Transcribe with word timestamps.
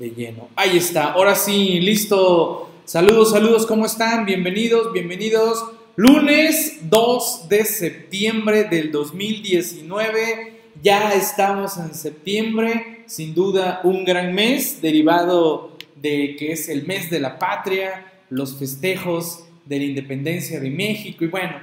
de 0.00 0.10
lleno. 0.12 0.48
Ahí 0.56 0.78
está, 0.78 1.12
ahora 1.12 1.34
sí, 1.34 1.78
listo. 1.78 2.70
Saludos, 2.86 3.32
saludos, 3.32 3.66
¿cómo 3.66 3.84
están? 3.84 4.24
Bienvenidos, 4.24 4.94
bienvenidos. 4.94 5.62
Lunes 5.94 6.78
2 6.88 7.50
de 7.50 7.66
septiembre 7.66 8.64
del 8.64 8.90
2019. 8.92 10.60
Ya 10.82 11.12
estamos 11.12 11.76
en 11.76 11.92
septiembre, 11.94 13.04
sin 13.04 13.34
duda 13.34 13.82
un 13.84 14.06
gran 14.06 14.34
mes 14.34 14.80
derivado 14.80 15.76
de 15.96 16.34
que 16.36 16.52
es 16.52 16.70
el 16.70 16.86
mes 16.86 17.10
de 17.10 17.20
la 17.20 17.38
patria, 17.38 18.10
los 18.30 18.56
festejos 18.58 19.44
de 19.66 19.78
la 19.80 19.84
independencia 19.84 20.60
de 20.60 20.70
México 20.70 21.24
y 21.24 21.28
bueno, 21.28 21.56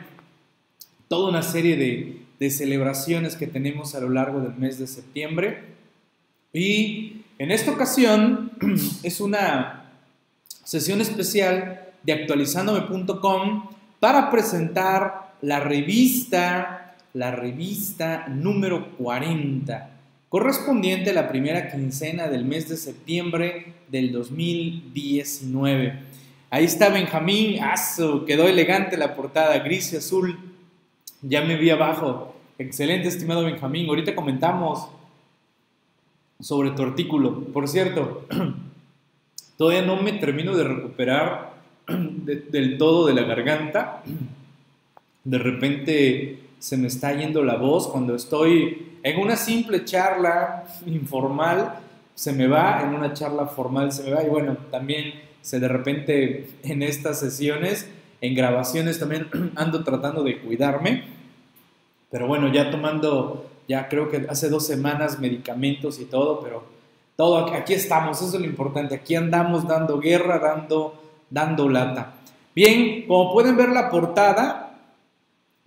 toda 1.07 1.29
una 1.29 1.41
serie 1.41 1.75
de, 1.75 2.21
de 2.39 2.51
celebraciones 2.51 3.35
que 3.35 3.47
tenemos 3.47 3.95
a 3.95 3.99
lo 3.99 4.09
largo 4.09 4.41
del 4.41 4.53
mes 4.53 4.77
de 4.77 4.85
septiembre. 4.85 5.75
Y 6.53 7.23
en 7.39 7.51
esta 7.51 7.71
ocasión 7.71 8.51
es 9.03 9.21
una 9.21 9.91
sesión 10.63 11.01
especial 11.01 11.81
de 12.03 12.13
actualizandome.com 12.13 13.69
para 13.99 14.29
presentar 14.29 15.35
la 15.41 15.59
revista, 15.59 16.95
la 17.13 17.31
revista 17.31 18.27
número 18.27 18.91
40, 18.97 19.89
correspondiente 20.29 21.11
a 21.11 21.13
la 21.13 21.27
primera 21.27 21.69
quincena 21.69 22.27
del 22.27 22.45
mes 22.45 22.69
de 22.69 22.77
septiembre 22.77 23.73
del 23.89 24.11
2019. 24.11 25.99
Ahí 26.49 26.65
está 26.65 26.89
Benjamín, 26.89 27.59
quedó 28.25 28.47
elegante 28.47 28.97
la 28.97 29.15
portada, 29.15 29.59
gris 29.59 29.93
y 29.93 29.97
azul. 29.97 30.39
Ya 31.21 31.41
me 31.41 31.57
vi 31.57 31.69
abajo. 31.69 32.35
Excelente, 32.57 33.09
estimado 33.09 33.43
Benjamín. 33.43 33.87
Ahorita 33.89 34.15
comentamos 34.15 34.87
sobre 36.39 36.71
tu 36.71 36.83
artículo. 36.83 37.41
Por 37.53 37.67
cierto, 37.67 38.25
todavía 39.57 39.81
no 39.81 40.01
me 40.01 40.13
termino 40.13 40.55
de 40.55 40.63
recuperar 40.63 41.53
del 41.87 42.77
todo 42.77 43.07
de 43.07 43.13
la 43.13 43.23
garganta. 43.23 44.03
De 45.23 45.37
repente 45.39 46.39
se 46.59 46.77
me 46.77 46.87
está 46.87 47.13
yendo 47.13 47.43
la 47.43 47.57
voz 47.57 47.89
cuando 47.89 48.15
estoy 48.15 48.97
en 49.03 49.19
una 49.19 49.35
simple 49.35 49.85
charla 49.85 50.65
informal, 50.85 51.79
se 52.15 52.33
me 52.33 52.47
va, 52.47 52.81
en 52.81 52.95
una 52.95 53.13
charla 53.13 53.45
formal 53.47 53.91
se 53.91 54.03
me 54.03 54.11
va 54.11 54.23
y 54.23 54.29
bueno, 54.29 54.57
también 54.71 55.13
se 55.41 55.59
de 55.59 55.67
repente 55.67 56.49
en 56.63 56.83
estas 56.83 57.19
sesiones, 57.19 57.89
en 58.21 58.35
grabaciones 58.35 58.99
también 58.99 59.27
ando 59.55 59.83
tratando 59.83 60.23
de 60.23 60.39
cuidarme, 60.39 61.03
pero 62.09 62.27
bueno, 62.27 62.51
ya 62.51 62.71
tomando, 62.71 63.49
ya 63.67 63.87
creo 63.89 64.09
que 64.09 64.25
hace 64.29 64.49
dos 64.49 64.65
semanas 64.65 65.19
medicamentos 65.19 65.99
y 65.99 66.05
todo, 66.05 66.39
pero 66.41 66.63
todo, 67.15 67.53
aquí 67.53 67.73
estamos, 67.73 68.21
eso 68.21 68.35
es 68.35 68.41
lo 68.41 68.47
importante, 68.47 68.95
aquí 68.95 69.15
andamos 69.15 69.67
dando 69.67 69.99
guerra, 69.99 70.39
dando 70.39 71.01
dando 71.29 71.69
lata. 71.69 72.13
Bien, 72.55 73.05
como 73.07 73.33
pueden 73.33 73.57
ver 73.57 73.69
la 73.69 73.89
portada, 73.89 74.79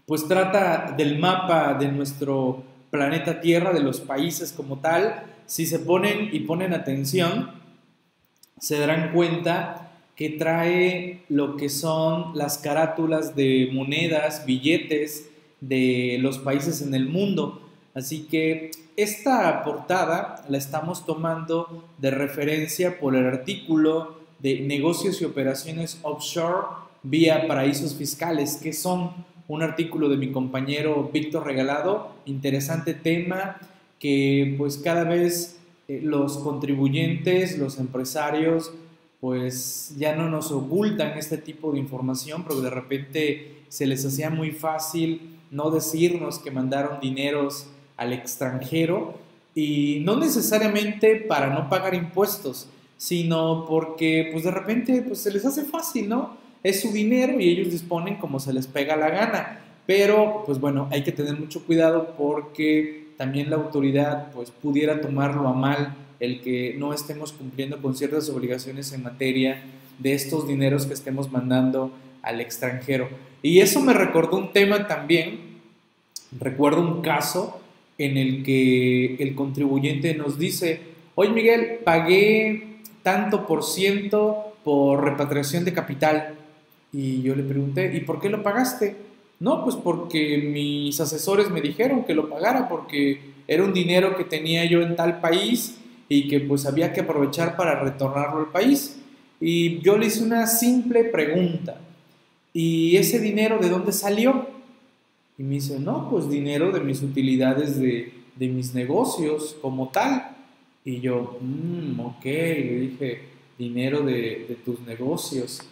pues 0.06 0.26
trata 0.26 0.94
del 0.96 1.18
mapa 1.18 1.74
de 1.74 1.88
nuestro 1.88 2.62
planeta 2.90 3.40
Tierra, 3.40 3.72
de 3.72 3.80
los 3.80 4.00
países 4.00 4.52
como 4.52 4.78
tal. 4.78 5.22
Si 5.46 5.66
se 5.66 5.78
ponen 5.78 6.30
y 6.32 6.40
ponen 6.40 6.72
atención, 6.72 7.50
se 8.58 8.78
darán 8.78 9.12
cuenta 9.12 9.92
que 10.16 10.30
trae 10.30 11.22
lo 11.28 11.56
que 11.56 11.68
son 11.68 12.36
las 12.36 12.58
carátulas 12.58 13.36
de 13.36 13.70
monedas, 13.72 14.44
billetes 14.44 15.30
de 15.60 16.18
los 16.20 16.38
países 16.38 16.82
en 16.82 16.94
el 16.94 17.08
mundo. 17.08 17.69
Así 18.00 18.22
que 18.22 18.70
esta 18.96 19.62
portada 19.62 20.42
la 20.48 20.56
estamos 20.56 21.04
tomando 21.04 21.84
de 21.98 22.10
referencia 22.10 22.98
por 22.98 23.14
el 23.14 23.26
artículo 23.26 24.18
de 24.38 24.60
negocios 24.60 25.20
y 25.20 25.26
operaciones 25.26 25.98
offshore 26.02 26.66
vía 27.02 27.46
paraísos 27.46 27.94
fiscales, 27.94 28.56
que 28.56 28.72
son 28.72 29.12
un 29.48 29.62
artículo 29.62 30.08
de 30.08 30.16
mi 30.16 30.32
compañero 30.32 31.10
Víctor 31.12 31.44
Regalado, 31.44 32.14
interesante 32.24 32.94
tema 32.94 33.58
que 33.98 34.55
pues 34.56 34.78
cada 34.78 35.05
vez 35.05 35.58
eh, 35.86 36.00
los 36.02 36.39
contribuyentes, 36.39 37.58
los 37.58 37.78
empresarios, 37.78 38.72
pues 39.20 39.94
ya 39.98 40.16
no 40.16 40.30
nos 40.30 40.52
ocultan 40.52 41.18
este 41.18 41.36
tipo 41.36 41.72
de 41.72 41.80
información, 41.80 42.44
porque 42.44 42.62
de 42.62 42.70
repente 42.70 43.56
se 43.68 43.86
les 43.86 44.06
hacía 44.06 44.30
muy 44.30 44.52
fácil 44.52 45.36
no 45.50 45.70
decirnos 45.70 46.39
que 46.39 46.50
mandaron 46.50 46.98
dineros 47.00 47.66
al 48.00 48.14
extranjero 48.14 49.14
y 49.55 50.00
no 50.05 50.16
necesariamente 50.16 51.16
para 51.16 51.48
no 51.50 51.68
pagar 51.68 51.94
impuestos, 51.94 52.66
sino 52.96 53.66
porque 53.68 54.30
pues 54.33 54.44
de 54.44 54.50
repente 54.50 55.02
pues 55.02 55.20
se 55.20 55.30
les 55.30 55.44
hace 55.44 55.64
fácil, 55.64 56.08
¿no? 56.08 56.34
Es 56.62 56.80
su 56.80 56.92
dinero 56.92 57.39
y 57.39 57.50
ellos 57.50 57.70
disponen 57.70 58.16
como 58.16 58.40
se 58.40 58.55
les 58.55 58.66
pega 58.66 58.96
la 58.96 59.10
gana. 59.10 59.60
Pero 59.86 60.44
pues 60.46 60.58
bueno, 60.58 60.89
hay 60.90 61.05
que 61.05 61.12
tener 61.12 61.39
mucho 61.39 61.62
cuidado 61.66 62.14
porque 62.16 63.08
también 63.18 63.50
la 63.50 63.56
autoridad 63.56 64.33
pues 64.33 64.50
pudiera 64.50 65.02
tomarlo 65.02 65.46
a 65.46 65.52
mal 65.52 65.94
el 66.20 66.40
que 66.40 66.77
no 66.78 66.94
estemos 66.94 67.33
cumpliendo 67.33 67.83
con 67.83 67.94
ciertas 67.94 68.30
obligaciones 68.30 68.92
en 68.94 69.02
materia 69.02 69.62
de 69.98 70.14
estos 70.14 70.48
dineros 70.48 70.86
que 70.86 70.94
estemos 70.94 71.30
mandando 71.30 71.92
al 72.22 72.40
extranjero. 72.40 73.10
Y 73.42 73.60
eso 73.60 73.83
me 73.83 73.92
recordó 73.92 74.39
un 74.39 74.52
tema 74.55 74.86
también, 74.86 75.60
recuerdo 76.39 76.80
un 76.80 77.02
caso 77.02 77.59
en 78.00 78.16
el 78.16 78.42
que 78.42 79.16
el 79.16 79.34
contribuyente 79.34 80.14
nos 80.14 80.38
dice, 80.38 80.80
oye 81.14 81.30
Miguel, 81.30 81.80
pagué 81.84 82.78
tanto 83.02 83.46
por 83.46 83.62
ciento 83.62 84.55
por 84.64 85.05
repatriación 85.05 85.66
de 85.66 85.74
capital. 85.74 86.34
Y 86.92 87.20
yo 87.22 87.34
le 87.34 87.42
pregunté, 87.42 87.94
¿y 87.94 88.00
por 88.00 88.18
qué 88.18 88.30
lo 88.30 88.42
pagaste? 88.42 88.96
No, 89.39 89.62
pues 89.62 89.77
porque 89.77 90.39
mis 90.39 90.98
asesores 90.98 91.50
me 91.50 91.60
dijeron 91.60 92.05
que 92.05 92.14
lo 92.14 92.30
pagara 92.30 92.68
porque 92.68 93.20
era 93.46 93.64
un 93.64 93.74
dinero 93.74 94.16
que 94.16 94.24
tenía 94.24 94.64
yo 94.64 94.80
en 94.80 94.96
tal 94.96 95.20
país 95.20 95.78
y 96.08 96.27
que 96.27 96.40
pues 96.40 96.64
había 96.64 96.94
que 96.94 97.02
aprovechar 97.02 97.56
para 97.56 97.78
retornarlo 97.78 98.40
al 98.40 98.50
país. 98.50 98.98
Y 99.40 99.80
yo 99.80 99.98
le 99.98 100.06
hice 100.06 100.22
una 100.22 100.46
simple 100.46 101.05
pregunta. 101.05 101.78
¿Y 102.55 102.96
ese 102.96 103.20
dinero 103.20 103.58
de 103.58 103.68
dónde 103.68 103.92
salió? 103.92 104.46
Y 105.40 105.42
me 105.42 105.55
dice, 105.55 105.80
no, 105.80 106.11
pues 106.11 106.28
dinero 106.28 106.70
de 106.70 106.80
mis 106.80 107.01
utilidades 107.01 107.80
de, 107.80 108.12
de 108.36 108.48
mis 108.48 108.74
negocios 108.74 109.56
como 109.62 109.89
tal. 109.89 110.36
Y 110.84 111.01
yo, 111.01 111.39
mmm, 111.40 111.98
ok, 111.98 112.24
le 112.27 112.80
dije, 112.80 113.23
dinero 113.58 114.02
de, 114.02 114.58
tus 114.67 114.80
negocios. 114.80 115.62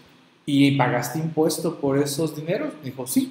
¿Y 0.47 0.71
pagaste 0.79 1.19
impuesto 1.19 1.79
por 1.81 1.99
esos 1.99 2.35
dineros? 2.35 2.73
Dijo, 2.83 3.07
sí. 3.07 3.31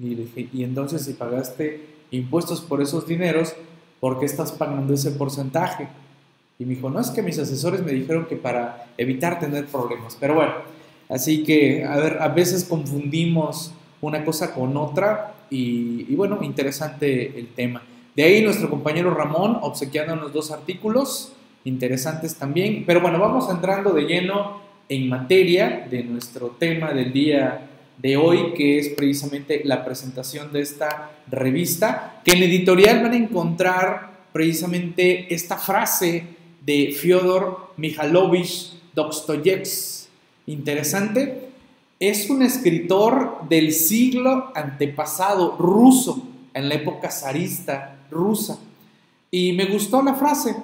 Y 0.00 0.14
le 0.14 0.22
dije, 0.24 0.48
y 0.54 0.64
entonces 0.64 1.02
si 1.04 1.12
pagaste 1.12 1.82
impuestos 2.12 2.62
por 2.62 2.80
esos 2.80 3.06
dineros, 3.06 3.54
¿por 4.00 4.18
qué 4.18 4.24
estás 4.24 4.52
pagando 4.52 4.94
ese 4.94 5.10
porcentaje? 5.10 5.86
Y 6.58 6.64
me 6.64 6.76
dijo, 6.76 6.88
no, 6.88 6.98
es 6.98 7.10
que 7.10 7.20
mis 7.20 7.38
asesores 7.38 7.84
me 7.84 7.92
dijeron 7.92 8.24
que 8.24 8.36
para 8.36 8.86
evitar 8.96 9.38
tener 9.38 9.66
problemas. 9.66 10.16
Pero 10.18 10.34
bueno, 10.34 10.54
así 11.10 11.44
que, 11.44 11.84
a 11.84 11.98
ver, 11.98 12.22
a 12.22 12.28
veces 12.28 12.64
confundimos 12.64 13.74
una 14.00 14.24
cosa 14.24 14.54
con 14.54 14.74
otra 14.78 15.34
y, 15.50 16.06
y 16.08 16.14
bueno, 16.14 16.38
interesante 16.42 17.38
el 17.38 17.48
tema. 17.48 17.82
De 18.14 18.24
ahí 18.24 18.42
nuestro 18.42 18.68
compañero 18.68 19.14
Ramón 19.14 19.58
obsequiándonos 19.62 20.32
dos 20.32 20.50
artículos 20.50 21.32
interesantes 21.64 22.34
también. 22.34 22.84
Pero 22.86 23.00
bueno, 23.00 23.18
vamos 23.18 23.48
entrando 23.50 23.92
de 23.92 24.02
lleno 24.02 24.60
en 24.88 25.08
materia 25.08 25.86
de 25.88 26.02
nuestro 26.02 26.48
tema 26.58 26.92
del 26.92 27.12
día 27.12 27.68
de 27.98 28.16
hoy, 28.16 28.54
que 28.54 28.78
es 28.78 28.88
precisamente 28.90 29.62
la 29.64 29.84
presentación 29.84 30.52
de 30.52 30.62
esta 30.62 31.10
revista, 31.30 32.20
que 32.24 32.32
en 32.32 32.42
editorial 32.42 33.02
van 33.02 33.12
a 33.12 33.16
encontrar 33.16 34.10
precisamente 34.32 35.32
esta 35.34 35.56
frase 35.56 36.24
de 36.64 36.92
Fyodor 36.92 37.72
Mikhailovich 37.76 38.72
Dostoyevsky. 38.94 40.08
Interesante. 40.46 41.47
Es 42.00 42.30
un 42.30 42.42
escritor 42.42 43.48
del 43.48 43.72
siglo 43.72 44.52
antepasado 44.54 45.56
ruso, 45.56 46.22
en 46.54 46.68
la 46.68 46.76
época 46.76 47.10
zarista, 47.10 47.98
rusa. 48.10 48.60
Y 49.30 49.52
me 49.52 49.66
gustó 49.66 50.02
la 50.02 50.14
frase. 50.14 50.54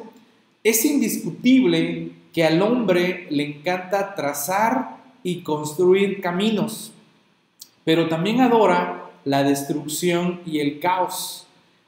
Es 0.62 0.84
indiscutible 0.84 2.12
que 2.32 2.44
al 2.44 2.62
hombre 2.62 3.26
le 3.30 3.44
encanta 3.44 4.14
trazar 4.14 4.98
y 5.22 5.42
construir 5.42 6.20
caminos, 6.20 6.92
pero 7.84 8.08
también 8.08 8.40
adora 8.40 9.10
la 9.24 9.42
destrucción 9.42 10.40
y 10.46 10.60
el 10.60 10.78
caos. 10.78 11.46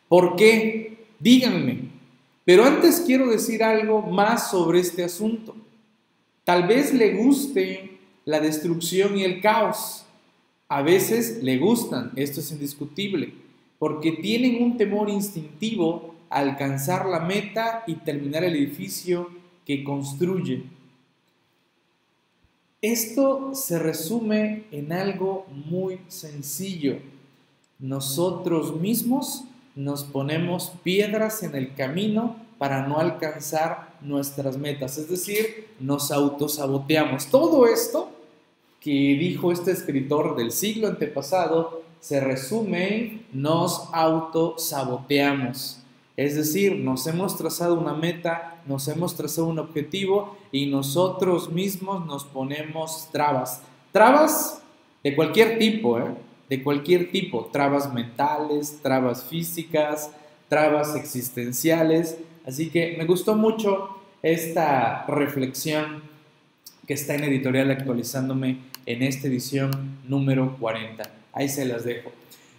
¿Por 0.09 0.37
qué? 0.37 1.07
Díganme. 1.21 1.91
Pero 2.45 2.65
antes 2.65 3.03
quiero 3.05 3.29
decir 3.29 3.63
algo 3.63 4.03
más 4.03 4.51
sobre 4.51 4.81
este 4.81 5.05
asunto. 5.05 5.55
Tal 6.45 6.67
vez 6.67 6.95
le 6.95 7.15
guste 7.15 7.96
la 8.27 8.41
destrucción 8.41 9.17
y 9.17 9.25
el 9.25 9.41
caos. 9.41 10.05
A 10.69 10.83
veces 10.83 11.43
le 11.43 11.57
gustan, 11.57 12.13
esto 12.17 12.41
es 12.41 12.53
indiscutible 12.53 13.47
porque 13.79 14.13
tienen 14.13 14.63
un 14.63 14.77
temor 14.77 15.11
instintivo 15.11 16.15
a 16.31 16.39
alcanzar 16.39 17.07
la 17.07 17.21
meta 17.21 17.85
y 17.87 17.95
terminar 17.97 18.45
el 18.45 18.57
edificio 18.57 19.31
que 19.65 19.85
construye. 19.85 20.65
Esto 22.83 23.55
se 23.55 23.79
resume 23.79 24.65
en 24.71 24.93
algo 24.93 25.47
muy 25.51 26.01
sencillo. 26.09 26.99
Nosotros 27.79 28.81
mismos 28.81 29.45
nos 29.75 30.05
ponemos 30.05 30.73
piedras 30.83 31.43
en 31.43 31.55
el 31.55 31.75
camino 31.75 32.37
para 32.59 32.87
no 32.87 32.99
alcanzar 32.99 33.97
nuestras 34.01 34.57
metas, 34.57 34.97
es 34.97 35.11
decir, 35.11 35.69
nos 35.79 36.11
autosaboteamos. 36.11 37.27
Todo 37.27 37.67
esto 37.67 38.16
que 38.87 39.17
dijo 39.19 39.51
este 39.51 39.73
escritor 39.73 40.37
del 40.37 40.53
siglo 40.53 40.87
antepasado 40.87 41.83
se 41.99 42.21
resume 42.21 42.87
en 42.87 43.27
nos 43.33 43.89
autosaboteamos. 43.93 45.81
Es 46.17 46.37
decir, 46.37 46.77
nos 46.77 47.05
hemos 47.09 47.37
trazado 47.37 47.75
una 47.75 47.95
meta, 47.95 48.63
nos 48.65 48.87
hemos 48.87 49.17
trazado 49.17 49.49
un 49.49 49.59
objetivo 49.59 50.37
y 50.53 50.67
nosotros 50.67 51.51
mismos 51.51 52.07
nos 52.07 52.23
ponemos 52.27 53.09
trabas. 53.11 53.61
Trabas 53.91 54.63
de 55.03 55.17
cualquier 55.17 55.59
tipo, 55.59 55.99
¿eh? 55.99 56.15
de 56.49 56.63
cualquier 56.63 57.11
tipo. 57.11 57.47
Trabas 57.47 57.93
mentales, 57.93 58.79
trabas 58.83 59.25
físicas, 59.25 60.13
trabas 60.49 60.95
existenciales. 60.95 62.19
Así 62.47 62.71
que 62.71 62.95
me 62.97 63.05
gustó 63.05 63.35
mucho 63.35 63.99
esta 64.23 65.05
reflexión 65.07 66.05
que 66.87 66.95
está 66.95 67.17
en 67.17 67.25
editorial 67.25 67.73
actualizándome 67.73 68.76
en 68.87 69.03
esta 69.03 69.29
edición 69.29 69.99
número 70.09 70.57
40. 70.59 71.03
Ahí 71.33 71.49
se 71.49 71.65
las 71.65 71.85
dejo. 71.85 72.13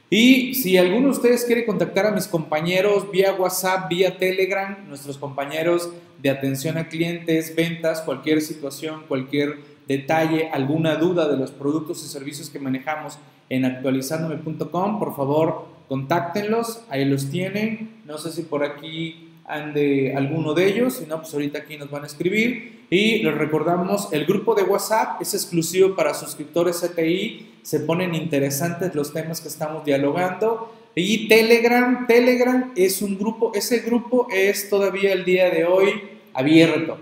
Y 0.09 0.53
si 0.55 0.77
alguno 0.77 1.07
de 1.07 1.13
ustedes 1.13 1.43
quiere 1.43 1.65
contactar 1.65 2.05
a 2.05 2.11
mis 2.11 2.27
compañeros 2.27 3.11
vía 3.11 3.33
WhatsApp, 3.33 3.89
vía 3.89 4.17
Telegram, 4.17 4.77
nuestros 4.87 5.17
compañeros 5.17 5.89
de 6.21 6.29
atención 6.29 6.77
a 6.77 6.87
clientes, 6.87 7.53
ventas, 7.55 8.01
cualquier 8.01 8.41
situación, 8.41 9.03
cualquier 9.07 9.57
detalle, 9.87 10.49
alguna 10.49 10.95
duda 10.95 11.27
de 11.27 11.37
los 11.37 11.51
productos 11.51 12.03
y 12.05 12.07
servicios 12.07 12.49
que 12.49 12.59
manejamos 12.59 13.17
en 13.49 13.65
actualizandome.com, 13.65 14.99
por 14.99 15.15
favor, 15.15 15.67
contáctenlos, 15.89 16.81
ahí 16.89 17.05
los 17.05 17.29
tienen. 17.29 18.01
No 18.05 18.17
sé 18.17 18.31
si 18.31 18.43
por 18.43 18.63
aquí 18.63 19.33
ande 19.45 20.13
alguno 20.15 20.53
de 20.53 20.67
ellos, 20.67 20.95
si 20.95 21.05
no, 21.05 21.21
pues 21.21 21.33
ahorita 21.33 21.59
aquí 21.59 21.77
nos 21.77 21.89
van 21.89 22.03
a 22.03 22.07
escribir. 22.07 22.76
Y 22.89 23.19
les 23.21 23.35
recordamos, 23.35 24.13
el 24.13 24.25
grupo 24.25 24.55
de 24.55 24.63
WhatsApp 24.63 25.21
es 25.21 25.33
exclusivo 25.33 25.93
para 25.95 26.13
suscriptores 26.13 26.79
CTI, 26.79 27.59
se 27.61 27.81
ponen 27.81 28.15
interesantes 28.15 28.95
los 28.95 29.11
temas 29.11 29.41
que 29.41 29.49
estamos 29.49 29.83
dialogando. 29.83 30.73
Y 30.95 31.27
Telegram, 31.27 32.07
Telegram 32.07 32.71
es 32.77 33.01
un 33.01 33.17
grupo, 33.17 33.51
ese 33.53 33.79
grupo 33.79 34.27
es 34.31 34.69
todavía 34.69 35.11
el 35.11 35.25
día 35.25 35.49
de 35.49 35.65
hoy 35.65 36.01
abierto, 36.33 36.97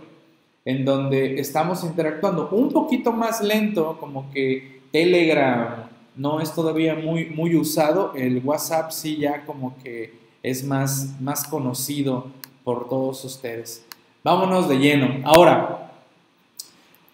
en 0.65 0.83
donde 0.85 1.39
estamos 1.39 1.83
interactuando 1.83 2.49
un 2.49 2.71
poquito 2.71 3.11
más 3.11 3.41
lento, 3.41 3.97
como 3.99 4.31
que 4.31 4.81
Telegram 4.91 5.87
no 6.15 6.41
es 6.41 6.53
todavía 6.53 6.95
muy, 6.95 7.27
muy 7.27 7.55
usado, 7.55 8.13
el 8.15 8.41
WhatsApp 8.43 8.91
sí 8.91 9.17
ya 9.17 9.45
como 9.45 9.77
que 9.83 10.13
es 10.41 10.63
más, 10.63 11.19
más 11.21 11.45
conocido 11.45 12.31
por 12.63 12.89
todos 12.89 13.23
ustedes. 13.23 13.85
Vámonos 14.25 14.67
de 14.67 14.79
lleno. 14.79 15.21
Ahora, 15.23 15.91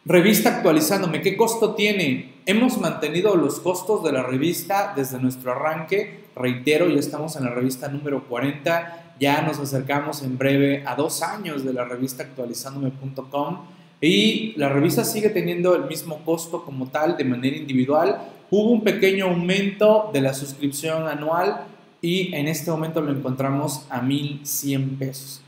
revista 0.06 0.56
actualizándome, 0.56 1.20
¿qué 1.22 1.36
costo 1.36 1.76
tiene? 1.76 2.36
Hemos 2.46 2.78
mantenido 2.78 3.36
los 3.36 3.60
costos 3.60 4.02
de 4.06 4.14
la 4.14 4.24
revista 4.24 4.94
desde 4.96 5.20
nuestro 5.20 5.52
arranque. 5.52 6.24
Reitero, 6.38 6.88
ya 6.88 7.02
estamos 7.02 7.36
en 7.36 7.44
la 7.44 7.50
revista 7.50 7.90
número 7.90 8.30
40. 8.30 9.16
Ya 9.20 9.42
nos 9.42 9.60
acercamos 9.60 10.24
en 10.24 10.38
breve 10.38 10.86
a 10.88 10.96
dos 10.96 11.22
años 11.22 11.66
de 11.66 11.74
la 11.74 11.84
revista 11.84 12.24
actualizándome.com. 12.24 13.58
Y 14.00 14.54
la 14.56 14.70
revista 14.70 15.04
sigue 15.04 15.32
teniendo 15.32 15.76
el 15.76 15.88
mismo 15.90 16.24
costo 16.24 16.64
como 16.64 16.88
tal 16.88 17.18
de 17.18 17.26
manera 17.26 17.58
individual. 17.58 18.22
Hubo 18.50 18.72
un 18.72 18.86
pequeño 18.86 19.26
aumento 19.26 20.12
de 20.14 20.22
la 20.22 20.34
suscripción 20.34 21.10
anual 21.10 21.66
y 22.02 22.34
en 22.34 22.48
este 22.48 22.72
momento 22.72 23.02
lo 23.02 23.12
encontramos 23.12 23.86
a 23.90 24.02
1100 24.02 24.96
pesos. 24.98 25.42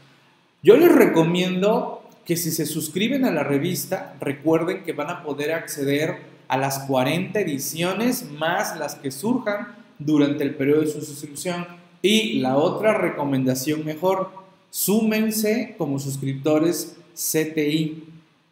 Yo 0.66 0.78
les 0.78 0.96
recomiendo 0.96 2.02
que 2.24 2.38
si 2.38 2.50
se 2.50 2.66
suscriben 2.66 3.26
a 3.26 3.32
la 3.32 3.44
revista, 3.44 4.16
recuerden 4.22 4.86
que 4.86 4.94
van 4.94 5.10
a 5.10 5.22
poder 5.22 5.52
acceder 5.52 6.20
a 6.48 6.56
las 6.56 6.80
40 6.80 7.38
ediciones 7.42 8.32
más 8.32 8.80
las 8.80 8.96
que 8.96 9.12
surjan 9.12 9.76
durante 10.00 10.46
el 10.46 10.56
periodo 10.56 10.80
de 10.80 10.88
su 10.88 11.02
suscripción. 11.02 11.68
Y 12.02 12.40
la 12.40 12.56
otra 12.56 12.94
recomendación 12.94 13.84
mejor, 13.84 14.30
súmense 14.70 15.76
como 15.78 16.00
suscriptores 16.00 16.96
CTI 17.14 18.06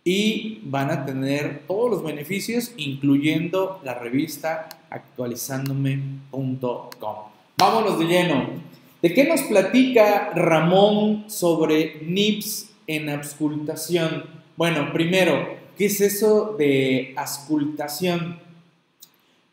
y 0.03 0.59
van 0.63 0.91
a 0.91 1.05
tener 1.05 1.61
todos 1.65 1.91
los 1.91 2.03
beneficios, 2.03 2.73
incluyendo 2.75 3.79
la 3.85 3.93
revista 3.93 4.67
actualizándome.com. 4.89 7.15
Vámonos 7.57 7.99
de 7.99 8.05
lleno. 8.05 8.49
¿De 9.01 9.15
qué 9.15 9.23
nos 9.23 9.41
platica 9.41 10.29
Ramón 10.35 11.25
sobre 11.27 12.01
NIPS 12.05 12.69
en 12.85 13.09
auscultación? 13.09 14.25
Bueno, 14.55 14.93
primero, 14.93 15.55
¿qué 15.75 15.85
es 15.85 16.01
eso 16.01 16.55
de 16.55 17.11
auscultación? 17.17 18.37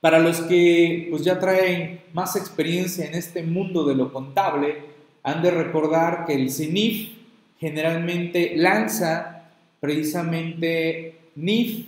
Para 0.02 0.18
los 0.18 0.42
que 0.42 1.06
pues, 1.10 1.24
ya 1.24 1.38
traen 1.38 2.02
más 2.12 2.36
experiencia 2.36 3.06
en 3.06 3.14
este 3.14 3.42
mundo 3.42 3.86
de 3.86 3.94
lo 3.94 4.12
contable, 4.12 4.82
han 5.22 5.40
de 5.40 5.50
recordar 5.50 6.26
que 6.26 6.34
el 6.34 6.50
CINIF 6.50 7.12
generalmente 7.58 8.52
lanza 8.54 9.48
precisamente 9.80 11.20
NIF 11.36 11.86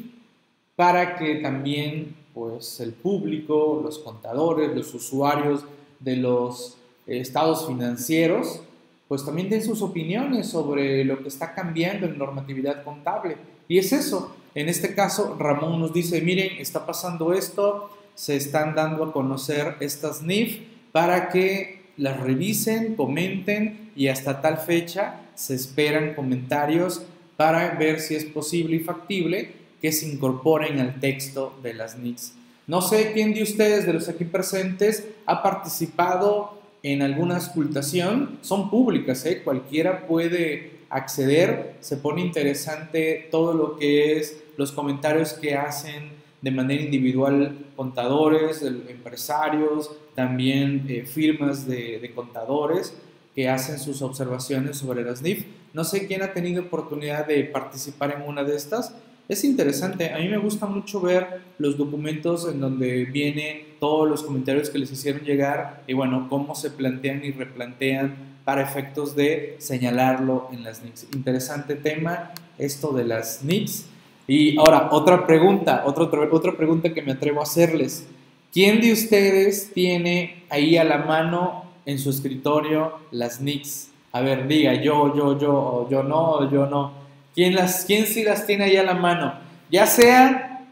para 0.76 1.18
que 1.18 1.34
también 1.36 2.16
pues, 2.32 2.80
el 2.80 2.94
público, 2.94 3.82
los 3.84 3.98
contadores, 3.98 4.74
los 4.74 4.94
usuarios 4.94 5.62
de 5.98 6.16
los 6.16 6.78
estados 7.18 7.66
financieros, 7.66 8.62
pues 9.08 9.24
también 9.24 9.50
den 9.50 9.64
sus 9.64 9.82
opiniones 9.82 10.46
sobre 10.46 11.04
lo 11.04 11.22
que 11.22 11.28
está 11.28 11.54
cambiando 11.54 12.06
en 12.06 12.16
normatividad 12.16 12.84
contable. 12.84 13.36
Y 13.66 13.78
es 13.78 13.92
eso. 13.92 14.36
En 14.54 14.68
este 14.68 14.94
caso, 14.94 15.36
Ramón 15.38 15.80
nos 15.80 15.92
dice, 15.92 16.20
miren, 16.20 16.58
está 16.58 16.86
pasando 16.86 17.32
esto, 17.32 17.90
se 18.14 18.36
están 18.36 18.74
dando 18.74 19.04
a 19.04 19.12
conocer 19.12 19.76
estas 19.80 20.22
NIF 20.22 20.60
para 20.92 21.28
que 21.28 21.80
las 21.96 22.20
revisen, 22.20 22.94
comenten 22.94 23.90
y 23.96 24.08
hasta 24.08 24.40
tal 24.40 24.58
fecha 24.58 25.20
se 25.34 25.54
esperan 25.54 26.14
comentarios 26.14 27.02
para 27.36 27.74
ver 27.74 28.00
si 28.00 28.14
es 28.14 28.24
posible 28.24 28.76
y 28.76 28.80
factible 28.80 29.52
que 29.80 29.92
se 29.92 30.06
incorporen 30.06 30.78
al 30.78 31.00
texto 31.00 31.58
de 31.62 31.74
las 31.74 31.98
NIFs. 31.98 32.34
No 32.66 32.82
sé 32.82 33.12
quién 33.12 33.34
de 33.34 33.42
ustedes, 33.42 33.86
de 33.86 33.92
los 33.92 34.08
aquí 34.08 34.24
presentes, 34.24 35.06
ha 35.26 35.42
participado 35.42 36.59
en 36.82 37.02
alguna 37.02 37.38
escultación. 37.38 38.38
Son 38.42 38.70
públicas, 38.70 39.24
¿eh? 39.26 39.42
cualquiera 39.42 40.06
puede 40.06 40.80
acceder. 40.90 41.76
Se 41.80 41.96
pone 41.96 42.22
interesante 42.22 43.28
todo 43.30 43.54
lo 43.54 43.76
que 43.76 44.18
es 44.18 44.42
los 44.56 44.72
comentarios 44.72 45.32
que 45.32 45.54
hacen 45.54 46.20
de 46.42 46.50
manera 46.50 46.82
individual 46.82 47.66
contadores, 47.76 48.62
empresarios, 48.62 49.90
también 50.14 50.86
eh, 50.88 51.04
firmas 51.06 51.66
de, 51.66 51.98
de, 51.98 52.12
contadores 52.12 52.94
que 53.34 53.48
hacen 53.48 53.78
sus 53.78 54.02
observaciones 54.02 54.78
sobre 54.78 55.02
las 55.02 55.22
NIF. 55.22 55.44
No 55.72 55.84
sé 55.84 56.06
quién 56.06 56.22
ha 56.22 56.32
tenido 56.32 56.62
oportunidad 56.62 57.26
de 57.26 57.44
participar 57.44 58.12
en 58.12 58.22
una 58.28 58.42
de 58.42 58.56
estas, 58.56 58.94
es 59.28 59.44
interesante. 59.44 60.12
A 60.12 60.18
mí 60.18 60.28
me 60.28 60.38
gusta 60.38 60.66
mucho 60.66 61.00
ver 61.00 61.40
los 61.58 61.76
documentos 61.76 62.48
en 62.48 62.60
donde 62.60 63.04
vienen 63.04 63.62
todos 63.78 64.08
los 64.08 64.22
comentarios 64.22 64.70
que 64.70 64.78
les 64.78 64.90
hicieron 64.90 65.22
llegar 65.22 65.82
y 65.86 65.92
bueno, 65.94 66.26
cómo 66.28 66.54
se 66.54 66.70
plantean 66.70 67.24
y 67.24 67.30
replantean 67.30 68.30
para 68.44 68.62
efectos 68.62 69.14
de 69.14 69.56
señalarlo 69.58 70.48
en 70.52 70.64
las 70.64 70.82
NICs. 70.82 71.08
Interesante 71.14 71.76
tema 71.76 72.32
esto 72.58 72.92
de 72.92 73.04
las 73.04 73.44
NICs. 73.44 73.86
Y 74.26 74.58
ahora, 74.58 74.88
otra 74.92 75.26
pregunta, 75.26 75.82
otra, 75.86 76.04
otra 76.04 76.56
pregunta 76.56 76.92
que 76.94 77.02
me 77.02 77.12
atrevo 77.12 77.40
a 77.40 77.44
hacerles. 77.44 78.06
¿Quién 78.52 78.80
de 78.80 78.92
ustedes 78.92 79.72
tiene 79.72 80.44
ahí 80.50 80.76
a 80.76 80.84
la 80.84 80.98
mano 80.98 81.64
en 81.86 81.98
su 81.98 82.10
escritorio 82.10 82.94
las 83.10 83.40
NICs? 83.40 83.90
A 84.12 84.20
ver, 84.20 84.48
diga 84.48 84.74
yo, 84.74 85.14
yo, 85.14 85.38
yo, 85.38 85.88
yo 85.88 86.02
no, 86.02 86.50
yo 86.50 86.66
no. 86.66 86.99
¿Quién, 87.34 87.54
las, 87.54 87.84
¿Quién 87.84 88.06
sí 88.06 88.24
las 88.24 88.46
tiene 88.46 88.64
ahí 88.64 88.76
a 88.76 88.82
la 88.82 88.94
mano? 88.94 89.34
Ya 89.70 89.86
sea 89.86 90.66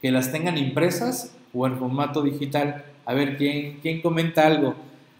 que 0.00 0.10
las 0.10 0.30
tengan 0.30 0.56
impresas 0.56 1.32
o 1.52 1.66
en 1.66 1.78
formato 1.78 2.22
digital. 2.22 2.84
A 3.04 3.14
ver, 3.14 3.36
¿quién, 3.36 3.80
quién 3.80 4.00
comenta 4.00 4.46
algo? 4.46 4.74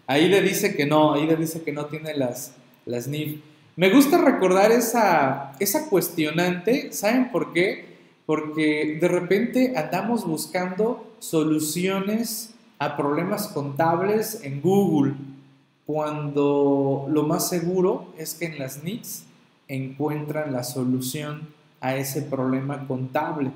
Ahí 0.07 0.27
le 0.27 0.41
dice 0.41 0.75
que 0.75 0.85
no, 0.85 1.13
ahí 1.13 1.25
le 1.25 1.35
dice 1.35 1.61
que 1.61 1.71
no 1.71 1.85
tiene 1.85 2.15
las, 2.15 2.55
las 2.85 3.07
NIF. 3.07 3.41
Me 3.75 3.89
gusta 3.89 4.17
recordar 4.17 4.71
esa, 4.71 5.53
esa 5.59 5.89
cuestionante, 5.89 6.91
¿saben 6.91 7.31
por 7.31 7.53
qué? 7.53 7.97
Porque 8.25 8.97
de 8.99 9.07
repente 9.07 9.73
andamos 9.75 10.25
buscando 10.25 11.15
soluciones 11.19 12.53
a 12.79 12.97
problemas 12.97 13.47
contables 13.49 14.41
en 14.43 14.61
Google, 14.61 15.13
cuando 15.85 17.07
lo 17.09 17.23
más 17.23 17.49
seguro 17.49 18.13
es 18.17 18.33
que 18.33 18.45
en 18.45 18.59
las 18.59 18.83
NICs 18.83 19.25
encuentran 19.71 20.51
la 20.51 20.63
solución 20.63 21.47
a 21.79 21.95
ese 21.95 22.21
problema 22.21 22.87
contable, 22.87 23.51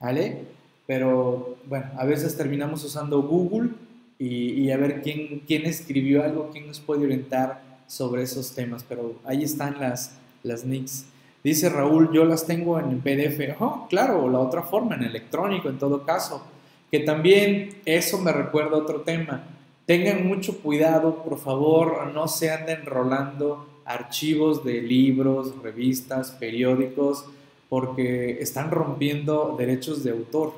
¿vale? 0.00 0.44
Pero 0.86 1.56
bueno, 1.68 1.86
a 1.96 2.04
veces 2.04 2.36
terminamos 2.36 2.84
usando 2.84 3.22
Google 3.22 3.70
y, 4.18 4.70
a 4.70 4.76
ver 4.76 5.02
quién, 5.02 5.42
quién 5.46 5.66
escribió 5.66 6.22
algo, 6.22 6.50
quién 6.52 6.66
nos 6.66 6.80
puede 6.80 7.04
orientar 7.04 7.62
sobre 7.86 8.22
esos 8.22 8.54
temas, 8.54 8.84
pero 8.88 9.16
ahí 9.24 9.42
están 9.42 9.80
las, 9.80 10.16
las 10.42 10.64
nicks. 10.64 11.06
Dice 11.42 11.68
Raúl, 11.68 12.12
yo 12.12 12.24
las 12.24 12.46
tengo 12.46 12.78
en 12.78 13.00
PDF. 13.00 13.60
Oh, 13.60 13.86
claro, 13.88 14.28
la 14.28 14.38
otra 14.38 14.62
forma, 14.62 14.94
en 14.94 15.02
electrónico 15.02 15.68
en 15.68 15.78
todo 15.78 16.04
caso. 16.04 16.46
Que 16.90 17.00
también 17.00 17.70
eso 17.84 18.18
me 18.18 18.32
recuerda 18.32 18.76
otro 18.76 19.00
tema. 19.00 19.44
Tengan 19.86 20.26
mucho 20.26 20.58
cuidado, 20.58 21.24
por 21.24 21.38
favor, 21.38 22.06
no 22.14 22.28
se 22.28 22.52
anden 22.52 22.86
rolando 22.86 23.66
archivos 23.84 24.64
de 24.64 24.80
libros, 24.82 25.54
revistas, 25.62 26.32
periódicos, 26.32 27.24
porque 27.68 28.38
están 28.40 28.70
rompiendo 28.70 29.56
derechos 29.58 30.04
de 30.04 30.10
autor, 30.10 30.54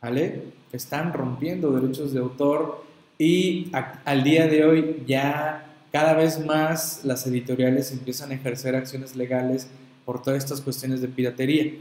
¿vale? 0.00 0.42
Están 0.72 1.12
rompiendo 1.12 1.70
derechos 1.70 2.12
de 2.12 2.20
autor 2.20 2.84
y 3.18 3.70
al 4.04 4.24
día 4.24 4.46
de 4.48 4.64
hoy 4.64 5.02
ya 5.06 5.68
cada 5.92 6.14
vez 6.14 6.44
más 6.44 7.04
las 7.04 7.26
editoriales 7.26 7.92
empiezan 7.92 8.30
a 8.30 8.34
ejercer 8.34 8.74
acciones 8.74 9.14
legales 9.14 9.68
por 10.04 10.22
todas 10.22 10.42
estas 10.42 10.60
cuestiones 10.60 11.00
de 11.00 11.08
piratería. 11.08 11.72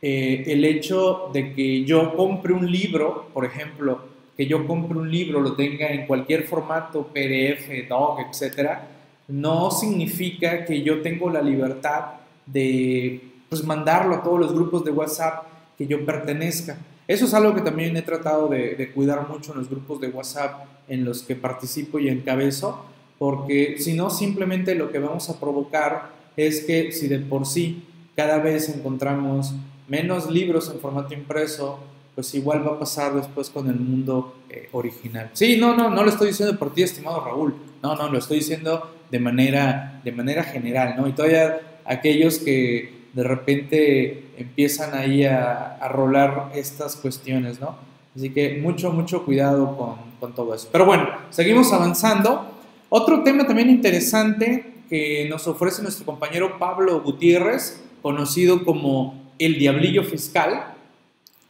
Eh, 0.00 0.44
el 0.46 0.64
hecho 0.64 1.30
de 1.32 1.52
que 1.52 1.84
yo 1.84 2.14
compre 2.16 2.54
un 2.54 2.70
libro, 2.70 3.28
por 3.34 3.44
ejemplo, 3.44 4.00
que 4.36 4.46
yo 4.46 4.66
compre 4.66 4.96
un 4.96 5.10
libro, 5.10 5.40
lo 5.40 5.54
tenga 5.54 5.88
en 5.88 6.06
cualquier 6.06 6.44
formato, 6.44 7.08
PDF, 7.12 7.86
DOC, 7.88 8.20
etcétera, 8.30 8.88
no 9.30 9.70
significa 9.70 10.64
que 10.64 10.82
yo 10.82 11.02
tengo 11.02 11.30
la 11.30 11.42
libertad 11.42 12.14
de 12.46 13.20
pues, 13.48 13.64
mandarlo 13.64 14.16
a 14.16 14.22
todos 14.22 14.40
los 14.40 14.52
grupos 14.52 14.84
de 14.84 14.90
WhatsApp 14.90 15.44
que 15.78 15.86
yo 15.86 16.04
pertenezca. 16.04 16.78
Eso 17.06 17.24
es 17.24 17.34
algo 17.34 17.54
que 17.54 17.60
también 17.62 17.96
he 17.96 18.02
tratado 18.02 18.48
de, 18.48 18.90
cuidar 18.94 19.28
mucho 19.28 19.52
en 19.52 19.58
los 19.58 19.68
grupos 19.68 20.00
de 20.00 20.08
WhatsApp 20.08 20.64
en 20.88 21.04
los 21.04 21.22
que 21.22 21.34
participo 21.34 21.98
y 21.98 22.08
encabezo, 22.08 22.84
porque 23.18 23.76
si 23.78 23.94
no, 23.94 24.10
simplemente 24.10 24.74
lo 24.74 24.92
que 24.92 24.98
vamos 24.98 25.28
a 25.28 25.40
provocar 25.40 26.10
es 26.36 26.64
que 26.64 26.92
si 26.92 27.08
de 27.08 27.18
por 27.18 27.46
sí 27.46 27.84
cada 28.14 28.38
vez 28.38 28.68
encontramos 28.68 29.54
menos 29.88 30.30
libros 30.30 30.70
en 30.72 30.78
formato 30.78 31.14
impreso, 31.14 31.80
pues 32.14 32.34
igual 32.34 32.66
va 32.66 32.74
a 32.74 32.78
pasar 32.78 33.14
después 33.14 33.50
con 33.50 33.68
el 33.68 33.76
mundo 33.76 34.36
eh, 34.48 34.68
original. 34.72 35.30
Sí, 35.32 35.56
no, 35.58 35.76
no, 35.76 35.90
no 35.90 36.04
lo 36.04 36.10
estoy 36.10 36.28
diciendo 36.28 36.56
por 36.58 36.72
ti, 36.72 36.82
estimado 36.82 37.24
Raúl. 37.24 37.54
No, 37.82 37.96
no, 37.96 38.08
lo 38.08 38.18
estoy 38.18 38.38
diciendo 38.38 38.90
de 39.10 39.18
manera, 39.18 40.00
de 40.04 40.12
manera 40.12 40.44
general, 40.44 40.94
¿no? 40.96 41.08
Y 41.08 41.12
todavía 41.12 41.60
aquellos 41.84 42.38
que 42.38 43.00
de 43.12 43.24
repente 43.24 44.24
empiezan 44.36 44.94
ahí 44.94 45.24
a, 45.24 45.76
a 45.76 45.88
rolar 45.88 46.52
estas 46.54 46.96
cuestiones, 46.96 47.60
¿no? 47.60 47.76
Así 48.16 48.30
que 48.30 48.58
mucho, 48.60 48.92
mucho 48.92 49.24
cuidado 49.24 49.76
con, 49.76 49.96
con 50.18 50.34
todo 50.34 50.54
eso. 50.54 50.68
Pero 50.72 50.84
bueno, 50.84 51.08
seguimos 51.30 51.72
avanzando. 51.72 52.58
Otro 52.88 53.22
tema 53.22 53.46
también 53.46 53.70
interesante 53.70 54.72
que 54.88 55.28
nos 55.28 55.46
ofrece 55.46 55.82
nuestro 55.82 56.04
compañero 56.04 56.58
Pablo 56.58 57.00
Gutiérrez, 57.02 57.82
conocido 58.02 58.64
como 58.64 59.30
el 59.38 59.58
Diablillo 59.58 60.02
Fiscal, 60.02 60.74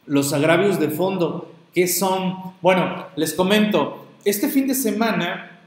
los 0.05 0.33
agravios 0.33 0.79
de 0.79 0.89
fondo, 0.89 1.51
que 1.73 1.87
son, 1.87 2.35
bueno, 2.61 3.07
les 3.15 3.33
comento, 3.33 4.05
este 4.25 4.49
fin 4.49 4.67
de 4.67 4.75
semana 4.75 5.59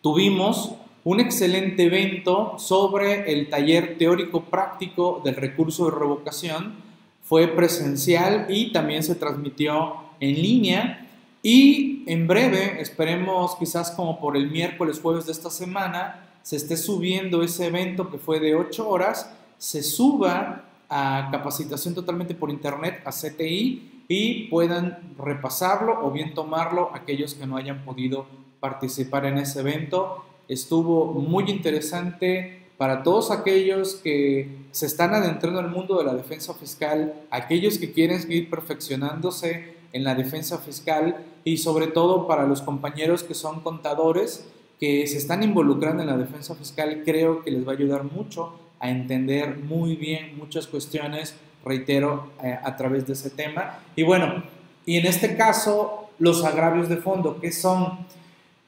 tuvimos 0.00 0.76
un 1.06 1.20
excelente 1.20 1.84
evento 1.84 2.58
sobre 2.58 3.32
el 3.32 3.48
taller 3.48 3.96
teórico 3.96 4.42
práctico 4.42 5.22
del 5.24 5.36
recurso 5.36 5.84
de 5.84 5.96
revocación. 5.96 6.74
Fue 7.22 7.46
presencial 7.46 8.46
y 8.48 8.72
también 8.72 9.04
se 9.04 9.14
transmitió 9.14 9.94
en 10.18 10.34
línea. 10.34 11.06
Y 11.44 12.02
en 12.08 12.26
breve, 12.26 12.80
esperemos 12.80 13.54
quizás 13.54 13.92
como 13.92 14.18
por 14.18 14.36
el 14.36 14.50
miércoles, 14.50 14.98
jueves 15.00 15.26
de 15.26 15.32
esta 15.32 15.48
semana, 15.48 16.26
se 16.42 16.56
esté 16.56 16.76
subiendo 16.76 17.44
ese 17.44 17.68
evento 17.68 18.10
que 18.10 18.18
fue 18.18 18.40
de 18.40 18.56
8 18.56 18.88
horas, 18.88 19.32
se 19.58 19.84
suba 19.84 20.64
a 20.88 21.28
capacitación 21.30 21.94
totalmente 21.94 22.34
por 22.34 22.50
internet 22.50 23.00
a 23.04 23.12
CTI 23.12 24.02
y 24.08 24.48
puedan 24.48 25.14
repasarlo 25.16 26.04
o 26.04 26.10
bien 26.10 26.34
tomarlo 26.34 26.90
aquellos 26.92 27.34
que 27.34 27.46
no 27.46 27.56
hayan 27.56 27.84
podido 27.84 28.26
participar 28.58 29.24
en 29.26 29.38
ese 29.38 29.60
evento. 29.60 30.24
Estuvo 30.48 31.06
muy 31.12 31.50
interesante 31.50 32.66
para 32.78 33.02
todos 33.02 33.30
aquellos 33.30 33.94
que 33.96 34.66
se 34.70 34.86
están 34.86 35.14
adentrando 35.14 35.60
en 35.60 35.66
el 35.66 35.72
mundo 35.72 35.98
de 35.98 36.04
la 36.04 36.14
defensa 36.14 36.54
fiscal, 36.54 37.14
aquellos 37.30 37.78
que 37.78 37.92
quieren 37.92 38.20
seguir 38.20 38.50
perfeccionándose 38.50 39.74
en 39.92 40.04
la 40.04 40.14
defensa 40.14 40.58
fiscal 40.58 41.24
y 41.44 41.56
sobre 41.56 41.86
todo 41.86 42.26
para 42.26 42.46
los 42.46 42.60
compañeros 42.60 43.22
que 43.22 43.34
son 43.34 43.60
contadores 43.60 44.46
que 44.78 45.06
se 45.06 45.16
están 45.16 45.42
involucrando 45.42 46.02
en 46.02 46.08
la 46.08 46.18
defensa 46.18 46.54
fiscal, 46.54 47.02
creo 47.04 47.42
que 47.42 47.50
les 47.50 47.66
va 47.66 47.72
a 47.72 47.76
ayudar 47.76 48.04
mucho 48.04 48.58
a 48.78 48.90
entender 48.90 49.56
muy 49.56 49.96
bien 49.96 50.36
muchas 50.36 50.66
cuestiones, 50.66 51.34
reitero, 51.64 52.30
eh, 52.42 52.58
a 52.62 52.76
través 52.76 53.06
de 53.06 53.14
ese 53.14 53.30
tema. 53.30 53.78
Y 53.96 54.02
bueno, 54.02 54.44
y 54.84 54.98
en 54.98 55.06
este 55.06 55.34
caso, 55.34 56.10
los 56.18 56.44
agravios 56.44 56.90
de 56.90 56.98
fondo, 56.98 57.40
¿qué 57.40 57.50
son? 57.50 58.06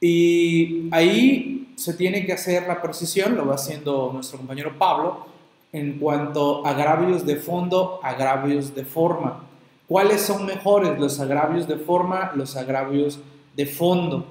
Y 0.01 0.89
ahí 0.91 1.58
se 1.79 1.93
tiene 1.93 2.25
que 2.25 2.33
hacer 2.33 2.67
la 2.67 2.81
precisión, 2.81 3.37
lo 3.37 3.47
va 3.47 3.55
haciendo 3.55 4.11
nuestro 4.13 4.37
compañero 4.37 4.77
Pablo, 4.77 5.25
en 5.71 5.97
cuanto 5.97 6.65
a 6.65 6.71
agravios 6.71 7.25
de 7.25 7.37
fondo, 7.37 8.01
agravios 8.03 8.75
de 8.75 8.83
forma. 8.83 9.45
¿Cuáles 9.87 10.21
son 10.21 10.45
mejores, 10.45 10.99
los 10.99 11.21
agravios 11.21 11.69
de 11.69 11.77
forma, 11.77 12.33
los 12.35 12.57
agravios 12.57 13.19
de 13.55 13.65
fondo? 13.65 14.25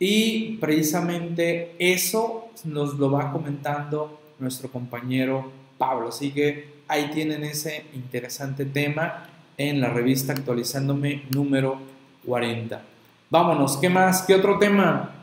Y 0.00 0.56
precisamente 0.56 1.76
eso 1.78 2.48
nos 2.64 2.94
lo 2.94 3.12
va 3.12 3.30
comentando 3.30 4.18
nuestro 4.40 4.68
compañero 4.68 5.52
Pablo. 5.78 6.08
Así 6.08 6.32
que 6.32 6.82
ahí 6.88 7.12
tienen 7.14 7.44
ese 7.44 7.86
interesante 7.94 8.64
tema 8.64 9.28
en 9.56 9.80
la 9.80 9.90
revista 9.90 10.32
Actualizándome 10.32 11.22
número 11.30 11.78
40. 12.26 12.82
Vámonos, 13.30 13.76
¿qué 13.76 13.88
más? 13.88 14.22
¿Qué 14.22 14.34
otro 14.34 14.58
tema? 14.58 15.15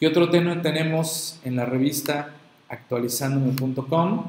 ¿Qué 0.00 0.08
otro 0.08 0.28
tema 0.28 0.60
tenemos 0.60 1.38
en 1.44 1.54
la 1.54 1.66
revista 1.66 2.34
actualizándome.com? 2.68 4.24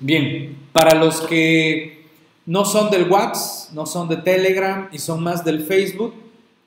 Bien, 0.00 0.56
para 0.72 0.96
los 0.96 1.20
que 1.20 2.06
no 2.46 2.64
son 2.64 2.90
del 2.90 3.08
WhatsApp, 3.08 3.72
no 3.74 3.86
son 3.86 4.08
de 4.08 4.16
Telegram 4.16 4.88
y 4.90 4.98
son 4.98 5.22
más 5.22 5.44
del 5.44 5.62
Facebook, 5.62 6.14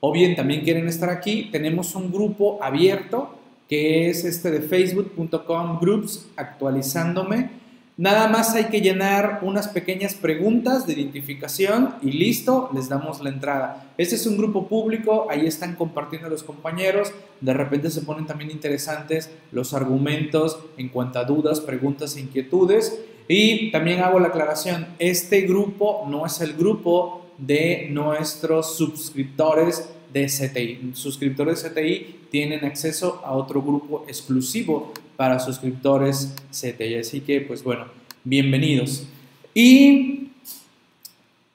o 0.00 0.12
bien 0.12 0.34
también 0.34 0.62
quieren 0.62 0.88
estar 0.88 1.10
aquí, 1.10 1.50
tenemos 1.52 1.94
un 1.94 2.10
grupo 2.10 2.58
abierto 2.62 3.38
que 3.68 4.08
es 4.08 4.24
este 4.24 4.50
de 4.50 4.62
facebook.com 4.62 5.78
groups 5.78 6.26
actualizándome. 6.36 7.59
Nada 8.00 8.28
más 8.28 8.54
hay 8.54 8.64
que 8.70 8.80
llenar 8.80 9.40
unas 9.42 9.68
pequeñas 9.68 10.14
preguntas 10.14 10.86
de 10.86 10.94
identificación 10.94 11.96
y 12.00 12.12
listo, 12.12 12.70
les 12.72 12.88
damos 12.88 13.20
la 13.20 13.28
entrada. 13.28 13.92
Este 13.98 14.14
es 14.14 14.26
un 14.26 14.38
grupo 14.38 14.68
público, 14.68 15.26
ahí 15.28 15.44
están 15.44 15.76
compartiendo 15.76 16.30
los 16.30 16.42
compañeros, 16.42 17.12
de 17.42 17.52
repente 17.52 17.90
se 17.90 18.00
ponen 18.00 18.24
también 18.24 18.50
interesantes 18.50 19.30
los 19.52 19.74
argumentos 19.74 20.58
en 20.78 20.88
cuanto 20.88 21.18
a 21.18 21.24
dudas, 21.24 21.60
preguntas 21.60 22.16
e 22.16 22.20
inquietudes. 22.20 22.98
Y 23.28 23.70
también 23.70 24.00
hago 24.00 24.18
la 24.18 24.28
aclaración, 24.28 24.86
este 24.98 25.42
grupo 25.42 26.06
no 26.08 26.24
es 26.24 26.40
el 26.40 26.54
grupo 26.54 27.26
de 27.36 27.88
nuestros 27.90 28.78
suscriptores 28.78 29.90
de 30.10 30.24
CTI. 30.24 30.92
Suscriptores 30.94 31.62
de 31.62 31.68
CTI 31.68 32.20
tienen 32.30 32.64
acceso 32.64 33.20
a 33.26 33.32
otro 33.32 33.60
grupo 33.60 34.06
exclusivo 34.08 34.94
para 35.20 35.38
suscriptores 35.38 36.32
CTI. 36.50 36.94
Así 36.94 37.20
que, 37.20 37.42
pues 37.42 37.62
bueno, 37.62 37.84
bienvenidos. 38.24 39.06
Y 39.52 40.30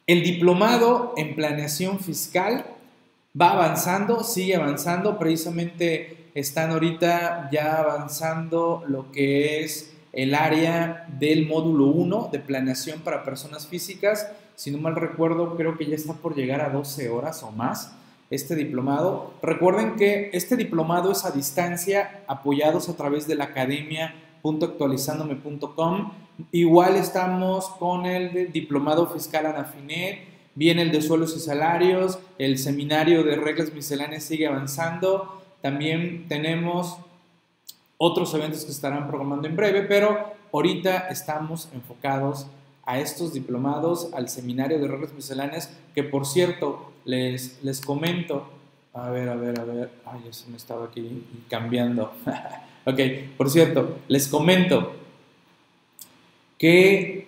el 0.05 0.21
diplomado 0.21 1.15
en 1.17 1.33
planeación 1.33 1.99
fiscal 1.99 2.63
va 3.41 3.53
avanzando, 3.53 4.23
sigue 4.23 4.55
avanzando. 4.55 5.17
Precisamente 5.17 6.27
están 6.35 6.69
ahorita 6.69 7.49
ya 7.51 7.77
avanzando 7.79 8.83
lo 8.87 9.11
que 9.11 9.63
es 9.63 9.95
el 10.13 10.35
área 10.35 11.07
del 11.17 11.47
módulo 11.47 11.87
1 11.87 12.29
de 12.31 12.37
planeación 12.37 12.99
para 12.99 13.23
personas 13.23 13.65
físicas 13.65 14.27
si 14.55 14.69
no 14.71 14.77
mal 14.77 14.95
recuerdo, 14.95 15.55
creo 15.57 15.75
que 15.75 15.85
ya 15.85 15.95
está 15.95 16.13
por 16.13 16.35
llegar 16.35 16.61
a 16.61 16.69
12 16.69 17.09
horas 17.09 17.43
o 17.43 17.51
más 17.51 17.91
este 18.29 18.55
diplomado. 18.55 19.33
Recuerden 19.41 19.95
que 19.95 20.29
este 20.33 20.55
diplomado 20.55 21.11
es 21.11 21.25
a 21.25 21.31
distancia, 21.31 22.23
apoyados 22.27 22.89
a 22.89 22.97
través 22.97 23.27
de 23.27 23.35
la 23.35 23.45
academia.actualizandome.com. 23.45 26.11
Igual 26.51 26.95
estamos 26.95 27.69
con 27.69 28.05
el 28.05 28.51
diplomado 28.51 29.07
fiscal 29.07 29.45
Anafinet, 29.45 30.19
viene 30.55 30.81
el 30.81 30.91
de 30.91 31.01
suelos 31.01 31.33
y 31.35 31.39
salarios, 31.39 32.19
el 32.37 32.57
seminario 32.57 33.23
de 33.23 33.35
reglas 33.35 33.73
misceláneas 33.73 34.23
sigue 34.23 34.47
avanzando. 34.47 35.41
También 35.61 36.27
tenemos 36.27 36.97
otros 37.97 38.33
eventos 38.33 38.65
que 38.65 38.71
estarán 38.71 39.07
programando 39.07 39.47
en 39.47 39.55
breve, 39.55 39.83
pero 39.83 40.33
ahorita 40.51 41.07
estamos 41.09 41.69
enfocados 41.73 42.47
a 42.85 42.99
estos 42.99 43.33
diplomados, 43.33 44.09
al 44.13 44.29
seminario 44.29 44.79
de 44.79 44.87
reglas 44.87 45.13
misceláneas, 45.13 45.75
que 45.93 46.03
por 46.03 46.25
cierto, 46.25 46.91
les, 47.05 47.63
les 47.63 47.81
comento, 47.81 48.47
a 48.93 49.09
ver, 49.09 49.29
a 49.29 49.35
ver, 49.35 49.59
a 49.59 49.63
ver, 49.63 49.89
ay, 50.05 50.21
eso 50.29 50.45
me 50.49 50.57
estaba 50.57 50.85
aquí 50.85 51.23
cambiando. 51.49 52.13
ok, 52.85 52.99
por 53.37 53.49
cierto, 53.49 53.97
les 54.07 54.27
comento 54.27 54.93
que 56.57 57.27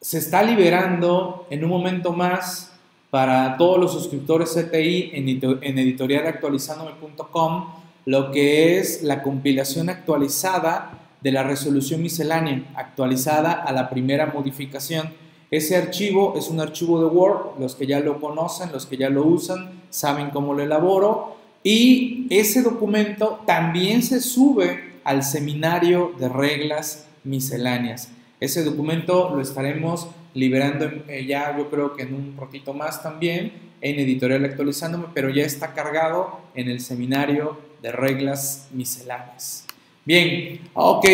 se 0.00 0.18
está 0.18 0.42
liberando 0.42 1.46
en 1.50 1.64
un 1.64 1.70
momento 1.70 2.12
más 2.12 2.72
para 3.10 3.56
todos 3.56 3.78
los 3.78 3.92
suscriptores 3.92 4.54
CTI 4.54 5.12
en, 5.14 5.28
en 5.62 5.78
editorialactualizandome.com 5.78 7.82
lo 8.04 8.32
que 8.32 8.78
es 8.78 9.02
la 9.02 9.22
compilación 9.22 9.88
actualizada 9.88 10.98
de 11.20 11.30
la 11.30 11.44
resolución 11.44 12.02
miscelánea, 12.02 12.64
actualizada 12.74 13.52
a 13.52 13.72
la 13.72 13.88
primera 13.90 14.26
modificación. 14.26 15.12
Ese 15.52 15.76
archivo 15.76 16.32
es 16.38 16.48
un 16.48 16.60
archivo 16.60 16.98
de 16.98 17.14
Word, 17.14 17.60
los 17.60 17.74
que 17.74 17.86
ya 17.86 18.00
lo 18.00 18.18
conocen, 18.18 18.72
los 18.72 18.86
que 18.86 18.96
ya 18.96 19.10
lo 19.10 19.22
usan, 19.22 19.82
saben 19.90 20.30
cómo 20.30 20.54
lo 20.54 20.62
elaboro, 20.62 21.36
y 21.62 22.26
ese 22.30 22.62
documento 22.62 23.40
también 23.46 24.02
se 24.02 24.22
sube 24.22 24.94
al 25.04 25.22
seminario 25.22 26.14
de 26.18 26.30
reglas 26.30 27.06
misceláneas. 27.22 28.08
Ese 28.40 28.64
documento 28.64 29.30
lo 29.34 29.42
estaremos 29.42 30.08
liberando 30.32 30.90
eh, 31.08 31.26
ya 31.26 31.54
yo 31.58 31.68
creo 31.68 31.94
que 31.94 32.04
en 32.04 32.14
un 32.14 32.34
ratito 32.40 32.72
más 32.72 33.02
también 33.02 33.52
en 33.82 33.98
editorial 33.98 34.46
actualizándome, 34.46 35.08
pero 35.12 35.28
ya 35.28 35.44
está 35.44 35.74
cargado 35.74 36.40
en 36.54 36.70
el 36.70 36.80
seminario 36.80 37.58
de 37.82 37.92
reglas 37.92 38.68
misceláneas. 38.72 39.66
Bien, 40.06 40.62
ok, 40.72 41.06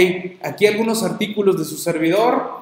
aquí 0.42 0.66
algunos 0.66 1.02
artículos 1.02 1.58
de 1.58 1.64
su 1.64 1.76
servidor. 1.76 2.57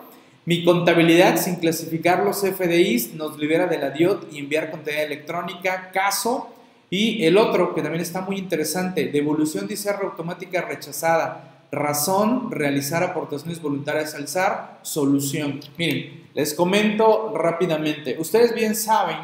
Mi 0.47 0.63
contabilidad 0.63 1.39
sin 1.39 1.57
clasificar 1.57 2.23
los 2.23 2.43
FDIs 2.43 3.15
nos 3.15 3.37
libera 3.37 3.67
de 3.67 3.79
la 3.79 3.91
DIOT 3.91 4.33
y 4.33 4.39
enviar 4.39 4.71
contabilidad 4.71 5.07
electrónica, 5.07 5.91
caso. 5.93 6.55
Y 6.89 7.25
el 7.25 7.37
otro, 7.37 7.75
que 7.75 7.83
también 7.83 8.01
está 8.01 8.21
muy 8.21 8.39
interesante, 8.39 9.07
devolución 9.07 9.67
de 9.67 9.75
ICR 9.75 10.05
automática 10.05 10.63
rechazada. 10.63 11.65
Razón, 11.73 12.53
realizar 12.53 13.03
aportaciones 13.03 13.61
voluntarias 13.61 14.15
al 14.15 14.29
SAR. 14.29 14.79
Solución. 14.83 15.59
Miren, 15.77 16.29
les 16.33 16.55
comento 16.55 17.35
rápidamente. 17.37 18.15
Ustedes 18.17 18.55
bien 18.55 18.77
saben 18.77 19.17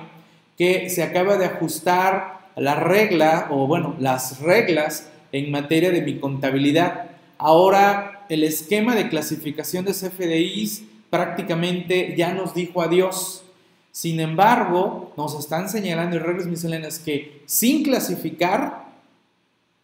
que 0.59 0.91
se 0.91 1.05
acaba 1.05 1.37
de 1.37 1.47
ajustar 1.47 2.49
la 2.57 2.75
regla, 2.75 3.47
o 3.49 3.69
bueno, 3.69 3.95
las 4.00 4.41
reglas 4.41 5.09
en 5.31 5.52
materia 5.52 5.93
de 5.93 6.02
mi 6.02 6.19
contabilidad. 6.19 7.11
Ahora 7.38 8.25
el 8.29 8.43
esquema 8.43 8.97
de 8.97 9.09
clasificación 9.09 9.85
de 9.85 9.93
CFDIs 9.93 10.83
prácticamente 11.12 12.14
ya 12.16 12.33
nos 12.33 12.54
dijo 12.54 12.81
adiós. 12.81 13.45
Sin 13.90 14.19
embargo, 14.19 15.12
nos 15.19 15.38
están 15.38 15.69
señalando 15.69 16.16
en 16.16 16.23
reglas 16.23 16.47
misceláneas 16.47 16.99
que 16.99 17.42
sin 17.45 17.83
clasificar 17.83 18.87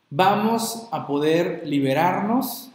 vamos 0.08 0.88
a 0.90 1.06
poder 1.06 1.64
liberarnos 1.66 2.70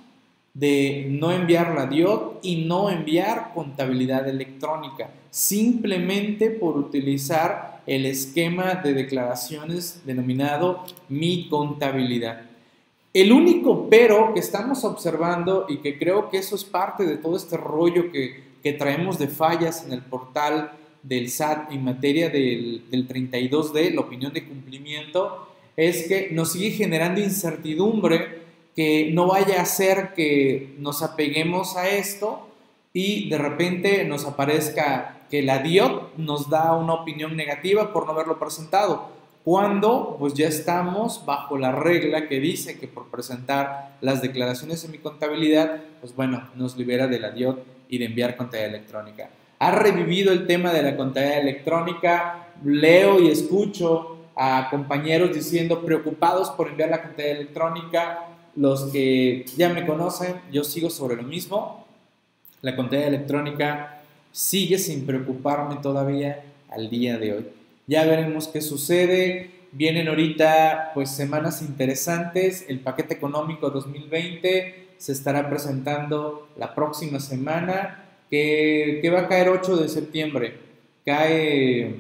de 0.54 1.08
no 1.10 1.32
enviar 1.32 1.74
la 1.74 1.88
DIOT 1.88 2.46
y 2.46 2.66
no 2.66 2.92
enviar 2.92 3.54
contabilidad 3.56 4.30
electrónica, 4.30 5.10
simplemente 5.32 6.52
por 6.52 6.78
utilizar 6.78 7.82
el 7.88 8.06
esquema 8.06 8.76
de 8.76 8.94
declaraciones 8.94 10.04
denominado 10.06 10.84
mi 11.10 11.50
contabilidad. 11.50 12.44
El 13.14 13.32
único 13.32 13.90
pero 13.90 14.34
que 14.34 14.40
estamos 14.40 14.84
observando 14.84 15.66
y 15.70 15.78
que 15.78 16.00
creo 16.00 16.30
que 16.30 16.38
eso 16.38 16.56
es 16.56 16.64
parte 16.64 17.04
de 17.06 17.18
todo 17.18 17.36
este 17.36 17.58
rollo 17.58 18.12
que, 18.12 18.43
traemos 18.72 19.20
de 19.20 19.28
fallas 19.28 19.84
en 19.86 19.92
el 19.92 20.02
portal 20.02 20.72
del 21.04 21.30
SAT 21.30 21.74
en 21.74 21.84
materia 21.84 22.30
del, 22.30 22.90
del 22.90 23.06
32D, 23.06 23.94
la 23.94 24.02
opinión 24.02 24.32
de 24.32 24.46
cumplimiento, 24.46 25.50
es 25.76 26.08
que 26.08 26.30
nos 26.32 26.54
sigue 26.54 26.72
generando 26.72 27.20
incertidumbre 27.20 28.44
que 28.74 29.12
no 29.12 29.28
vaya 29.28 29.62
a 29.62 29.66
ser 29.66 30.14
que 30.16 30.76
nos 30.80 31.04
apeguemos 31.04 31.76
a 31.76 31.90
esto 31.90 32.48
y 32.94 33.30
de 33.30 33.38
repente 33.38 34.06
nos 34.06 34.26
aparezca 34.26 35.26
que 35.30 35.42
la 35.42 35.60
DIOT 35.60 36.16
nos 36.18 36.50
da 36.50 36.74
una 36.74 36.94
opinión 36.94 37.36
negativa 37.36 37.92
por 37.92 38.06
no 38.06 38.14
haberlo 38.14 38.40
presentado 38.40 39.12
cuando 39.44 40.16
pues 40.20 40.34
ya 40.36 40.48
estamos 40.48 41.26
bajo 41.26 41.58
la 41.58 41.72
regla 41.74 42.30
que 42.30 42.40
dice 42.40 42.80
que 42.80 42.88
por 42.88 43.08
presentar 43.08 43.98
las 44.00 44.22
declaraciones 44.22 44.86
en 44.86 44.92
mi 44.92 45.00
contabilidad, 45.00 45.82
pues 46.00 46.16
bueno, 46.16 46.50
nos 46.56 46.78
libera 46.78 47.08
de 47.08 47.20
la 47.20 47.32
DIOT 47.32 47.73
y 47.94 48.00
de 48.00 48.06
enviar 48.06 48.36
contabilidad 48.36 48.74
electrónica. 48.74 49.30
Ha 49.60 49.70
revivido 49.70 50.34
el 50.34 50.48
tema 50.48 50.74
de 50.74 50.82
la 50.82 50.98
contabilidad 50.98 51.42
electrónica, 51.42 52.48
leo 52.66 53.20
y 53.20 53.30
escucho 53.30 54.18
a 54.36 54.68
compañeros 54.72 55.32
diciendo 55.32 55.86
preocupados 55.86 56.50
por 56.50 56.70
enviar 56.70 56.90
la 56.90 57.04
contabilidad 57.04 57.42
electrónica, 57.42 58.26
los 58.56 58.86
que 58.86 59.46
ya 59.56 59.70
me 59.70 59.86
conocen, 59.86 60.42
yo 60.52 60.64
sigo 60.64 60.90
sobre 60.90 61.18
lo 61.18 61.22
mismo, 61.22 61.86
la 62.64 62.76
contabilidad 62.76 63.14
electrónica 63.14 64.02
sigue 64.32 64.80
sin 64.80 65.06
preocuparme 65.06 65.76
todavía 65.76 66.44
al 66.72 66.90
día 66.90 67.20
de 67.20 67.34
hoy. 67.34 67.46
Ya 67.86 68.06
veremos 68.06 68.48
qué 68.48 68.62
sucede. 68.62 69.52
Vienen 69.72 70.08
ahorita 70.08 70.94
pues 70.96 71.12
semanas 71.12 71.62
interesantes. 71.62 72.66
El 72.68 72.80
paquete 72.80 73.14
económico 73.14 73.70
2020 73.70 74.93
se 75.04 75.12
estará 75.12 75.50
presentando 75.50 76.48
la 76.56 76.74
próxima 76.74 77.20
semana, 77.20 78.06
que, 78.30 79.12
va 79.14 79.20
a 79.20 79.28
caer 79.28 79.50
8 79.50 79.76
de 79.76 79.90
septiembre. 79.90 80.58
Cae, 81.06 81.96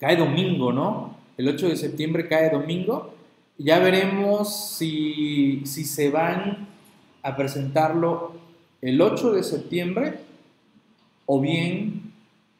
cae 0.00 0.16
domingo, 0.16 0.72
¿no? 0.72 1.16
El 1.38 1.46
8 1.46 1.68
de 1.68 1.76
septiembre 1.76 2.26
cae 2.26 2.50
domingo. 2.50 3.14
Ya 3.56 3.78
veremos 3.78 4.76
si, 4.76 5.62
si 5.64 5.84
se 5.84 6.10
van 6.10 6.66
a 7.22 7.36
presentarlo 7.36 8.32
el 8.82 9.00
8 9.00 9.34
de 9.34 9.44
septiembre 9.44 10.14
o 11.24 11.40
bien 11.40 12.12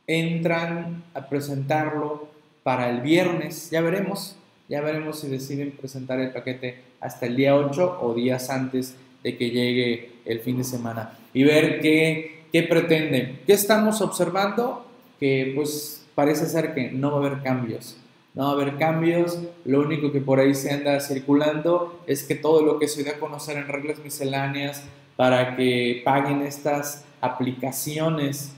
entran 0.06 1.02
a 1.14 1.28
presentarlo 1.28 2.28
para 2.62 2.90
el 2.90 3.00
viernes. 3.00 3.70
Ya 3.70 3.80
veremos, 3.80 4.36
ya 4.68 4.82
veremos 4.82 5.18
si 5.18 5.26
deciden 5.26 5.72
presentar 5.72 6.20
el 6.20 6.30
paquete 6.30 6.84
hasta 7.00 7.26
el 7.26 7.34
día 7.34 7.56
8 7.56 7.98
o 8.00 8.14
días 8.14 8.50
antes 8.50 8.94
de 9.26 9.36
que 9.36 9.50
llegue 9.50 10.12
el 10.24 10.38
fin 10.38 10.56
de 10.56 10.62
semana 10.62 11.18
y 11.34 11.42
ver 11.42 11.80
qué, 11.80 12.44
qué 12.52 12.62
pretenden. 12.62 13.40
¿Qué 13.44 13.54
estamos 13.54 14.00
observando? 14.00 14.86
Que 15.18 15.52
pues 15.56 16.06
parece 16.14 16.46
ser 16.46 16.74
que 16.74 16.92
no 16.92 17.10
va 17.10 17.16
a 17.16 17.26
haber 17.26 17.42
cambios. 17.42 17.96
No 18.34 18.44
va 18.44 18.50
a 18.50 18.52
haber 18.52 18.76
cambios, 18.76 19.40
lo 19.64 19.80
único 19.80 20.12
que 20.12 20.20
por 20.20 20.38
ahí 20.38 20.54
se 20.54 20.70
anda 20.70 21.00
circulando 21.00 22.00
es 22.06 22.22
que 22.22 22.36
todo 22.36 22.62
lo 22.62 22.78
que 22.78 22.86
se 22.86 23.02
da 23.02 23.12
a 23.12 23.18
conocer 23.18 23.56
en 23.56 23.66
reglas 23.66 23.98
misceláneas 23.98 24.84
para 25.16 25.56
que 25.56 26.02
paguen 26.04 26.42
estas 26.42 27.04
aplicaciones 27.20 28.52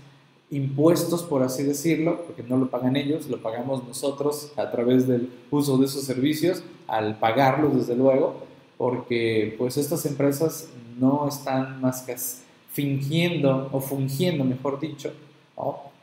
impuestos, 0.51 1.23
por 1.23 1.43
así 1.43 1.63
decirlo, 1.63 2.25
porque 2.27 2.43
no 2.43 2.59
lo 2.59 2.69
pagan 2.69 2.97
ellos, 2.97 3.27
lo 3.29 3.41
pagamos 3.41 3.87
nosotros 3.89 4.53
a 4.59 4.71
través 4.71 5.09
del 5.09 5.31
uso 5.51 5.79
de 5.79 5.87
esos 5.87 6.05
servicios, 6.05 6.63
al 6.87 7.19
pagarlos 7.19 7.75
desde 7.75 7.97
luego, 7.97 8.48
porque 8.79 9.55
pues 9.59 9.77
estas 9.77 10.07
empresas 10.07 10.69
no 10.99 11.29
están 11.29 11.81
más 11.81 12.03
que 12.03 12.17
fingiendo 12.73 13.69
o 13.73 13.81
fungiendo, 13.81 14.45
mejor 14.45 14.79
dicho, 14.81 15.13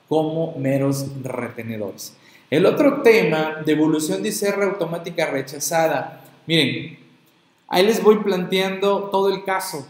como 0.09 0.55
meros 0.57 1.07
retenedores. 1.23 2.15
El 2.49 2.65
otro 2.65 3.01
tema, 3.01 3.63
devolución 3.65 4.21
de 4.21 4.29
ICR 4.29 4.63
automática 4.63 5.25
rechazada. 5.31 6.21
Miren, 6.45 6.99
ahí 7.67 7.85
les 7.85 8.03
voy 8.03 8.17
planteando 8.17 9.05
todo 9.05 9.29
el 9.29 9.43
caso. 9.43 9.88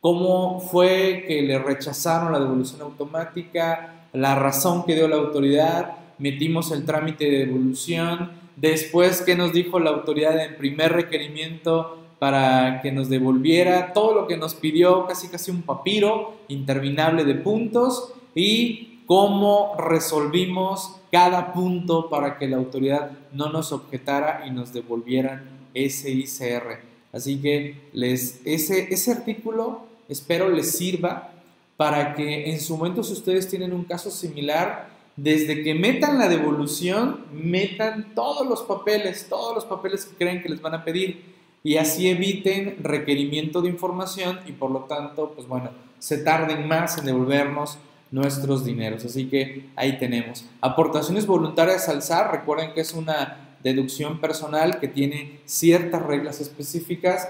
Cómo 0.00 0.60
fue 0.60 1.24
que 1.26 1.42
le 1.42 1.58
rechazaron 1.58 2.32
la 2.32 2.38
devolución 2.38 2.80
automática, 2.80 4.06
la 4.12 4.34
razón 4.36 4.84
que 4.86 4.94
dio 4.94 5.06
la 5.08 5.16
autoridad, 5.16 5.98
metimos 6.18 6.70
el 6.70 6.84
trámite 6.86 7.24
de 7.24 7.46
devolución, 7.46 8.39
después 8.60 9.22
qué 9.22 9.36
nos 9.36 9.52
dijo 9.52 9.78
la 9.80 9.90
autoridad 9.90 10.38
en 10.44 10.56
primer 10.56 10.92
requerimiento 10.92 11.98
para 12.18 12.80
que 12.82 12.92
nos 12.92 13.08
devolviera 13.08 13.92
todo 13.94 14.14
lo 14.14 14.26
que 14.26 14.36
nos 14.36 14.54
pidió, 14.54 15.06
casi 15.06 15.28
casi 15.28 15.50
un 15.50 15.62
papiro 15.62 16.34
interminable 16.48 17.24
de 17.24 17.34
puntos 17.34 18.12
y 18.34 19.00
cómo 19.06 19.74
resolvimos 19.78 20.96
cada 21.10 21.52
punto 21.52 22.08
para 22.10 22.38
que 22.38 22.46
la 22.46 22.58
autoridad 22.58 23.10
no 23.32 23.48
nos 23.48 23.72
objetara 23.72 24.44
y 24.46 24.50
nos 24.50 24.72
devolvieran 24.72 25.42
ese 25.72 26.10
ICR. 26.10 26.80
Así 27.12 27.40
que 27.40 27.88
les, 27.92 28.40
ese, 28.44 28.92
ese 28.92 29.12
artículo 29.12 29.82
espero 30.08 30.48
les 30.48 30.72
sirva 30.76 31.30
para 31.76 32.14
que 32.14 32.50
en 32.50 32.60
su 32.60 32.76
momento 32.76 33.02
si 33.02 33.14
ustedes 33.14 33.48
tienen 33.48 33.72
un 33.72 33.84
caso 33.84 34.10
similar, 34.10 34.90
desde 35.16 35.62
que 35.62 35.74
metan 35.74 36.18
la 36.18 36.28
devolución, 36.28 37.24
metan 37.32 38.14
todos 38.14 38.46
los 38.46 38.62
papeles, 38.62 39.26
todos 39.28 39.54
los 39.54 39.64
papeles 39.64 40.06
que 40.06 40.16
creen 40.16 40.42
que 40.42 40.48
les 40.48 40.62
van 40.62 40.74
a 40.74 40.84
pedir. 40.84 41.30
y 41.62 41.76
así 41.76 42.08
eviten 42.08 42.78
requerimiento 42.82 43.60
de 43.60 43.68
información 43.68 44.40
y 44.46 44.52
por 44.52 44.70
lo 44.70 44.84
tanto, 44.84 45.32
pues 45.34 45.46
bueno, 45.46 45.70
se 45.98 46.16
tarden 46.16 46.66
más 46.66 46.96
en 46.96 47.04
devolvernos 47.04 47.76
nuestros 48.10 48.64
dineros. 48.64 49.04
Así 49.04 49.26
que 49.26 49.66
ahí 49.76 49.98
tenemos. 49.98 50.44
Aportaciones 50.60 51.26
voluntarias 51.26 51.88
al 51.88 52.02
SAR, 52.02 52.32
recuerden 52.32 52.72
que 52.72 52.80
es 52.80 52.92
una 52.94 53.56
deducción 53.62 54.20
personal 54.20 54.80
que 54.80 54.88
tiene 54.88 55.40
ciertas 55.44 56.02
reglas 56.02 56.40
específicas 56.40 57.28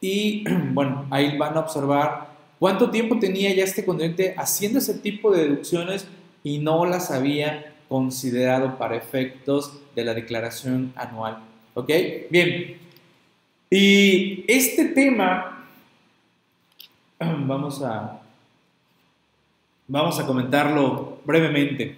y 0.00 0.44
bueno, 0.72 1.06
ahí 1.10 1.36
van 1.38 1.56
a 1.56 1.60
observar 1.60 2.28
cuánto 2.58 2.90
tiempo 2.90 3.18
tenía 3.18 3.54
ya 3.54 3.64
este 3.64 3.84
contribuyente 3.84 4.34
haciendo 4.36 4.80
ese 4.80 4.94
tipo 4.94 5.30
de 5.30 5.44
deducciones 5.44 6.06
y 6.42 6.58
no 6.58 6.84
las 6.84 7.10
había 7.10 7.74
considerado 7.88 8.78
para 8.78 8.96
efectos 8.96 9.80
de 9.94 10.04
la 10.04 10.14
declaración 10.14 10.92
anual. 10.96 11.38
¿Ok? 11.74 11.90
Bien. 12.30 12.78
Y 13.70 14.44
este 14.48 14.86
tema, 14.86 15.66
vamos 17.18 17.82
a, 17.82 18.20
vamos 19.86 20.18
a 20.18 20.26
comentarlo 20.26 21.20
brevemente, 21.24 21.96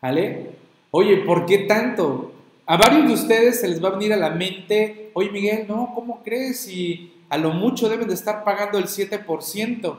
¿Vale? 0.02 0.52
Oye, 0.92 1.18
¿por 1.18 1.46
qué 1.46 1.60
tanto? 1.60 2.32
A 2.66 2.78
varios 2.78 3.08
de 3.08 3.14
ustedes 3.14 3.60
se 3.60 3.68
les 3.68 3.84
va 3.84 3.90
a 3.90 3.94
venir 3.94 4.14
a 4.14 4.18
la 4.18 4.30
mente, 4.30 5.03
oye 5.14 5.32
Miguel, 5.32 5.66
no, 5.68 5.92
¿cómo 5.94 6.22
crees? 6.24 6.62
Si 6.62 7.14
a 7.30 7.38
lo 7.38 7.52
mucho 7.52 7.90
deben 7.90 8.08
de 8.08 8.14
estar 8.14 8.44
pagando 8.44 8.78
el 8.78 8.86
7%. 8.86 9.98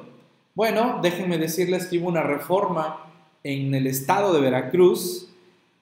Bueno, 0.55 1.01
déjenme 1.03 1.39
decirles 1.39 1.87
que 1.87 1.99
hubo 1.99 2.09
una 2.09 2.23
reforma 2.23 3.07
en 3.43 3.75
el 3.75 3.87
estado 3.87 4.33
de 4.33 4.41
Veracruz 4.41 5.29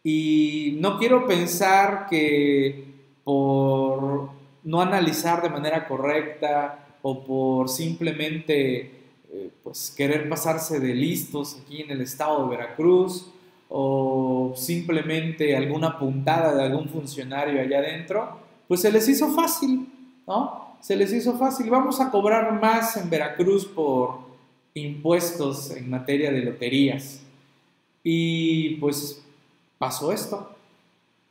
y 0.02 0.78
no 0.80 0.98
quiero 0.98 1.26
pensar 1.26 2.06
que 2.08 2.84
por 3.22 4.30
no 4.64 4.80
analizar 4.80 5.42
de 5.42 5.50
manera 5.50 5.86
correcta 5.86 6.96
o 7.02 7.24
por 7.24 7.68
simplemente 7.68 8.90
eh, 9.32 9.50
pues 9.62 9.92
querer 9.96 10.28
pasarse 10.28 10.80
de 10.80 10.94
listos 10.94 11.60
aquí 11.62 11.82
en 11.82 11.90
el 11.90 12.00
estado 12.00 12.44
de 12.44 12.56
Veracruz 12.56 13.30
o 13.68 14.52
simplemente 14.56 15.56
alguna 15.56 15.98
puntada 15.98 16.54
de 16.54 16.62
algún 16.62 16.88
funcionario 16.88 17.60
allá 17.60 17.78
adentro, 17.78 18.38
pues 18.72 18.80
se 18.80 18.90
les 18.90 19.06
hizo 19.06 19.28
fácil, 19.34 19.86
¿no? 20.26 20.78
Se 20.80 20.96
les 20.96 21.12
hizo 21.12 21.36
fácil. 21.36 21.68
Vamos 21.68 22.00
a 22.00 22.10
cobrar 22.10 22.58
más 22.58 22.96
en 22.96 23.10
Veracruz 23.10 23.66
por 23.66 24.20
impuestos 24.72 25.72
en 25.72 25.90
materia 25.90 26.32
de 26.32 26.40
loterías. 26.40 27.20
Y 28.02 28.76
pues 28.76 29.22
pasó 29.76 30.10
esto. 30.10 30.56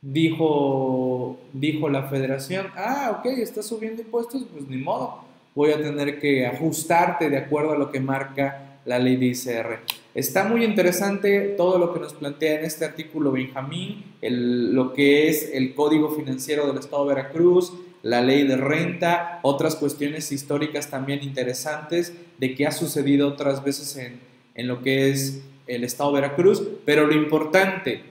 Dijo, 0.00 1.36
dijo 1.52 1.88
la 1.88 2.04
federación, 2.04 2.68
ah, 2.76 3.18
ok, 3.18 3.26
está 3.38 3.60
subiendo 3.60 4.02
impuestos, 4.02 4.44
pues 4.52 4.68
ni 4.68 4.76
modo 4.76 5.24
voy 5.52 5.72
a 5.72 5.82
tener 5.82 6.20
que 6.20 6.46
ajustarte 6.46 7.28
de 7.28 7.38
acuerdo 7.38 7.72
a 7.72 7.76
lo 7.76 7.90
que 7.90 7.98
marca 7.98 8.78
la 8.84 9.00
ley 9.00 9.16
de 9.16 9.26
ICR. 9.26 9.80
Está 10.14 10.44
muy 10.44 10.62
interesante 10.62 11.54
todo 11.56 11.78
lo 11.78 11.94
que 11.94 12.00
nos 12.00 12.12
plantea 12.12 12.58
en 12.58 12.66
este 12.66 12.84
artículo 12.84 13.32
Benjamín, 13.32 14.04
lo 14.20 14.92
que 14.92 15.28
es 15.28 15.50
el 15.54 15.74
Código 15.74 16.10
Financiero 16.10 16.66
del 16.66 16.76
Estado 16.76 17.08
de 17.08 17.14
Veracruz, 17.14 17.72
la 18.02 18.20
ley 18.20 18.46
de 18.46 18.56
renta, 18.56 19.40
otras 19.42 19.74
cuestiones 19.74 20.30
históricas 20.30 20.90
también 20.90 21.22
interesantes 21.22 22.12
de 22.38 22.54
qué 22.54 22.66
ha 22.66 22.72
sucedido 22.72 23.26
otras 23.26 23.64
veces 23.64 23.96
en, 23.96 24.20
en 24.54 24.68
lo 24.68 24.82
que 24.82 25.10
es 25.10 25.40
el 25.66 25.82
Estado 25.82 26.12
de 26.12 26.20
Veracruz, 26.20 26.62
pero 26.84 27.06
lo 27.06 27.14
importante, 27.14 28.02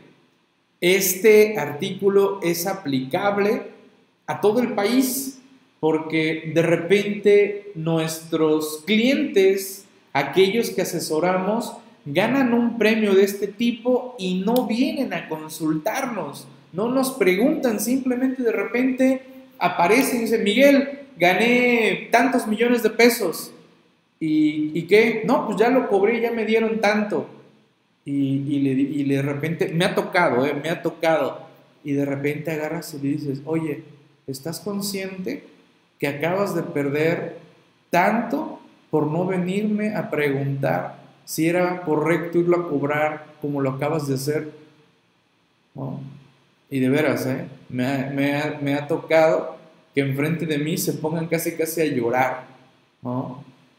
este 0.79 1.59
artículo 1.59 2.39
es 2.41 2.65
aplicable 2.65 3.67
a 4.25 4.41
todo 4.41 4.59
el 4.59 4.73
país, 4.73 5.39
porque 5.79 6.51
de 6.55 6.61
repente 6.63 7.71
nuestros 7.75 8.83
clientes, 8.87 9.85
aquellos 10.13 10.71
que 10.71 10.81
asesoramos, 10.81 11.73
ganan 12.05 12.53
un 12.53 12.77
premio 12.77 13.13
de 13.13 13.23
este 13.23 13.47
tipo 13.47 14.15
y 14.17 14.41
no 14.45 14.65
vienen 14.67 15.13
a 15.13 15.29
consultarnos, 15.29 16.47
no 16.73 16.89
nos 16.89 17.11
preguntan, 17.11 17.79
simplemente 17.79 18.43
de 18.43 18.51
repente 18.51 19.21
aparecen 19.59 20.19
y 20.19 20.21
dicen, 20.21 20.43
Miguel, 20.43 20.99
gané 21.17 22.09
tantos 22.11 22.47
millones 22.47 22.83
de 22.83 22.89
pesos. 22.89 23.51
¿Y, 24.19 24.83
qué? 24.83 25.23
No, 25.25 25.47
pues 25.47 25.57
ya 25.57 25.69
lo 25.69 25.89
cobré, 25.89 26.21
ya 26.21 26.31
me 26.31 26.45
dieron 26.45 26.79
tanto. 26.79 27.27
Y, 28.05 28.43
y, 28.47 29.03
de 29.03 29.21
repente, 29.21 29.69
me 29.69 29.85
ha 29.85 29.95
tocado, 29.95 30.45
eh, 30.45 30.53
me 30.53 30.69
ha 30.69 30.81
tocado. 30.81 31.47
Y 31.83 31.93
de 31.93 32.05
repente 32.05 32.51
agarras 32.51 32.93
y 32.93 32.99
le 32.99 33.09
dices, 33.13 33.41
oye, 33.45 33.83
¿estás 34.27 34.59
consciente 34.59 35.43
que 35.99 36.07
acabas 36.07 36.55
de 36.55 36.61
perder 36.61 37.37
tanto 37.89 38.59
por 38.91 39.07
no 39.07 39.25
venirme 39.25 39.95
a 39.95 40.11
preguntar 40.11 41.00
si 41.31 41.47
era 41.47 41.83
correcto 41.83 42.39
irlo 42.39 42.57
a 42.57 42.67
cobrar 42.67 43.25
como 43.39 43.61
lo 43.61 43.69
acabas 43.69 44.05
de 44.05 44.15
hacer. 44.15 44.51
Y 46.69 46.79
de 46.81 46.89
veras, 46.89 47.25
¿eh? 47.25 47.47
me, 47.69 48.73
ha, 48.73 48.85
tocado 48.85 49.55
que 49.95 50.01
enfrente 50.01 50.45
de 50.45 50.57
mí 50.57 50.77
se 50.77 50.91
pongan 50.91 51.27
casi 51.27 51.53
casi 51.53 51.79
a 51.79 51.85
llorar. 51.85 52.47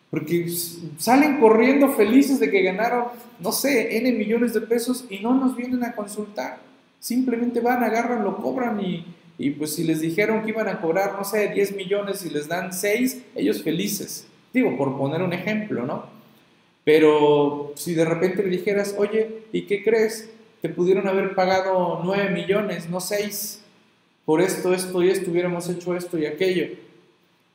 Porque 0.09 0.51
salen 0.97 1.41
corriendo 1.41 1.91
felices 1.91 2.41
de 2.41 2.51
que 2.51 2.63
ganaron, 2.63 3.09
no 3.39 3.53
sé, 3.53 3.99
N 3.99 4.13
millones 4.13 4.55
de 4.55 4.63
pesos 4.63 5.05
y 5.11 5.19
no 5.19 5.35
nos 5.35 5.55
vienen 5.55 5.85
a 5.85 5.95
consultar. 5.95 6.59
Simplemente 7.01 7.61
van, 7.61 7.85
agarran, 7.85 8.25
lo 8.25 8.39
cobran 8.39 8.81
y, 8.81 9.05
y 9.37 9.51
pues 9.51 9.75
si 9.75 9.85
les 9.85 10.01
dijeron 10.01 10.43
que 10.43 10.49
iban 10.49 10.69
a 10.69 10.81
cobrar, 10.81 11.19
no 11.19 11.25
sé, 11.25 11.49
10 11.49 11.77
millones 11.77 12.25
y 12.25 12.31
les 12.31 12.49
dan 12.49 12.73
6, 12.73 13.25
ellos 13.35 13.63
felices. 13.63 14.27
Digo, 14.55 14.75
por 14.79 14.97
poner 14.97 15.21
un 15.21 15.35
ejemplo, 15.35 15.85
¿no? 15.85 16.22
Pero 16.85 17.73
si 17.77 17.95
de 17.95 18.05
repente 18.05 18.43
le 18.43 18.51
dijeras, 18.51 18.95
oye, 18.99 19.45
¿y 19.53 19.63
qué 19.63 19.83
crees? 19.85 20.31
Te 20.61 20.69
pudieron 20.69 21.09
haber 21.09 21.35
pagado 21.35 22.01
9 22.05 22.31
millones, 22.31 22.89
no 22.89 23.01
6, 23.01 23.63
por 24.25 24.41
esto, 24.41 24.73
esto 24.73 25.03
y 25.03 25.11
esto, 25.11 25.31
hubiéramos 25.31 25.69
hecho 25.69 25.97
esto 25.97 26.19
y 26.19 26.27
aquello. 26.27 26.67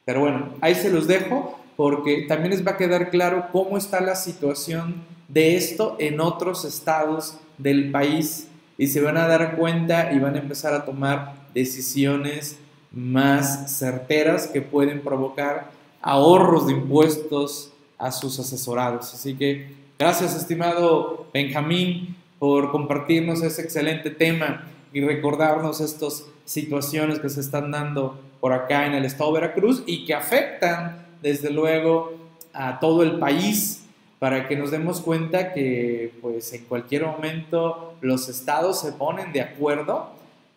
Pero 0.06 0.22
bueno, 0.22 0.54
ahí 0.62 0.76
se 0.76 0.90
los 0.90 1.08
dejo 1.08 1.60
porque 1.76 2.26
también 2.28 2.52
les 2.52 2.66
va 2.66 2.72
a 2.72 2.78
quedar 2.78 3.10
claro 3.10 3.48
cómo 3.52 3.78
está 3.78 4.02
la 4.02 4.16
situación 4.16 5.04
de 5.28 5.56
esto 5.56 5.96
en 6.00 6.20
otros 6.20 6.66
estados 6.66 7.38
del 7.58 7.92
país 7.92 8.48
y 8.78 8.88
se 8.88 9.02
van 9.02 9.18
a 9.18 9.28
dar 9.28 9.58
cuenta 9.58 10.12
y 10.14 10.20
van 10.20 10.36
a 10.36 10.40
empezar 10.40 10.74
a 10.74 10.86
tomar 10.86 11.34
decisiones 11.54 12.58
más 12.92 13.78
certeras 13.78 14.48
que 14.48 14.62
pueden 14.62 15.02
provocar 15.02 15.72
ahorros 16.02 16.68
de 16.68 16.74
impuestos 16.74 17.74
a 17.98 18.12
sus 18.12 18.40
asesorados. 18.40 19.14
Así 19.14 19.36
que 19.36 19.70
gracias 19.98 20.36
estimado 20.36 21.28
Benjamín 21.34 22.16
por 22.40 22.72
compartirnos 22.72 23.42
ese 23.42 23.62
excelente 23.62 24.10
tema 24.10 24.68
y 24.94 25.02
recordarnos 25.02 25.82
estas 25.82 26.26
situaciones 26.46 27.20
que 27.20 27.30
se 27.30 27.42
están 27.42 27.72
dando 27.72 28.20
por 28.40 28.54
acá 28.54 28.86
en 28.86 28.94
el 28.94 29.06
estado 29.06 29.34
de 29.34 29.42
Veracruz 29.42 29.84
y 29.86 30.06
que 30.06 30.14
afectan 30.14 31.06
desde 31.22 31.50
luego 31.50 32.14
a 32.54 32.80
todo 32.80 33.04
el 33.04 33.20
país 33.20 33.84
para 34.20 34.48
que 34.48 34.56
nos 34.56 34.72
demos 34.72 35.02
cuenta 35.02 35.54
que 35.54 36.14
pues 36.22 36.52
en 36.54 36.66
cualquier 36.66 37.06
momento 37.06 37.94
los 38.02 38.30
estados 38.30 38.82
se 38.82 38.94
ponen 38.94 39.32
de 39.32 39.42
acuerdo 39.42 40.12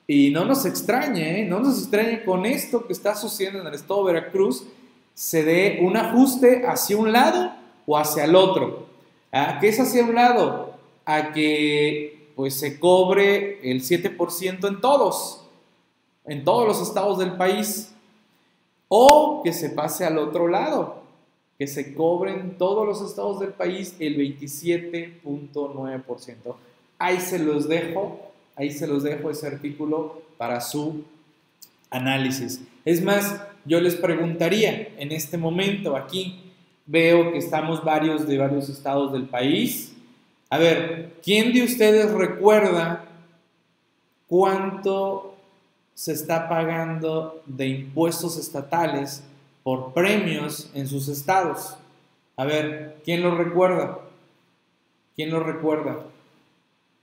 Y 0.07 0.31
no 0.31 0.45
nos 0.45 0.67
extrañe, 0.67 1.41
¿eh? 1.41 1.45
no 1.45 1.61
nos 1.61 1.79
extrañe 1.79 2.25
con 2.25 2.45
esto 2.45 2.85
que 2.87 2.93
está 2.93 3.15
sucediendo 3.15 3.61
en 3.61 3.67
el 3.69 3.75
estado 3.75 4.05
de 4.05 4.15
Veracruz, 4.15 4.67
se 5.15 5.45
dé 5.45 5.79
un 5.83 5.97
ajuste 5.97 6.67
hacia 6.67 6.97
un 6.97 7.13
lado 7.13 7.53
o 7.87 7.97
hacia 7.97 8.25
el 8.25 8.35
otro. 8.35 8.87
¿A 9.33 9.61
qué 9.61 9.69
es 9.69 9.79
hacia 9.79 10.03
un 10.05 10.13
lado? 10.15 10.75
A 11.05 11.33
que 11.33 12.33
pues 12.37 12.55
se 12.55 12.81
cobre 12.81 13.61
el 13.71 13.83
7% 13.83 14.69
en 14.69 14.81
todos, 14.81 15.45
en 16.25 16.43
todos 16.45 16.67
los 16.67 16.81
estados 16.81 17.19
del 17.19 17.37
país. 17.37 17.93
O 18.89 19.43
que 19.45 19.53
se 19.53 19.69
pase 19.71 20.05
al 20.05 20.19
otro 20.19 20.49
lado, 20.49 21.03
que 21.59 21.69
se 21.69 21.95
cobre 21.95 22.33
en 22.33 22.59
todos 22.59 22.85
los 22.87 23.01
estados 23.09 23.39
del 23.39 23.53
país 23.53 23.95
el 24.01 24.17
27.9%. 24.17 26.57
Ahí 26.99 27.21
se 27.21 27.39
los 27.39 27.69
dejo 27.69 28.31
Ahí 28.61 28.71
se 28.71 28.87
los 28.87 29.03
dejo 29.03 29.31
ese 29.31 29.47
artículo 29.47 30.21
para 30.37 30.61
su 30.61 31.03
análisis. 31.91 32.63
Es 32.85 33.03
más, 33.03 33.43
yo 33.65 33.81
les 33.81 33.97
preguntaría 33.97 34.89
en 34.97 35.13
este 35.13 35.37
momento 35.37 35.97
aquí, 35.97 36.41
veo 36.87 37.33
que 37.33 37.39
estamos 37.39 37.85
varios 37.85 38.27
de 38.27 38.39
varios 38.39 38.69
estados 38.69 39.13
del 39.13 39.25
país. 39.25 39.95
A 40.49 40.59
ver, 40.59 41.17
¿quién 41.23 41.53
de 41.53 41.63
ustedes 41.63 42.11
recuerda 42.11 43.05
cuánto 44.27 45.37
se 45.95 46.13
está 46.13 46.49
pagando 46.49 47.43
de 47.47 47.69
impuestos 47.69 48.39
estatales 48.39 49.23
por 49.63 49.93
premios 49.93 50.71
en 50.75 50.87
sus 50.89 51.09
estados? 51.09 51.77
A 52.37 52.45
ver, 52.45 52.97
¿quién 53.05 53.23
lo 53.23 53.37
recuerda? 53.37 53.99
¿Quién 55.15 55.31
lo 55.31 55.41
recuerda? 55.41 55.99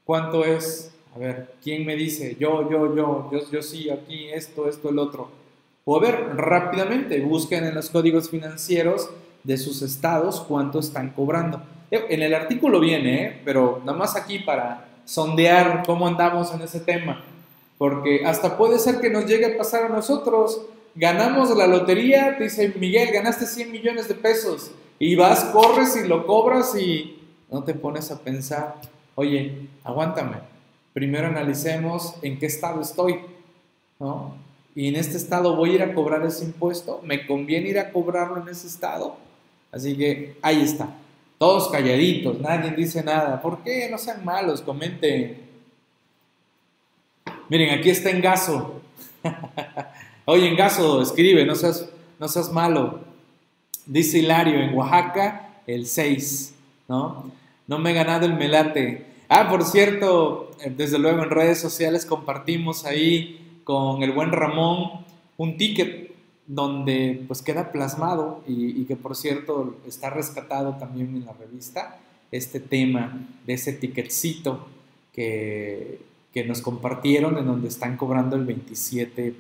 ¿Cuánto 0.04 0.44
es? 0.44 0.92
A 1.18 1.20
ver, 1.20 1.56
¿quién 1.64 1.84
me 1.84 1.96
dice? 1.96 2.38
Yo, 2.40 2.70
yo, 2.70 2.96
yo, 2.96 3.28
yo, 3.32 3.52
yo 3.52 3.64
sí, 3.64 3.90
aquí, 3.90 4.30
esto, 4.30 4.70
esto, 4.70 4.90
el 4.90 5.00
otro. 5.00 5.32
O 5.84 5.98
a 5.98 6.00
ver, 6.00 6.36
rápidamente, 6.36 7.20
busquen 7.22 7.66
en 7.66 7.74
los 7.74 7.90
códigos 7.90 8.30
financieros 8.30 9.10
de 9.44 9.58
sus 9.58 9.82
estados 9.82 10.46
cuánto 10.48 10.78
están 10.78 11.10
cobrando. 11.10 11.60
Eh, 11.90 12.06
en 12.10 12.22
el 12.22 12.36
artículo 12.36 12.80
viene, 12.80 13.24
¿eh? 13.24 13.42
pero 13.44 13.82
nada 13.84 13.98
más 13.98 14.16
aquí 14.16 14.38
para 14.38 14.90
sondear 15.06 15.82
cómo 15.88 16.06
andamos 16.06 16.54
en 16.54 16.62
ese 16.62 16.82
tema. 16.82 17.24
Porque 17.80 18.24
hasta 18.24 18.56
puede 18.56 18.78
ser 18.78 19.00
que 19.00 19.10
nos 19.10 19.26
llegue 19.26 19.56
a 19.56 19.58
pasar 19.58 19.86
a 19.86 19.90
nosotros. 19.90 20.68
Ganamos 20.94 21.50
la 21.58 21.66
lotería, 21.66 22.38
te 22.38 22.44
dice 22.44 22.76
Miguel, 22.78 23.10
ganaste 23.12 23.48
100 23.48 23.72
millones 23.72 24.08
de 24.08 24.14
pesos. 24.14 24.70
Y 25.00 25.16
vas, 25.16 25.46
corres 25.46 25.96
y 25.98 26.08
lo 26.08 26.28
cobras 26.28 26.76
y 26.76 27.20
no 27.50 27.64
te 27.64 27.74
pones 27.74 28.12
a 28.12 28.20
pensar, 28.20 28.76
oye, 29.16 29.68
aguántame 29.84 30.57
primero 30.98 31.28
analicemos 31.28 32.16
en 32.24 32.40
qué 32.40 32.48
estado 32.48 32.82
estoy, 32.82 33.20
¿no? 34.00 34.36
Y 34.74 34.88
en 34.88 34.96
este 34.96 35.16
estado 35.16 35.56
voy 35.56 35.70
a 35.70 35.74
ir 35.76 35.84
a 35.84 35.94
cobrar 35.94 36.26
ese 36.26 36.44
impuesto, 36.44 37.02
me 37.04 37.28
conviene 37.28 37.70
ir 37.70 37.78
a 37.78 37.92
cobrarlo 37.92 38.42
en 38.42 38.50
ese 38.50 38.66
estado. 38.66 39.16
Así 39.72 39.96
que 39.96 40.38
ahí 40.42 40.64
está, 40.64 40.90
todos 41.38 41.70
calladitos, 41.70 42.40
nadie 42.40 42.72
dice 42.72 43.04
nada. 43.04 43.40
¿Por 43.44 43.62
qué? 43.62 43.88
No 43.92 44.00
sean 44.00 44.26
malos, 44.26 44.62
comenten. 44.62 45.40
Miren, 47.48 47.78
aquí 47.78 47.92
está 47.92 48.10
Engaso. 48.10 48.82
Oye, 50.26 50.48
Engaso, 50.48 51.04
escribe, 51.04 51.46
no 51.46 51.54
seas, 51.54 51.88
no 52.20 52.28
seas 52.28 52.52
malo. 52.52 53.02
Dice 53.86 54.18
Hilario, 54.18 54.60
en 54.60 54.74
Oaxaca, 54.74 55.62
el 55.68 55.86
6, 55.86 56.56
¿no? 56.88 57.32
No 57.68 57.78
me 57.78 57.92
he 57.92 57.94
ganado 57.94 58.26
el 58.26 58.34
melate. 58.34 59.06
Ah, 59.30 59.50
por 59.50 59.64
cierto, 59.64 60.52
eh, 60.64 60.74
desde 60.76 61.00
luego 61.00 61.22
en 61.22 61.30
redes 61.30 61.60
sociales 61.60 62.06
compartimos 62.06 62.86
ahí 62.86 63.60
con 63.64 64.02
el 64.02 64.14
buen 64.14 64.32
Ramón 64.32 65.06
un 65.36 65.58
ticket 65.58 66.12
donde 66.48 67.24
pues 67.28 67.42
queda 67.42 67.74
plasmado 67.74 68.42
y, 68.48 68.86
que 68.86 68.96
por 68.96 69.18
cierto 69.18 69.76
está 69.86 70.10
rescatado 70.10 70.78
también 70.78 71.10
en 71.10 71.26
la 71.26 71.34
revista 71.34 72.00
este 72.32 72.62
tema 72.62 73.28
de 73.46 73.54
ese 73.54 73.74
ticketcito 73.74 74.66
que, 75.14 76.00
que 76.34 76.46
nos 76.46 76.62
compartieron 76.62 77.38
en 77.38 77.46
donde 77.46 77.68
están 77.68 77.98
cobrando 77.98 78.38
el 78.38 78.48
27.9. 78.48 79.34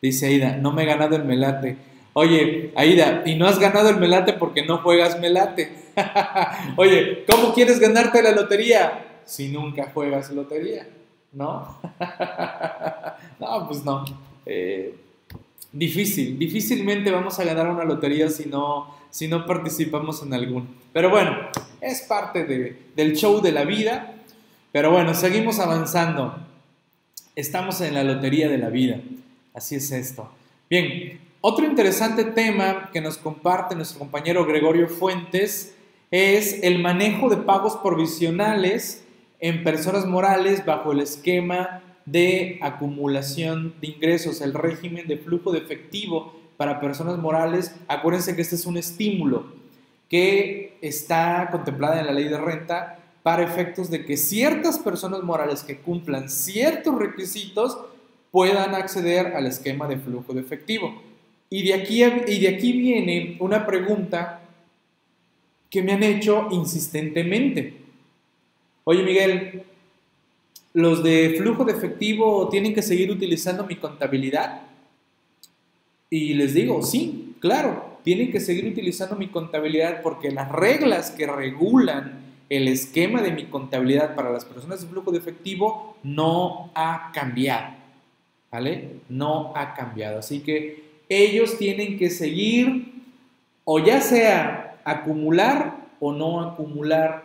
Dice 0.00 0.26
Aida, 0.26 0.56
no 0.56 0.72
me 0.72 0.84
he 0.84 0.86
ganado 0.86 1.16
el 1.16 1.24
melate. 1.24 1.76
Oye, 2.12 2.72
Aida, 2.76 3.22
y 3.26 3.34
no 3.34 3.46
has 3.46 3.58
ganado 3.58 3.90
el 3.90 3.96
melate 3.96 4.34
porque 4.34 4.64
no 4.64 4.78
juegas 4.78 5.20
melate. 5.20 5.72
Oye, 6.76 7.24
¿cómo 7.30 7.52
quieres 7.52 7.78
ganarte 7.78 8.22
la 8.22 8.32
lotería 8.32 9.20
si 9.24 9.48
nunca 9.48 9.90
juegas 9.92 10.30
lotería? 10.30 10.88
¿No? 11.32 11.78
no, 13.38 13.68
pues 13.68 13.84
no. 13.84 14.04
Eh, 14.46 14.94
difícil, 15.72 16.38
difícilmente 16.38 17.10
vamos 17.10 17.38
a 17.38 17.44
ganar 17.44 17.68
una 17.68 17.84
lotería 17.84 18.30
si 18.30 18.46
no, 18.46 18.94
si 19.10 19.28
no 19.28 19.46
participamos 19.46 20.22
en 20.22 20.34
algún. 20.34 20.68
Pero 20.92 21.10
bueno, 21.10 21.36
es 21.80 22.02
parte 22.02 22.44
del 22.94 23.16
show 23.16 23.40
de 23.40 23.52
la 23.52 23.64
vida. 23.64 24.14
Pero 24.72 24.90
bueno, 24.90 25.14
seguimos 25.14 25.58
avanzando. 25.58 26.38
Estamos 27.34 27.80
en 27.80 27.94
la 27.94 28.04
lotería 28.04 28.48
de 28.48 28.58
la 28.58 28.68
vida. 28.68 29.00
Así 29.54 29.76
es 29.76 29.90
esto. 29.92 30.30
Bien, 30.68 31.20
otro 31.40 31.64
interesante 31.64 32.24
tema 32.24 32.90
que 32.92 33.00
nos 33.00 33.16
comparte 33.16 33.74
nuestro 33.74 33.98
compañero 34.00 34.44
Gregorio 34.44 34.88
Fuentes 34.88 35.74
es 36.10 36.62
el 36.62 36.78
manejo 36.78 37.28
de 37.28 37.36
pagos 37.36 37.76
provisionales 37.76 39.04
en 39.40 39.62
personas 39.62 40.06
morales 40.06 40.64
bajo 40.64 40.92
el 40.92 41.00
esquema 41.00 41.82
de 42.06 42.58
acumulación 42.62 43.74
de 43.80 43.88
ingresos, 43.88 44.40
el 44.40 44.54
régimen 44.54 45.06
de 45.06 45.18
flujo 45.18 45.52
de 45.52 45.58
efectivo 45.58 46.34
para 46.56 46.80
personas 46.80 47.18
morales. 47.18 47.74
Acuérdense 47.86 48.34
que 48.34 48.42
este 48.42 48.56
es 48.56 48.66
un 48.66 48.78
estímulo 48.78 49.46
que 50.08 50.78
está 50.80 51.48
contemplada 51.50 52.00
en 52.00 52.06
la 52.06 52.12
ley 52.12 52.24
de 52.24 52.38
renta 52.38 52.98
para 53.22 53.42
efectos 53.42 53.90
de 53.90 54.06
que 54.06 54.16
ciertas 54.16 54.78
personas 54.78 55.22
morales 55.22 55.62
que 55.62 55.78
cumplan 55.78 56.30
ciertos 56.30 56.98
requisitos 56.98 57.78
puedan 58.30 58.74
acceder 58.74 59.36
al 59.36 59.46
esquema 59.46 59.86
de 59.86 59.98
flujo 59.98 60.32
de 60.32 60.40
efectivo. 60.40 61.02
Y 61.50 61.62
de 61.62 61.74
aquí, 61.74 62.02
y 62.02 62.40
de 62.40 62.48
aquí 62.48 62.72
viene 62.72 63.36
una 63.40 63.66
pregunta 63.66 64.37
que 65.70 65.82
me 65.82 65.92
han 65.92 66.02
hecho 66.02 66.48
insistentemente. 66.50 67.74
Oye 68.84 69.02
Miguel, 69.02 69.62
¿los 70.72 71.02
de 71.02 71.34
flujo 71.38 71.64
de 71.64 71.72
efectivo 71.72 72.48
tienen 72.48 72.74
que 72.74 72.82
seguir 72.82 73.10
utilizando 73.10 73.64
mi 73.64 73.76
contabilidad? 73.76 74.62
Y 76.10 76.34
les 76.34 76.54
digo, 76.54 76.82
sí, 76.82 77.34
claro, 77.38 77.98
tienen 78.02 78.32
que 78.32 78.40
seguir 78.40 78.66
utilizando 78.66 79.16
mi 79.16 79.28
contabilidad 79.28 80.00
porque 80.02 80.30
las 80.30 80.50
reglas 80.50 81.10
que 81.10 81.26
regulan 81.26 82.24
el 82.48 82.68
esquema 82.68 83.20
de 83.20 83.32
mi 83.32 83.44
contabilidad 83.44 84.14
para 84.14 84.30
las 84.30 84.44
personas 84.46 84.80
de 84.80 84.86
flujo 84.86 85.12
de 85.12 85.18
efectivo 85.18 85.96
no 86.02 86.70
ha 86.74 87.10
cambiado. 87.12 87.76
¿Vale? 88.50 89.00
No 89.10 89.52
ha 89.54 89.74
cambiado. 89.74 90.20
Así 90.20 90.40
que 90.40 91.02
ellos 91.10 91.58
tienen 91.58 91.98
que 91.98 92.08
seguir 92.08 92.94
o 93.64 93.78
ya 93.78 94.00
sea 94.00 94.67
acumular 94.90 95.88
o 96.00 96.12
no 96.12 96.40
acumular 96.40 97.24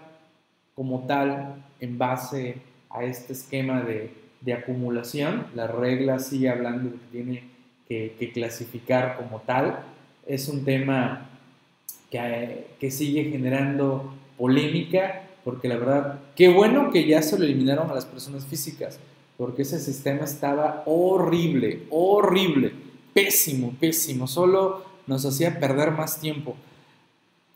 como 0.75 1.05
tal 1.05 1.63
en 1.79 1.97
base 1.97 2.57
a 2.89 3.03
este 3.03 3.33
esquema 3.33 3.81
de, 3.81 4.21
acumulación. 4.53 5.47
La 5.55 5.67
regla 5.67 6.19
sigue 6.19 6.49
hablando 6.49 6.89
de 6.89 6.97
que 6.97 7.05
tiene 7.11 7.43
que, 7.87 8.31
clasificar 8.33 9.17
como 9.17 9.39
tal. 9.41 9.79
Es 10.27 10.49
un 10.49 10.65
tema 10.65 11.29
que, 12.09 12.67
que 12.79 12.91
sigue 12.91 13.25
generando 13.25 14.13
polémica 14.37 15.23
porque 15.43 15.67
la 15.67 15.75
verdad, 15.75 16.19
qué 16.35 16.49
bueno 16.49 16.89
que 16.91 17.05
ya 17.05 17.21
se 17.21 17.37
lo 17.37 17.43
eliminaron 17.43 17.89
a 17.91 17.93
las 17.93 18.05
personas 18.05 18.45
físicas, 18.45 18.99
porque 19.37 19.63
ese 19.63 19.79
sistema 19.79 20.23
estaba 20.23 20.83
horrible, 20.85 21.83
horrible, 21.89 22.71
pésimo, 23.13 23.73
pésimo, 23.79 24.27
solo 24.27 24.85
nos 25.05 25.25
hacía 25.25 25.59
perder 25.59 25.91
más 25.91 26.19
tiempo. 26.19 26.55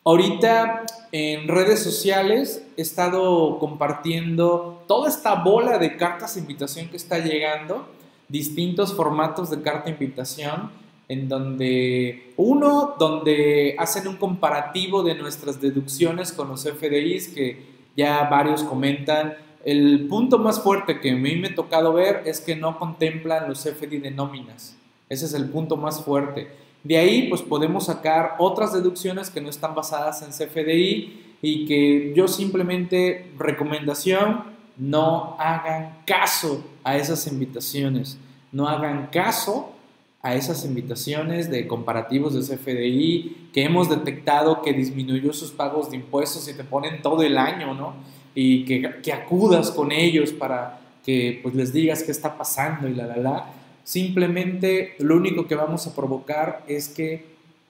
Ahorita 0.08 0.86
en 1.12 1.50
redes 1.50 1.84
sociales 1.84 2.66
he 2.78 2.82
estado 2.82 3.60
compartiendo 3.60 4.82
toda 4.88 5.10
esta 5.10 5.36
bola 5.44 5.80
de 5.80 5.98
cartas 5.98 6.36
de 6.36 6.40
invitación 6.40 6.88
que 6.88 6.96
está 6.96 7.20
llegando, 7.20 7.90
distintos 8.30 8.94
formatos 8.94 9.50
de 9.50 9.62
carta 9.62 9.84
de 9.84 9.92
invitación, 9.92 10.72
en 11.10 11.28
donde 11.28 12.32
uno, 12.38 12.96
donde 12.98 13.76
hacen 13.78 14.08
un 14.08 14.16
comparativo 14.16 15.04
de 15.04 15.16
nuestras 15.16 15.60
deducciones 15.60 16.32
con 16.32 16.48
los 16.48 16.64
FDIs, 16.64 17.28
que 17.28 17.66
ya 17.98 18.30
varios 18.30 18.64
comentan. 18.64 19.36
El 19.66 20.08
punto 20.08 20.38
más 20.38 20.62
fuerte 20.62 21.02
que 21.02 21.12
a 21.12 21.16
mí 21.18 21.36
me 21.36 21.50
ha 21.50 21.56
tocado 21.56 21.92
ver 21.92 22.22
es 22.26 22.40
que 22.40 22.56
no 22.56 22.80
contemplan 22.80 23.50
los 23.50 23.60
FDI 23.60 23.98
de 23.98 24.12
nóminas. 24.12 24.78
Ese 25.10 25.26
es 25.26 25.34
el 25.34 25.50
punto 25.50 25.76
más 25.76 26.02
fuerte. 26.02 26.48
De 26.84 26.98
ahí, 26.98 27.28
pues 27.30 27.42
podemos 27.42 27.86
sacar 27.86 28.36
otras 28.40 28.74
deducciones 28.74 29.30
que 29.30 29.42
no 29.42 29.50
están 29.50 29.76
basadas 29.76 30.22
en 30.22 30.30
CFDI 30.30 31.38
y 31.42 31.66
que 31.66 32.14
yo 32.16 32.28
simplemente, 32.28 33.32
recomendación, 33.38 34.44
no 34.78 35.36
hagan 35.40 35.98
caso 36.06 36.64
a 36.84 36.98
esas 36.98 37.28
invitaciones, 37.28 38.18
no 38.52 38.68
hagan 38.68 39.08
caso 39.12 39.74
a 40.22 40.36
esas 40.36 40.66
invitaciones 40.66 41.50
de 41.50 41.68
comparativos 41.68 42.34
de 42.34 42.56
CFDI 42.56 43.50
que 43.54 43.64
hemos 43.64 43.90
detectado 43.90 44.62
que 44.62 44.74
disminuyó 44.74 45.34
sus 45.34 45.52
pagos 45.52 45.90
de 45.90 45.98
impuestos 45.98 46.48
y 46.48 46.54
te 46.54 46.64
ponen 46.64 47.02
todo 47.02 47.24
el 47.24 47.38
año, 47.38 47.74
¿no? 47.74 47.94
Y 48.36 48.66
que, 48.66 49.02
que 49.02 49.14
acudas 49.14 49.72
con 49.72 49.92
ellos 49.92 50.32
para 50.32 50.80
que 51.04 51.40
pues 51.42 51.56
les 51.56 51.72
digas 51.72 52.04
qué 52.04 52.12
está 52.12 52.38
pasando 52.38 52.88
y 52.88 52.94
la, 52.94 53.08
la, 53.08 53.18
la. 53.18 53.46
Simplemente 53.88 54.96
lo 55.00 55.16
único 55.16 55.48
que 55.48 55.56
vamos 55.56 55.88
a 55.88 55.96
provocar 55.96 56.62
es 56.68 56.90
que 56.90 57.24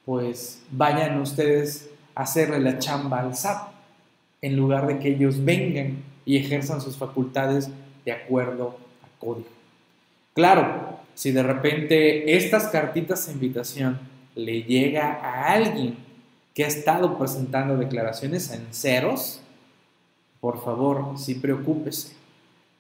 pues 0.04 0.64
vayan 0.72 1.22
ustedes 1.22 1.92
a 2.16 2.24
hacerle 2.24 2.60
la 2.60 2.80
chamba 2.80 3.20
al 3.20 3.36
SAT 3.36 3.70
en 4.42 4.56
lugar 4.56 4.88
de 4.88 4.98
que 4.98 5.10
ellos 5.10 5.46
vengan 5.46 6.04
y 6.26 6.38
ejerzan 6.38 6.82
sus 6.82 6.98
facultades 6.98 7.70
de 8.04 8.14
acuerdo 8.14 8.80
a 9.04 9.20
código. 9.20 9.50
Claro, 10.34 10.98
si 11.14 11.30
de 11.30 11.44
repente 11.44 12.36
estas 12.36 12.70
cartitas 12.70 13.28
de 13.28 13.34
invitación 13.34 14.00
le 14.34 14.64
llega 14.64 15.20
a 15.22 15.54
alguien 15.54 15.98
que 16.56 16.64
ha 16.64 16.68
estado 16.68 17.16
presentando 17.20 17.78
declaraciones 17.78 18.50
en 18.50 18.74
ceros, 18.74 19.40
por 20.42 20.64
favor, 20.64 21.14
sí 21.20 21.36
preocúpese, 21.36 22.16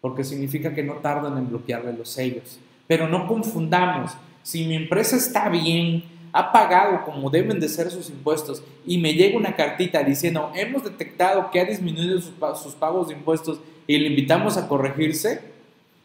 porque 0.01 0.23
significa 0.23 0.73
que 0.73 0.81
no 0.81 0.95
tardan 0.95 1.37
en 1.37 1.49
bloquearle 1.49 1.93
los 1.93 2.09
sellos. 2.09 2.59
Pero 2.87 3.07
no 3.07 3.27
confundamos, 3.27 4.11
si 4.43 4.65
mi 4.65 4.75
empresa 4.75 5.17
está 5.17 5.49
bien, 5.49 6.03
ha 6.31 6.51
pagado 6.51 7.03
como 7.03 7.29
deben 7.29 7.59
de 7.59 7.67
ser 7.67 7.89
sus 7.89 8.09
impuestos 8.09 8.63
y 8.85 8.97
me 8.97 9.13
llega 9.13 9.37
una 9.37 9.55
cartita 9.55 10.03
diciendo, 10.03 10.51
hemos 10.55 10.83
detectado 10.83 11.49
que 11.51 11.59
ha 11.59 11.65
disminuido 11.65 12.21
sus, 12.21 12.75
pagos 12.75 13.07
de 13.07 13.15
impuestos 13.15 13.59
y 13.87 13.97
le 13.97 14.07
invitamos 14.07 14.55
a 14.57 14.67
corregirse, 14.67 15.41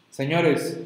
señores, 0.09 0.79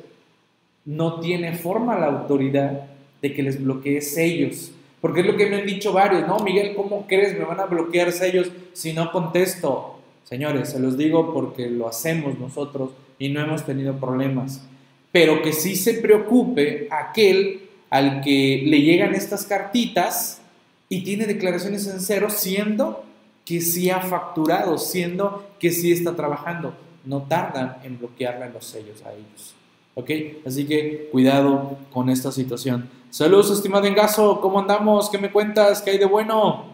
no 0.85 1.19
tiene 1.19 1.53
forma 1.53 1.97
la 1.97 2.07
autoridad 2.07 2.87
de 3.21 3.33
que 3.33 3.43
les 3.43 3.63
bloquee 3.63 4.01
sellos. 4.01 4.71
Porque 5.01 5.21
es 5.21 5.27
lo 5.27 5.37
que 5.37 5.45
me 5.47 5.57
han 5.57 5.65
dicho 5.65 5.93
varios, 5.93 6.27
no, 6.27 6.39
Miguel, 6.39 6.75
¿cómo 6.75 7.05
crees? 7.07 7.37
Me 7.37 7.45
van 7.45 7.59
a 7.59 7.65
bloquear 7.65 8.11
sellos 8.11 8.51
si 8.73 8.93
no 8.93 9.11
contesto. 9.11 9.99
Señores, 10.23 10.69
se 10.69 10.79
los 10.79 10.97
digo 10.97 11.33
porque 11.33 11.69
lo 11.69 11.87
hacemos 11.87 12.37
nosotros 12.37 12.91
y 13.17 13.29
no 13.29 13.41
hemos 13.41 13.65
tenido 13.65 13.97
problemas. 13.97 14.67
Pero 15.11 15.41
que 15.41 15.53
sí 15.53 15.75
se 15.75 15.95
preocupe 15.95 16.87
aquel 16.91 17.61
al 17.89 18.21
que 18.21 18.63
le 18.65 18.81
llegan 18.81 19.15
estas 19.15 19.45
cartitas 19.45 20.41
y 20.89 21.03
tiene 21.03 21.25
declaraciones 21.25 21.87
en 21.87 22.01
cero, 22.01 22.29
siendo 22.29 23.03
que 23.45 23.61
sí 23.61 23.89
ha 23.89 24.01
facturado, 24.01 24.77
siendo 24.77 25.47
que 25.59 25.71
sí 25.71 25.91
está 25.91 26.15
trabajando. 26.15 26.73
No 27.05 27.23
tardan 27.23 27.77
en 27.83 27.97
bloquearle 27.97 28.49
los 28.49 28.65
sellos 28.65 29.03
a 29.03 29.13
ellos. 29.13 29.55
¿Ok? 29.95 30.11
Así 30.45 30.65
que 30.65 31.07
cuidado 31.11 31.77
con 31.91 32.09
esta 32.09 32.31
situación. 32.31 32.89
Saludos, 33.09 33.49
estimado 33.51 33.85
Engaso, 33.85 34.41
¿cómo 34.41 34.59
andamos? 34.59 35.09
¿Qué 35.09 35.17
me 35.17 35.31
cuentas? 35.31 35.81
¿Qué 35.81 35.91
hay 35.91 35.97
de 35.97 36.05
bueno? 36.05 36.65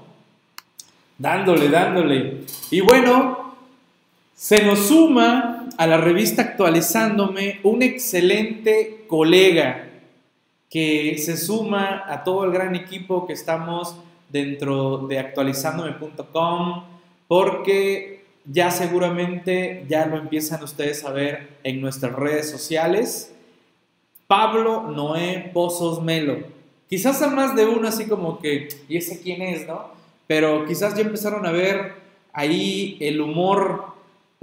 Dándole, 1.18 1.70
dándole. 1.70 2.42
Y 2.72 2.82
bueno, 2.82 3.43
se 4.36 4.64
nos 4.64 4.88
suma 4.88 5.70
a 5.78 5.88
la 5.88 5.98
revista 5.98 6.42
actualizándome 6.42 7.60
un 7.64 7.82
excelente 7.82 9.06
colega 9.08 9.90
que 10.70 11.18
se 11.20 11.38
suma 11.38 12.04
a 12.08 12.24
todo 12.24 12.46
el 12.46 12.52
gran 12.52 12.76
equipo 12.76 13.28
que 13.28 13.34
estamos 13.34 13.96
dentro 14.30 15.06
de 15.08 15.20
actualizándome.com 15.20 16.84
porque 17.28 18.26
ya 18.46 18.72
seguramente 18.72 19.86
ya 19.88 20.06
lo 20.08 20.18
empiezan 20.18 20.64
ustedes 20.64 21.06
a 21.06 21.12
ver 21.12 21.58
en 21.64 21.80
nuestras 21.80 22.14
redes 22.14 22.50
sociales. 22.50 23.34
Pablo 24.28 24.90
Noé 24.90 25.52
Pozos 25.54 26.02
Melo. 26.02 26.40
Quizás 26.90 27.22
a 27.22 27.28
más 27.28 27.56
de 27.56 27.66
uno 27.66 27.88
así 27.88 28.08
como 28.08 28.40
que, 28.40 28.68
¿y 28.90 28.98
ese 28.98 29.22
quién 29.22 29.42
es, 29.42 29.68
no? 29.68 29.92
Pero 30.28 30.66
quizás 30.66 30.96
ya 30.96 31.02
empezaron 31.02 31.46
a 31.46 31.52
ver 31.52 31.94
ahí 32.34 32.98
el 33.00 33.22
humor 33.22 33.93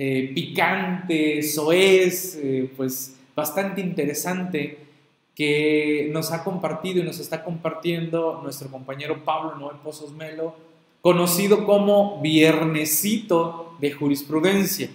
eh, 0.02 0.32
picante, 0.34 1.42
soez, 1.42 2.34
eh, 2.36 2.72
pues 2.74 3.18
bastante 3.36 3.82
interesante 3.82 4.78
que 5.34 6.08
nos 6.10 6.32
ha 6.32 6.42
compartido 6.42 7.00
y 7.00 7.02
nos 7.02 7.20
está 7.20 7.44
compartiendo 7.44 8.40
nuestro 8.42 8.70
compañero 8.70 9.22
Pablo 9.26 9.56
Noé 9.56 9.74
Pozos 9.84 10.12
Melo 10.12 10.54
conocido 11.02 11.66
como 11.66 12.18
Viernesito 12.22 13.76
de 13.78 13.92
Jurisprudencia. 13.92 14.88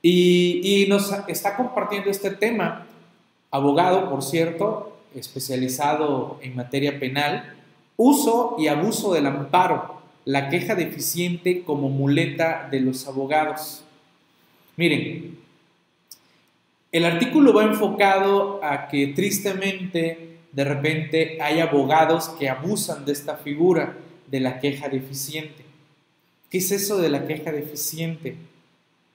Y, 0.00 0.86
nos 0.88 1.12
está 1.26 1.56
compartiendo 1.56 2.08
este 2.08 2.30
tema, 2.30 2.86
abogado, 3.50 4.08
por 4.10 4.22
cierto, 4.22 4.96
especializado 5.16 6.38
en 6.40 6.54
materia 6.54 7.00
penal, 7.00 7.52
uso 7.96 8.54
y 8.60 8.68
abuso 8.68 9.12
del 9.12 9.26
amparo, 9.26 9.96
la 10.24 10.50
queja 10.50 10.76
deficiente 10.76 11.64
como 11.64 11.88
muleta 11.88 12.68
de 12.70 12.78
los 12.78 13.08
abogados. 13.08 13.83
Miren, 14.76 15.38
el 16.90 17.04
artículo 17.04 17.52
va 17.52 17.64
enfocado 17.64 18.62
a 18.62 18.88
que 18.88 19.08
tristemente 19.08 20.38
de 20.52 20.64
repente 20.64 21.38
hay 21.42 21.60
abogados 21.60 22.28
que 22.38 22.48
abusan 22.48 23.04
de 23.04 23.12
esta 23.12 23.36
figura 23.36 23.96
de 24.28 24.40
la 24.40 24.60
queja 24.60 24.88
deficiente. 24.88 25.64
¿Qué 26.50 26.58
es 26.58 26.70
eso 26.70 27.00
de 27.00 27.08
la 27.08 27.26
queja 27.26 27.50
deficiente? 27.50 28.36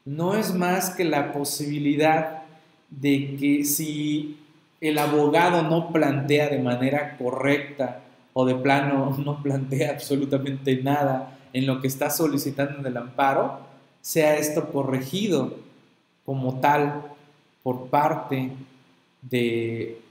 No 0.03 0.35
es 0.35 0.53
más 0.53 0.89
que 0.91 1.05
la 1.05 1.31
posibilidad 1.31 2.43
de 2.89 3.37
que 3.37 3.63
si 3.63 4.37
el 4.81 4.97
abogado 4.97 5.63
no 5.63 5.91
plantea 5.91 6.49
de 6.49 6.59
manera 6.59 7.17
correcta 7.17 8.01
o 8.33 8.45
de 8.45 8.55
plano 8.55 9.15
no 9.23 9.41
plantea 9.41 9.91
absolutamente 9.91 10.81
nada 10.83 11.37
en 11.53 11.65
lo 11.65 11.81
que 11.81 11.87
está 11.87 12.09
solicitando 12.09 12.79
en 12.79 12.85
el 12.85 12.97
amparo, 12.97 13.68
sea 14.01 14.37
esto 14.37 14.71
corregido 14.71 15.55
como 16.25 16.59
tal 16.59 17.13
por 17.63 17.87
parte 17.87 18.51
de, 19.21 20.01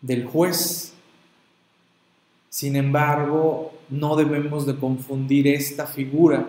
del 0.00 0.26
juez. 0.26 0.92
Sin 2.48 2.76
embargo, 2.76 3.72
no 3.88 4.16
debemos 4.16 4.66
de 4.66 4.76
confundir 4.76 5.46
esta 5.48 5.86
figura 5.86 6.46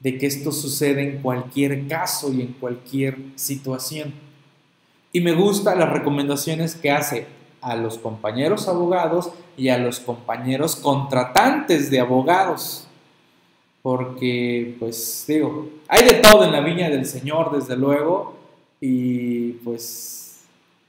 de 0.00 0.18
que 0.18 0.26
esto 0.26 0.52
sucede 0.52 1.02
en 1.02 1.22
cualquier 1.22 1.86
caso 1.88 2.32
y 2.32 2.42
en 2.42 2.52
cualquier 2.54 3.18
situación. 3.36 4.14
Y 5.12 5.20
me 5.20 5.32
gustan 5.32 5.78
las 5.78 5.90
recomendaciones 5.90 6.74
que 6.74 6.90
hace 6.90 7.26
a 7.60 7.74
los 7.76 7.98
compañeros 7.98 8.68
abogados 8.68 9.30
y 9.56 9.70
a 9.70 9.78
los 9.78 10.00
compañeros 10.00 10.76
contratantes 10.76 11.90
de 11.90 12.00
abogados. 12.00 12.87
Porque, 13.88 14.76
pues 14.78 15.24
digo, 15.26 15.66
hay 15.88 16.04
de 16.04 16.20
todo 16.20 16.44
en 16.44 16.52
la 16.52 16.60
viña 16.60 16.90
del 16.90 17.06
Señor, 17.06 17.50
desde 17.58 17.74
luego, 17.74 18.36
y 18.82 19.52
pues 19.64 20.44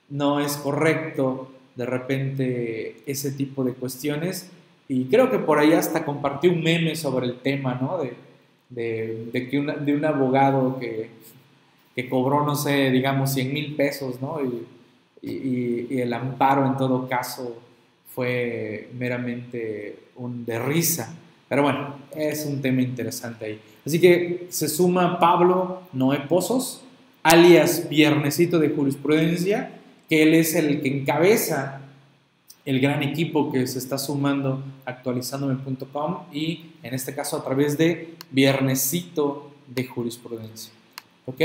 no 0.09 0.41
es 0.41 0.57
correcto 0.57 1.49
de 1.77 1.85
repente 1.85 2.97
ese 3.05 3.31
tipo 3.31 3.63
de 3.63 3.71
cuestiones 3.71 4.51
y 4.89 5.05
creo 5.05 5.31
que 5.31 5.39
por 5.39 5.59
ahí 5.59 5.71
hasta 5.71 6.03
compartí 6.03 6.49
un 6.49 6.61
meme 6.61 6.97
sobre 6.97 7.27
el 7.27 7.39
tema, 7.39 7.75
¿no? 7.75 8.01
De, 8.69 9.29
que 9.31 9.93
un 9.93 10.03
abogado 10.03 10.77
que, 10.77 12.09
cobró, 12.09 12.45
no 12.45 12.55
sé, 12.55 12.91
digamos, 12.91 13.31
100 13.31 13.53
mil 13.53 13.75
pesos, 13.77 14.19
¿no? 14.19 14.41
Y, 15.23 15.97
el 16.01 16.11
amparo 16.11 16.65
en 16.65 16.75
todo 16.75 17.07
caso 17.07 17.61
fue 18.13 18.89
meramente 18.97 19.99
un 20.17 20.43
de 20.45 20.59
risa. 20.59 21.15
Pero 21.49 21.63
bueno, 21.63 21.95
es 22.15 22.45
un 22.45 22.61
tema 22.61 22.81
interesante 22.81 23.45
ahí. 23.45 23.59
Así 23.85 23.99
que 23.99 24.47
se 24.49 24.69
suma 24.69 25.19
Pablo 25.19 25.81
Noé 25.93 26.19
Pozos, 26.19 26.83
alias 27.23 27.89
Viernesito 27.89 28.59
de 28.59 28.69
Jurisprudencia, 28.69 29.71
que 30.07 30.23
él 30.23 30.35
es 30.35 30.53
el 30.55 30.81
que 30.81 30.99
encabeza 30.99 31.81
el 32.65 32.79
gran 32.79 33.01
equipo 33.01 33.51
que 33.51 33.65
se 33.65 33.79
está 33.79 33.97
sumando 33.97 34.63
actualizandome.com 34.85 36.25
y 36.31 36.67
en 36.83 36.93
este 36.93 37.15
caso 37.15 37.37
a 37.37 37.43
través 37.43 37.79
de 37.79 38.13
Viernesito 38.29 39.51
de 39.65 39.85
Jurisprudencia. 39.85 40.71
¿Ok? 41.25 41.41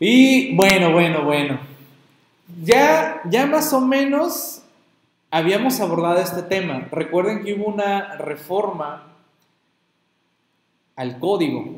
Y 0.00 0.54
bueno, 0.56 0.92
bueno, 0.92 1.24
bueno. 1.24 1.60
Ya, 2.64 3.20
ya 3.30 3.46
más 3.46 3.74
o 3.74 3.82
menos 3.82 4.62
habíamos 5.30 5.80
abordado 5.80 6.18
este 6.18 6.42
tema. 6.42 6.88
Recuerden 6.90 7.44
que 7.44 7.52
hubo 7.52 7.66
una 7.66 8.16
reforma 8.16 9.08
al 10.98 11.18
código 11.18 11.76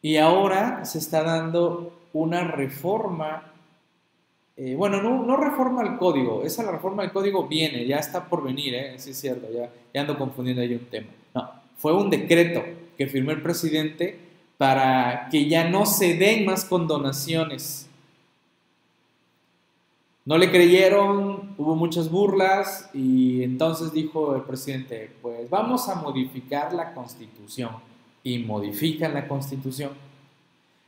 y 0.00 0.16
ahora 0.16 0.84
se 0.84 0.98
está 0.98 1.22
dando 1.22 1.92
una 2.12 2.44
reforma 2.44 3.52
eh, 4.60 4.74
bueno, 4.74 5.00
no, 5.00 5.36
reforma 5.36 5.82
el 5.82 5.98
código, 5.98 6.42
esa 6.42 6.64
la 6.64 6.72
reforma 6.72 7.04
del 7.04 7.12
código 7.12 7.46
viene, 7.46 7.86
ya 7.86 7.98
está 7.98 8.28
por 8.28 8.42
venir, 8.42 8.74
¿eh? 8.74 8.94
sí 8.98 9.10
es 9.10 9.20
cierto, 9.20 9.46
ya, 9.52 9.70
ando 10.00 10.18
confundiendo 10.18 10.60
ahí 10.60 10.74
un 10.74 10.86
tema. 10.86 11.06
No, 11.32 11.48
fue 11.76 11.92
un 11.92 12.10
decreto 12.10 12.64
que 12.96 13.06
firmó 13.06 13.30
el 13.30 13.40
presidente 13.40 14.18
para 14.56 15.28
que 15.30 15.48
ya 15.48 15.70
no 15.70 15.86
se 15.86 16.14
den 16.14 16.44
más 16.44 16.64
condonaciones. 16.64 17.87
No 20.28 20.36
le 20.36 20.50
creyeron, 20.50 21.54
hubo 21.56 21.74
muchas 21.74 22.10
burlas 22.10 22.90
y 22.92 23.42
entonces 23.42 23.94
dijo 23.94 24.36
el 24.36 24.42
presidente, 24.42 25.10
pues 25.22 25.48
vamos 25.48 25.88
a 25.88 25.94
modificar 25.94 26.74
la 26.74 26.92
constitución 26.92 27.70
y 28.22 28.40
modifican 28.40 29.14
la 29.14 29.26
constitución. 29.26 29.92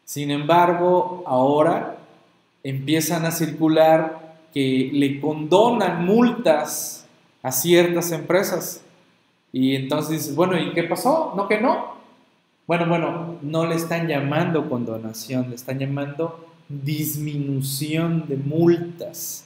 Sin 0.05 0.31
embargo, 0.31 1.25
ahora 1.25 1.97
empiezan 2.63 3.25
a 3.25 3.31
circular 3.31 4.37
que 4.53 4.91
le 4.93 5.23
condonan 5.23 6.05
multas 6.05 7.07
a 7.43 7.51
ciertas 7.51 8.13
empresas. 8.13 8.85
Y 9.55 9.75
entonces 9.75 10.19
dices, 10.19 10.37
bueno, 10.37 10.59
¿y 10.59 10.75
qué 10.75 10.83
pasó? 10.83 11.33
¿No 11.35 11.49
que 11.49 11.59
no? 11.59 11.95
Bueno, 12.67 12.87
bueno, 12.91 13.37
no 13.41 13.65
le 13.65 13.77
están 13.77 14.07
llamando 14.07 14.69
condonación, 14.69 15.49
le 15.49 15.57
están 15.57 15.79
llamando 15.79 16.50
disminución 16.71 18.27
de 18.29 18.37
multas. 18.37 19.45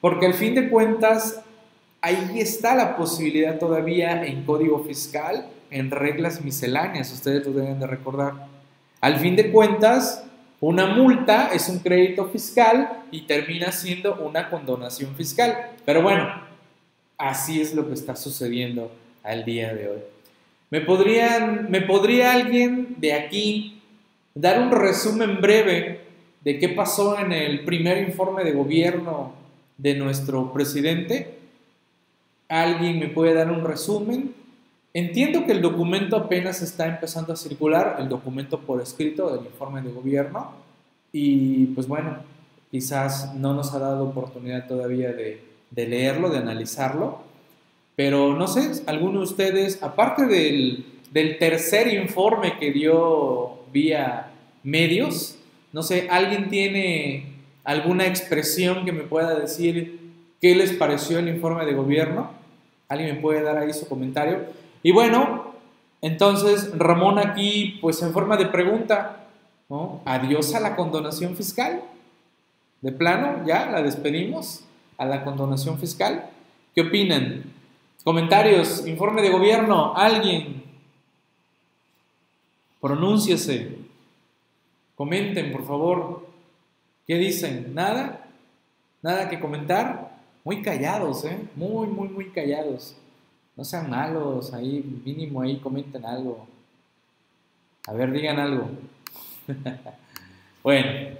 Porque 0.00 0.26
al 0.26 0.34
fin 0.34 0.54
de 0.54 0.70
cuentas, 0.70 1.42
ahí 2.00 2.40
está 2.40 2.74
la 2.74 2.96
posibilidad 2.96 3.58
todavía 3.58 4.24
en 4.24 4.44
código 4.44 4.82
fiscal, 4.84 5.46
en 5.70 5.90
reglas 5.90 6.42
misceláneas, 6.42 7.12
ustedes 7.12 7.46
lo 7.46 7.52
deben 7.52 7.78
de 7.78 7.86
recordar. 7.86 8.46
Al 9.00 9.16
fin 9.18 9.36
de 9.36 9.52
cuentas, 9.52 10.24
una 10.60 10.86
multa 10.86 11.50
es 11.52 11.68
un 11.68 11.78
crédito 11.80 12.28
fiscal 12.28 13.04
y 13.10 13.22
termina 13.22 13.70
siendo 13.70 14.16
una 14.24 14.48
condonación 14.48 15.14
fiscal. 15.14 15.72
Pero 15.84 16.02
bueno, 16.02 16.26
así 17.18 17.60
es 17.60 17.74
lo 17.74 17.86
que 17.86 17.94
está 17.94 18.16
sucediendo 18.16 18.90
al 19.22 19.44
día 19.44 19.74
de 19.74 19.88
hoy. 19.88 19.98
¿Me, 20.70 20.80
podrían, 20.80 21.70
¿Me 21.70 21.82
podría 21.82 22.32
alguien 22.32 22.96
de 22.98 23.12
aquí 23.12 23.77
dar 24.34 24.60
un 24.60 24.70
resumen 24.70 25.40
breve 25.40 26.00
de 26.42 26.58
qué 26.58 26.68
pasó 26.68 27.18
en 27.18 27.32
el 27.32 27.64
primer 27.64 28.08
informe 28.08 28.44
de 28.44 28.52
gobierno 28.52 29.32
de 29.76 29.94
nuestro 29.94 30.52
presidente? 30.52 31.38
¿Alguien 32.48 32.98
me 32.98 33.08
puede 33.08 33.34
dar 33.34 33.50
un 33.50 33.64
resumen? 33.64 34.34
Entiendo 34.94 35.44
que 35.44 35.52
el 35.52 35.60
documento 35.60 36.16
apenas 36.16 36.62
está 36.62 36.86
empezando 36.86 37.32
a 37.32 37.36
circular, 37.36 37.96
el 37.98 38.08
documento 38.08 38.60
por 38.60 38.80
escrito 38.80 39.36
del 39.36 39.46
informe 39.46 39.82
de 39.82 39.90
gobierno, 39.90 40.52
y 41.12 41.66
pues 41.66 41.86
bueno, 41.86 42.18
quizás 42.70 43.34
no 43.34 43.54
nos 43.54 43.74
ha 43.74 43.78
dado 43.78 44.04
oportunidad 44.04 44.66
todavía 44.66 45.12
de, 45.12 45.42
leerlo, 45.74 46.30
de 46.30 46.38
analizarlo, 46.38 47.20
pero 47.96 48.34
no 48.34 48.48
sé, 48.48 48.82
alguno 48.86 49.18
de 49.18 49.24
ustedes, 49.24 49.82
aparte 49.82 50.26
del 50.26 51.38
tercer 51.38 51.92
informe 51.92 52.58
que 52.58 52.72
dio 52.72 53.57
vía 53.72 54.30
medios, 54.62 55.38
no 55.72 55.82
sé, 55.82 56.08
¿alguien 56.10 56.48
tiene 56.48 57.32
alguna 57.64 58.06
expresión 58.06 58.84
que 58.84 58.92
me 58.92 59.02
pueda 59.02 59.38
decir 59.38 60.00
qué 60.40 60.54
les 60.54 60.72
pareció 60.72 61.18
el 61.18 61.28
informe 61.28 61.66
de 61.66 61.74
gobierno? 61.74 62.30
¿Alguien 62.88 63.16
me 63.16 63.20
puede 63.20 63.42
dar 63.42 63.58
ahí 63.58 63.72
su 63.72 63.86
comentario? 63.88 64.46
Y 64.82 64.92
bueno, 64.92 65.52
entonces 66.00 66.70
Ramón 66.76 67.18
aquí, 67.18 67.78
pues 67.80 68.00
en 68.02 68.12
forma 68.12 68.36
de 68.36 68.46
pregunta, 68.46 69.26
¿no? 69.68 70.00
Adiós 70.04 70.54
a 70.54 70.60
la 70.60 70.76
condonación 70.76 71.36
fiscal. 71.36 71.82
De 72.80 72.92
plano, 72.92 73.44
ya 73.46 73.66
la 73.66 73.82
despedimos 73.82 74.64
a 74.96 75.04
la 75.04 75.24
condonación 75.24 75.78
fiscal. 75.78 76.30
¿Qué 76.74 76.82
opinan? 76.82 77.44
Comentarios, 78.04 78.86
informe 78.86 79.20
de 79.20 79.30
gobierno, 79.30 79.94
alguien. 79.96 80.62
Pronúnciese. 82.80 83.76
Comenten, 84.94 85.52
por 85.52 85.66
favor. 85.66 86.26
¿Qué 87.06 87.16
dicen? 87.16 87.74
¿Nada? 87.74 88.26
¿Nada 89.02 89.28
que 89.28 89.40
comentar? 89.40 90.18
Muy 90.44 90.62
callados, 90.62 91.24
¿eh? 91.24 91.38
Muy, 91.56 91.86
muy, 91.88 92.08
muy 92.08 92.30
callados. 92.30 92.96
No 93.56 93.64
sean 93.64 93.90
malos, 93.90 94.52
ahí 94.52 94.84
mínimo 95.04 95.42
ahí 95.42 95.58
comenten 95.58 96.04
algo. 96.04 96.46
A 97.86 97.92
ver, 97.92 98.12
digan 98.12 98.38
algo. 98.38 98.68
bueno, 100.62 101.16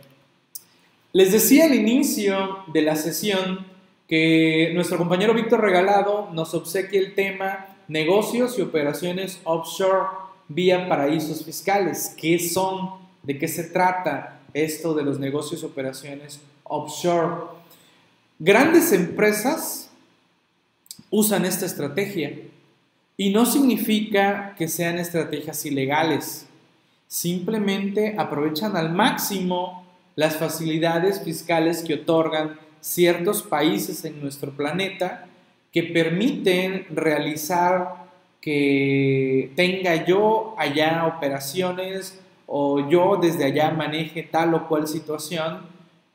les 1.12 1.32
decía 1.32 1.64
al 1.64 1.74
inicio 1.74 2.64
de 2.72 2.82
la 2.82 2.94
sesión 2.94 3.66
que 4.06 4.70
nuestro 4.74 4.98
compañero 4.98 5.34
Víctor 5.34 5.61
Regalado 5.61 6.30
nos 6.32 6.54
obsequia 6.54 7.00
el 7.00 7.14
tema 7.14 7.66
negocios 7.88 8.59
y 8.59 8.62
operaciones 8.62 9.40
offshore 9.44 10.28
vía 10.49 10.88
paraísos 10.88 11.44
fiscales. 11.44 12.14
¿Qué 12.16 12.38
son? 12.38 12.90
¿De 13.22 13.38
qué 13.38 13.49
se 13.49 13.64
trata 13.64 14.40
esto 14.55 14.94
de 14.94 15.03
los 15.03 15.18
negocios 15.18 15.62
y 15.62 15.66
operaciones 15.66 16.40
offshore? 16.64 17.59
Grandes 18.38 18.92
empresas 18.92 19.90
usan 21.11 21.44
esta 21.44 21.66
estrategia 21.66 22.38
y 23.16 23.30
no 23.30 23.46
significa 23.46 24.55
que 24.57 24.68
sean 24.68 24.99
estrategias 24.99 25.66
ilegales. 25.66 26.46
Simplemente 27.09 28.14
aprovechan 28.16 28.76
al 28.76 28.92
máximo 28.92 29.84
las 30.14 30.36
facilidades 30.36 31.22
fiscales 31.22 31.82
que 31.82 31.94
otorgan 31.94 32.59
ciertos 32.80 33.42
países 33.42 34.05
en 34.05 34.20
nuestro 34.20 34.53
planeta 34.53 35.26
que 35.72 35.82
permiten 35.82 36.86
realizar 36.90 38.07
que 38.41 39.53
tenga 39.57 40.05
yo 40.07 40.55
allá 40.59 41.07
operaciones 41.07 42.20
o 42.47 42.89
yo 42.89 43.18
desde 43.20 43.45
allá 43.45 43.70
maneje 43.70 44.22
tal 44.22 44.55
o 44.55 44.68
cual 44.68 44.86
situación 44.86 45.62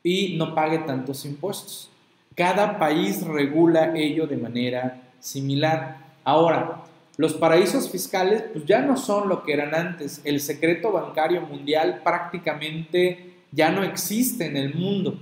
y 0.02 0.36
no 0.36 0.54
pague 0.54 0.78
tantos 0.78 1.24
impuestos. 1.24 1.90
Cada 2.34 2.78
país 2.78 3.24
regula 3.24 3.96
ello 3.96 4.26
de 4.26 4.36
manera 4.36 5.02
similar. 5.20 5.98
Ahora, 6.24 6.82
los 7.16 7.34
paraísos 7.34 7.88
fiscales 7.88 8.44
pues 8.52 8.64
ya 8.64 8.80
no 8.80 8.96
son 8.96 9.28
lo 9.28 9.44
que 9.44 9.52
eran 9.52 9.74
antes. 9.74 10.20
El 10.24 10.40
secreto 10.40 10.90
bancario 10.90 11.42
mundial 11.42 12.00
prácticamente 12.02 13.34
ya 13.52 13.70
no 13.70 13.84
existe 13.84 14.46
en 14.46 14.56
el 14.56 14.74
mundo. 14.74 15.16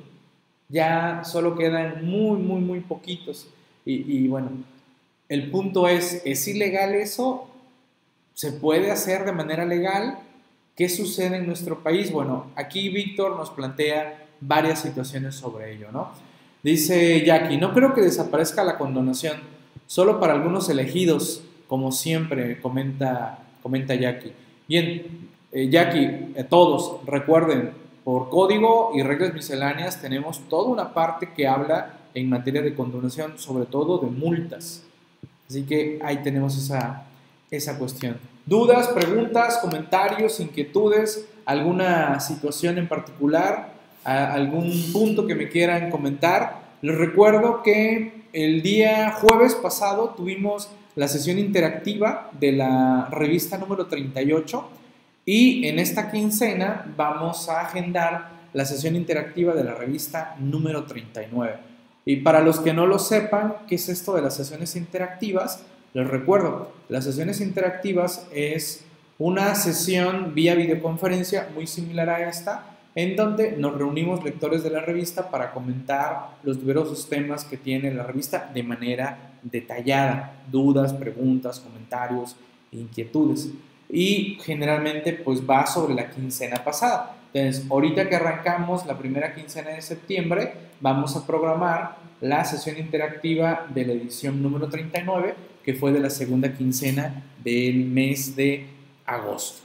Ya 0.68 1.22
solo 1.24 1.54
quedan 1.54 2.06
muy, 2.06 2.38
muy, 2.38 2.60
muy 2.62 2.80
poquitos. 2.80 3.46
Y, 3.84 4.24
y 4.24 4.28
bueno, 4.28 4.48
el 5.32 5.50
punto 5.50 5.88
es, 5.88 6.20
¿es 6.26 6.46
ilegal 6.46 6.94
eso? 6.94 7.48
¿Se 8.34 8.52
puede 8.52 8.90
hacer 8.90 9.24
de 9.24 9.32
manera 9.32 9.64
legal? 9.64 10.18
¿Qué 10.76 10.90
sucede 10.90 11.38
en 11.38 11.46
nuestro 11.46 11.82
país? 11.82 12.12
Bueno, 12.12 12.48
aquí 12.54 12.90
Víctor 12.90 13.38
nos 13.38 13.48
plantea 13.48 14.26
varias 14.42 14.80
situaciones 14.82 15.34
sobre 15.34 15.72
ello, 15.72 15.88
¿no? 15.90 16.10
Dice 16.62 17.24
Jackie, 17.24 17.56
no 17.56 17.72
creo 17.72 17.94
que 17.94 18.02
desaparezca 18.02 18.62
la 18.62 18.76
condonación, 18.76 19.38
solo 19.86 20.20
para 20.20 20.34
algunos 20.34 20.68
elegidos, 20.68 21.42
como 21.66 21.92
siempre 21.92 22.60
comenta, 22.60 23.38
comenta 23.62 23.94
Jackie. 23.94 24.34
Bien, 24.68 25.30
eh, 25.50 25.70
Jackie, 25.70 26.34
eh, 26.34 26.44
todos 26.46 27.06
recuerden, 27.06 27.70
por 28.04 28.28
código 28.28 28.92
y 28.94 29.02
reglas 29.02 29.32
misceláneas 29.32 30.02
tenemos 30.02 30.46
toda 30.50 30.68
una 30.68 30.92
parte 30.92 31.30
que 31.34 31.48
habla 31.48 32.00
en 32.12 32.28
materia 32.28 32.60
de 32.60 32.74
condonación, 32.74 33.38
sobre 33.38 33.64
todo 33.64 33.96
de 33.96 34.08
multas. 34.08 34.84
Así 35.48 35.62
que 35.64 35.98
ahí 36.02 36.18
tenemos 36.22 36.56
esa, 36.56 37.04
esa 37.50 37.78
cuestión. 37.78 38.16
¿Dudas, 38.46 38.88
preguntas, 38.88 39.58
comentarios, 39.58 40.40
inquietudes, 40.40 41.28
alguna 41.44 42.18
situación 42.20 42.78
en 42.78 42.88
particular, 42.88 43.74
algún 44.04 44.72
punto 44.92 45.26
que 45.26 45.34
me 45.34 45.48
quieran 45.48 45.90
comentar? 45.90 46.62
Les 46.82 46.96
recuerdo 46.96 47.62
que 47.62 48.22
el 48.32 48.62
día 48.62 49.12
jueves 49.12 49.54
pasado 49.54 50.14
tuvimos 50.16 50.70
la 50.96 51.08
sesión 51.08 51.38
interactiva 51.38 52.30
de 52.38 52.52
la 52.52 53.08
revista 53.10 53.58
número 53.58 53.86
38 53.86 54.68
y 55.24 55.66
en 55.66 55.78
esta 55.78 56.10
quincena 56.10 56.92
vamos 56.96 57.48
a 57.48 57.60
agendar 57.60 58.30
la 58.52 58.64
sesión 58.64 58.96
interactiva 58.96 59.54
de 59.54 59.64
la 59.64 59.74
revista 59.74 60.34
número 60.38 60.84
39. 60.84 61.71
Y 62.04 62.16
para 62.16 62.40
los 62.40 62.60
que 62.60 62.72
no 62.72 62.86
lo 62.86 62.98
sepan, 62.98 63.54
¿qué 63.68 63.76
es 63.76 63.88
esto 63.88 64.14
de 64.14 64.22
las 64.22 64.36
sesiones 64.36 64.74
interactivas? 64.76 65.62
Les 65.94 66.06
recuerdo, 66.06 66.72
las 66.88 67.04
sesiones 67.04 67.40
interactivas 67.40 68.26
es 68.32 68.84
una 69.18 69.54
sesión 69.54 70.34
vía 70.34 70.54
videoconferencia 70.54 71.48
muy 71.54 71.66
similar 71.66 72.10
a 72.10 72.28
esta, 72.28 72.76
en 72.94 73.14
donde 73.14 73.52
nos 73.52 73.74
reunimos 73.74 74.24
lectores 74.24 74.62
de 74.62 74.70
la 74.70 74.80
revista 74.80 75.30
para 75.30 75.52
comentar 75.52 76.30
los 76.42 76.58
diversos 76.58 77.08
temas 77.08 77.44
que 77.44 77.56
tiene 77.56 77.94
la 77.94 78.02
revista 78.02 78.50
de 78.52 78.62
manera 78.62 79.38
detallada, 79.42 80.42
dudas, 80.50 80.92
preguntas, 80.92 81.60
comentarios, 81.60 82.36
inquietudes. 82.72 83.50
Y 83.88 84.38
generalmente 84.42 85.12
pues 85.12 85.40
va 85.48 85.66
sobre 85.66 85.94
la 85.94 86.10
quincena 86.10 86.64
pasada. 86.64 87.16
Entonces, 87.34 87.66
ahorita 87.70 88.08
que 88.08 88.16
arrancamos 88.16 88.86
la 88.86 88.98
primera 88.98 89.34
quincena 89.34 89.70
de 89.70 89.82
septiembre, 89.82 90.52
vamos 90.80 91.16
a 91.16 91.26
programar 91.26 91.96
la 92.20 92.44
sesión 92.44 92.78
interactiva 92.78 93.66
de 93.74 93.86
la 93.86 93.92
edición 93.92 94.42
número 94.42 94.68
39 94.68 95.34
que 95.64 95.74
fue 95.74 95.92
de 95.92 96.00
la 96.00 96.10
segunda 96.10 96.52
quincena 96.52 97.24
del 97.42 97.84
mes 97.86 98.36
de 98.36 98.66
agosto. 99.06 99.62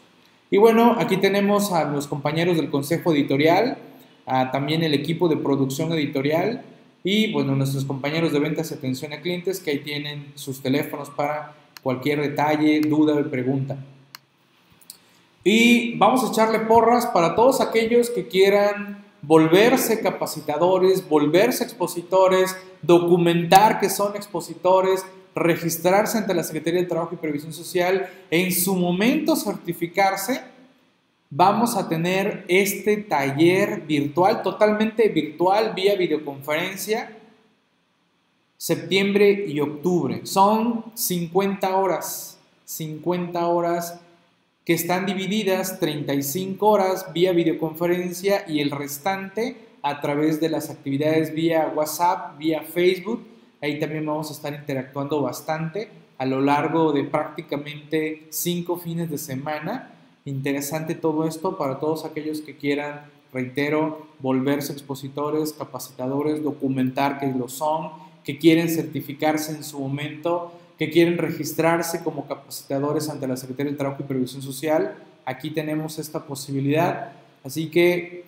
Y 0.49 0.57
bueno, 0.57 0.95
aquí 0.97 1.18
tenemos 1.18 1.74
a 1.74 1.86
los 1.86 2.07
compañeros 2.07 2.57
del 2.57 2.70
consejo 2.70 3.13
editorial, 3.13 3.78
también 4.51 4.84
el 4.84 4.93
equipo 4.93 5.28
de 5.28 5.38
producción 5.38 5.91
editorial 5.91 6.61
y 7.03 7.32
bueno, 7.32 7.55
nuestros 7.55 7.86
compañeros 7.86 8.32
de 8.32 8.39
ventas 8.39 8.72
y 8.72 8.76
atención 8.76 9.13
a 9.13 9.22
clientes 9.22 9.59
que 9.59 9.72
ahí 9.72 9.80
tienen 9.80 10.28
sus 10.36 10.61
teléfonos 10.61 11.09
para 11.09 11.53
cualquier 11.82 12.22
detalle, 12.22 12.82
duda 12.82 13.15
o 13.15 13.30
pregunta. 13.30 13.78
Y 15.49 15.95
vamos 15.95 16.25
a 16.25 16.27
echarle 16.27 16.59
porras 16.59 17.05
para 17.05 17.33
todos 17.33 17.61
aquellos 17.61 18.09
que 18.09 18.27
quieran 18.27 19.05
volverse 19.21 20.01
capacitadores, 20.01 21.07
volverse 21.07 21.63
expositores, 21.63 22.53
documentar 22.81 23.79
que 23.79 23.89
son 23.89 24.17
expositores, 24.17 25.05
registrarse 25.33 26.17
ante 26.17 26.33
la 26.33 26.43
Secretaría 26.43 26.81
de 26.81 26.87
Trabajo 26.87 27.13
y 27.13 27.17
Previsión 27.19 27.53
Social, 27.53 28.09
en 28.29 28.51
su 28.51 28.75
momento 28.75 29.37
certificarse, 29.37 30.41
vamos 31.29 31.77
a 31.77 31.87
tener 31.87 32.43
este 32.49 32.97
taller 32.97 33.83
virtual, 33.87 34.41
totalmente 34.41 35.07
virtual, 35.07 35.71
vía 35.73 35.95
videoconferencia, 35.95 37.17
septiembre 38.57 39.45
y 39.47 39.61
octubre. 39.61 40.25
Son 40.25 40.83
50 40.93 41.73
horas, 41.77 42.37
50 42.65 43.47
horas 43.47 44.01
que 44.68 44.74
están 44.74 45.05
divididas 45.05 45.80
35 45.80 46.68
horas 46.68 47.13
vía 47.13 47.32
videoconferencia 47.32 48.43
y 48.49 48.59
el 48.59 48.70
restante 48.70 49.55
a 49.82 50.01
través 50.01 50.41
de 50.41 50.49
las 50.49 50.70
actividades 50.70 51.34
vía 51.34 51.72
WhatsApp, 51.74 52.38
vía 52.38 52.63
Facebook. 52.63 53.26
Ahí 53.61 53.80
también 53.80 54.05
vamos 54.05 54.30
a 54.30 54.34
estar 54.34 54.53
interactuando 54.53 55.22
bastante 55.22 55.89
a 56.18 56.26
lo 56.26 56.41
largo 56.41 56.91
de 56.91 57.05
prácticamente 57.05 58.28
cinco 58.30 58.76
fines 58.76 59.09
de 59.09 59.18
semana. 59.18 59.93
Interesante 60.26 60.95
todo 60.95 61.26
esto 61.26 61.57
para 61.57 61.80
todos 61.80 62.03
aquellos 62.03 62.41
que 62.41 62.57
quieran, 62.57 63.03
reitero, 63.32 64.05
volverse 64.20 64.74
expositores, 64.74 65.53
capacitadores, 65.53 66.43
documentar 66.43 67.22
que 67.22 67.28
lo 67.28 67.47
son, 67.47 67.91
que 68.26 68.38
quieren 68.38 68.68
certificarse 68.68 69.53
en 69.53 69.63
su 69.63 69.80
momento 69.80 70.51
que 70.78 70.89
quieren 70.89 71.17
registrarse 71.17 72.03
como 72.03 72.28
capacitadores 72.28 73.09
ante 73.09 73.28
la 73.28 73.38
Secretaría 73.38 73.71
de 73.71 73.78
Trabajo 73.78 74.03
y 74.03 74.05
Previsión 74.05 74.41
Social, 74.41 74.95
aquí 75.25 75.49
tenemos 75.49 75.97
esta 75.99 76.25
posibilidad. 76.25 77.11
Así 77.43 77.69
que 77.69 78.25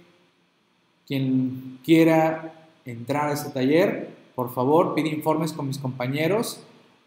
quien 1.08 1.80
quiera 1.84 2.54
entrar 2.86 3.30
a 3.30 3.34
ese 3.34 3.50
taller, 3.50 4.10
por 4.36 4.54
favor, 4.54 4.95
pide 4.95 5.10
informes 5.10 5.54
con 5.54 5.68
mis 5.68 5.78
compañeros 5.78 6.62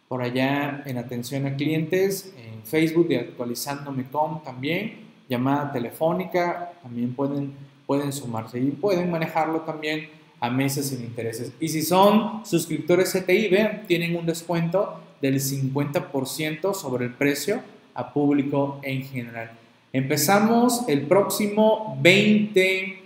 por 0.09 0.23
allá 0.23 0.83
en 0.85 0.99
atención 0.99 1.47
a 1.47 1.57
clientes, 1.57 2.35
en 2.37 2.63
Facebook 2.65 3.09
de 3.09 3.19
actualizándome.com 3.19 4.43
también, 4.45 5.09
llamada 5.29 5.73
telefónica, 5.73 6.73
también 6.83 7.15
pueden, 7.15 7.55
pueden 7.87 8.13
sumarse 8.13 8.61
y 8.61 8.71
pueden 8.73 9.11
manejarlo 9.11 9.63
también 9.63 10.11
a 10.39 10.51
meses 10.51 10.89
sin 10.89 11.03
intereses. 11.03 11.53
Y 11.61 11.69
si 11.69 11.83
son 11.83 12.45
suscriptores 12.45 13.13
CTI, 13.13 13.49
vean, 13.49 13.85
tienen 13.87 14.17
un 14.17 14.27
descuento 14.27 15.01
del 15.23 15.37
50% 15.37 16.75
sobre 16.75 17.07
el 17.07 17.15
precio 17.15 17.63
a 17.95 18.13
público 18.13 18.81
en 18.83 19.05
general. 19.05 19.53
Empezamos 19.93 20.85
el 20.89 21.03
próximo 21.03 21.97
20, 22.03 23.01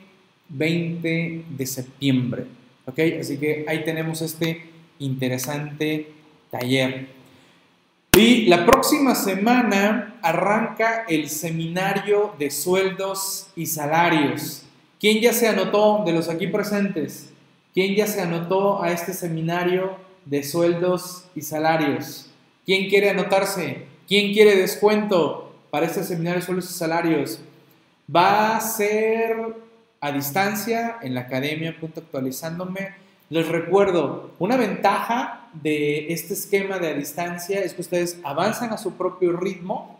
20 0.48 1.44
de 1.48 1.66
septiembre. 1.66 2.46
Así 2.86 3.36
que 3.38 3.64
ahí 3.68 3.84
tenemos 3.84 4.22
este 4.22 4.62
interesante 4.98 6.12
taller. 6.50 7.08
Y 8.16 8.46
la 8.46 8.64
próxima 8.64 9.14
semana 9.14 10.18
arranca 10.22 11.04
el 11.08 11.28
seminario 11.28 12.32
de 12.38 12.50
sueldos 12.50 13.48
y 13.56 13.66
salarios. 13.66 14.62
¿Quién 14.98 15.20
ya 15.20 15.34
se 15.34 15.48
anotó 15.48 16.02
de 16.06 16.12
los 16.12 16.30
aquí 16.30 16.46
presentes? 16.46 17.30
¿Quién 17.74 17.94
ya 17.94 18.06
se 18.06 18.22
anotó 18.22 18.82
a 18.82 18.90
este 18.90 19.12
seminario 19.12 20.05
de 20.26 20.42
sueldos 20.42 21.24
y 21.34 21.40
salarios. 21.40 22.26
¿Quién 22.66 22.88
quiere 22.88 23.10
anotarse? 23.10 23.86
¿Quién 24.06 24.32
quiere 24.32 24.56
descuento 24.56 25.54
para 25.70 25.86
este 25.86 26.04
seminario 26.04 26.40
de 26.40 26.46
sueldos 26.46 26.70
y 26.70 26.74
salarios? 26.74 27.40
Va 28.14 28.56
a 28.56 28.60
ser 28.60 29.36
a 30.00 30.12
distancia 30.12 30.98
en 31.02 31.14
la 31.14 31.22
academia, 31.22 31.76
actualizándome. 31.80 32.90
Les 33.30 33.48
recuerdo, 33.48 34.32
una 34.38 34.56
ventaja 34.56 35.48
de 35.52 36.12
este 36.12 36.34
esquema 36.34 36.78
de 36.78 36.90
a 36.90 36.94
distancia 36.94 37.60
es 37.60 37.74
que 37.74 37.80
ustedes 37.80 38.20
avanzan 38.22 38.72
a 38.72 38.78
su 38.78 38.92
propio 38.92 39.36
ritmo 39.36 39.98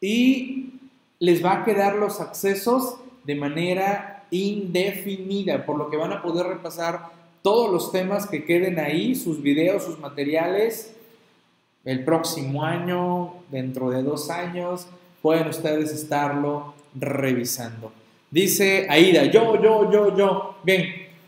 y 0.00 0.74
les 1.18 1.44
va 1.44 1.54
a 1.54 1.64
quedar 1.64 1.94
los 1.96 2.20
accesos 2.20 2.96
de 3.24 3.34
manera 3.34 4.24
indefinida, 4.30 5.64
por 5.64 5.78
lo 5.78 5.90
que 5.90 5.96
van 5.96 6.12
a 6.12 6.22
poder 6.22 6.46
repasar 6.46 7.10
todos 7.44 7.70
los 7.70 7.92
temas 7.92 8.26
que 8.26 8.46
queden 8.46 8.78
ahí, 8.78 9.14
sus 9.14 9.42
videos, 9.42 9.84
sus 9.84 9.98
materiales, 9.98 10.94
el 11.84 12.02
próximo 12.02 12.64
año, 12.64 13.34
dentro 13.50 13.90
de 13.90 14.02
dos 14.02 14.30
años, 14.30 14.86
pueden 15.20 15.48
ustedes 15.48 15.92
estarlo 15.92 16.72
revisando. 16.94 17.92
Dice 18.30 18.86
Aida, 18.88 19.26
yo, 19.26 19.62
yo, 19.62 19.92
yo, 19.92 20.16
yo. 20.16 20.54
Bien, 20.62 20.86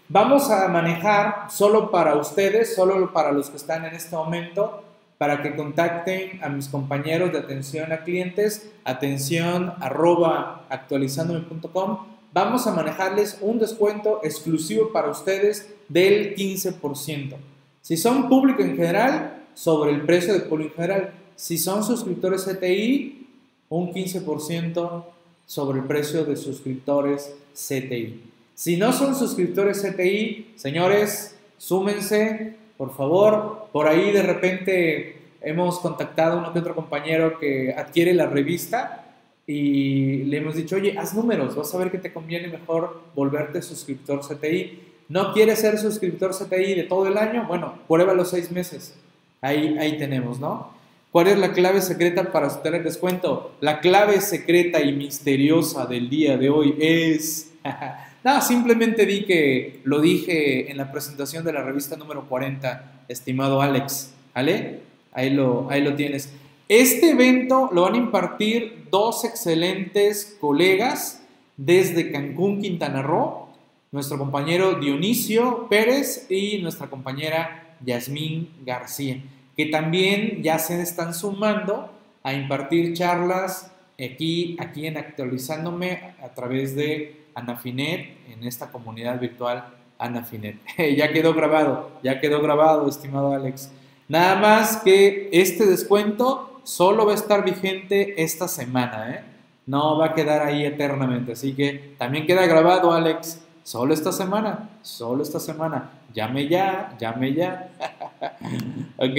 vamos 0.08 0.50
a 0.50 0.66
manejar 0.68 1.50
solo 1.50 1.90
para 1.90 2.14
ustedes, 2.14 2.74
solo 2.74 3.12
para 3.12 3.30
los 3.30 3.50
que 3.50 3.58
están 3.58 3.84
en 3.84 3.94
este 3.94 4.16
momento, 4.16 4.84
para 5.18 5.42
que 5.42 5.54
contacten 5.54 6.42
a 6.42 6.48
mis 6.48 6.68
compañeros 6.68 7.30
de 7.30 7.40
atención 7.40 7.92
a 7.92 8.04
clientes, 8.04 8.72
atención 8.86 9.74
arroba 9.80 10.64
actualizandome.com 10.70 12.15
vamos 12.36 12.66
a 12.66 12.74
manejarles 12.74 13.38
un 13.40 13.58
descuento 13.58 14.20
exclusivo 14.22 14.92
para 14.92 15.08
ustedes 15.08 15.72
del 15.88 16.36
15%. 16.36 17.34
Si 17.80 17.96
son 17.96 18.28
público 18.28 18.60
en 18.60 18.76
general, 18.76 19.42
sobre 19.54 19.92
el 19.92 20.02
precio 20.02 20.34
de 20.34 20.40
público 20.40 20.74
en 20.76 20.82
general. 20.82 21.14
Si 21.34 21.56
son 21.56 21.82
suscriptores 21.82 22.44
CTI, 22.44 23.26
un 23.70 23.90
15% 23.90 25.04
sobre 25.46 25.78
el 25.78 25.86
precio 25.86 26.26
de 26.26 26.36
suscriptores 26.36 27.32
CTI. 27.54 28.20
Si 28.54 28.76
no 28.76 28.92
son 28.92 29.14
suscriptores 29.14 29.80
CTI, 29.80 30.52
señores, 30.56 31.38
súmense, 31.56 32.54
por 32.76 32.94
favor. 32.94 33.68
Por 33.72 33.88
ahí 33.88 34.12
de 34.12 34.22
repente 34.22 35.22
hemos 35.40 35.78
contactado 35.78 36.34
a 36.34 36.40
uno 36.40 36.52
que 36.52 36.58
otro 36.58 36.74
compañero 36.74 37.38
que 37.38 37.72
adquiere 37.72 38.12
la 38.12 38.26
revista 38.26 39.05
y 39.46 40.24
le 40.24 40.38
hemos 40.38 40.56
dicho, 40.56 40.76
oye, 40.76 40.98
haz 40.98 41.14
números, 41.14 41.54
vas 41.54 41.72
a 41.74 41.78
ver 41.78 41.90
que 41.90 41.98
te 41.98 42.12
conviene 42.12 42.48
mejor 42.48 43.02
volverte 43.14 43.62
suscriptor 43.62 44.20
CTI. 44.20 44.80
¿No 45.08 45.32
quieres 45.32 45.60
ser 45.60 45.78
suscriptor 45.78 46.32
CTI 46.32 46.74
de 46.74 46.82
todo 46.82 47.06
el 47.06 47.16
año? 47.16 47.46
Bueno, 47.46 47.78
prueba 47.86 48.12
los 48.12 48.30
seis 48.30 48.50
meses. 48.50 48.96
Ahí, 49.40 49.76
ahí 49.78 49.98
tenemos, 49.98 50.40
¿no? 50.40 50.74
¿Cuál 51.12 51.28
es 51.28 51.38
la 51.38 51.52
clave 51.52 51.80
secreta 51.80 52.32
para 52.32 52.48
obtener 52.48 52.82
descuento? 52.82 53.52
La 53.60 53.80
clave 53.80 54.20
secreta 54.20 54.82
y 54.82 54.92
misteriosa 54.92 55.86
del 55.86 56.10
día 56.10 56.36
de 56.36 56.50
hoy 56.50 56.74
es... 56.80 57.52
no, 58.24 58.42
simplemente 58.42 59.06
di 59.06 59.24
que 59.24 59.80
lo 59.84 60.00
dije 60.00 60.70
en 60.70 60.76
la 60.76 60.90
presentación 60.90 61.44
de 61.44 61.52
la 61.52 61.62
revista 61.62 61.96
número 61.96 62.28
40, 62.28 63.04
estimado 63.08 63.62
Alex. 63.62 64.12
¿Vale? 64.34 64.80
Ahí 65.12 65.30
lo, 65.30 65.70
ahí 65.70 65.82
lo 65.82 65.94
tienes. 65.94 66.32
Este 66.68 67.10
evento 67.10 67.70
lo 67.72 67.82
van 67.82 67.94
a 67.94 67.98
impartir 67.98 68.88
dos 68.90 69.24
excelentes 69.24 70.36
colegas 70.40 71.22
desde 71.56 72.10
Cancún, 72.10 72.60
Quintana 72.60 73.02
Roo, 73.02 73.46
nuestro 73.92 74.18
compañero 74.18 74.74
Dionisio 74.74 75.68
Pérez 75.68 76.26
y 76.28 76.58
nuestra 76.62 76.88
compañera 76.88 77.76
Yasmín 77.84 78.50
García, 78.64 79.22
que 79.56 79.66
también 79.66 80.42
ya 80.42 80.58
se 80.58 80.82
están 80.82 81.14
sumando 81.14 81.88
a 82.24 82.32
impartir 82.32 82.94
charlas 82.94 83.70
aquí, 83.92 84.56
aquí 84.58 84.88
en 84.88 84.96
Actualizándome 84.96 86.14
a 86.20 86.30
través 86.34 86.74
de 86.74 87.26
Anafinet, 87.36 88.08
en 88.28 88.42
esta 88.42 88.72
comunidad 88.72 89.20
virtual 89.20 89.66
Anafinet. 90.00 90.56
ya 90.96 91.12
quedó 91.12 91.32
grabado, 91.32 91.92
ya 92.02 92.20
quedó 92.20 92.42
grabado, 92.42 92.88
estimado 92.88 93.32
Alex. 93.32 93.70
Nada 94.08 94.34
más 94.34 94.78
que 94.78 95.28
este 95.32 95.64
descuento 95.64 96.55
solo 96.66 97.06
va 97.06 97.12
a 97.12 97.14
estar 97.14 97.44
vigente 97.44 98.20
esta 98.22 98.48
semana, 98.48 99.14
¿eh? 99.14 99.20
No 99.66 99.96
va 99.98 100.06
a 100.06 100.14
quedar 100.14 100.42
ahí 100.42 100.64
eternamente. 100.64 101.32
Así 101.32 101.54
que 101.54 101.94
también 101.96 102.26
queda 102.26 102.44
grabado, 102.46 102.92
Alex. 102.92 103.40
Solo 103.62 103.94
esta 103.94 104.12
semana, 104.12 104.68
solo 104.82 105.22
esta 105.22 105.40
semana. 105.40 105.90
Llame 106.12 106.48
ya, 106.48 106.96
llame 107.00 107.34
ya. 107.34 107.70
¿Ok? 108.96 109.18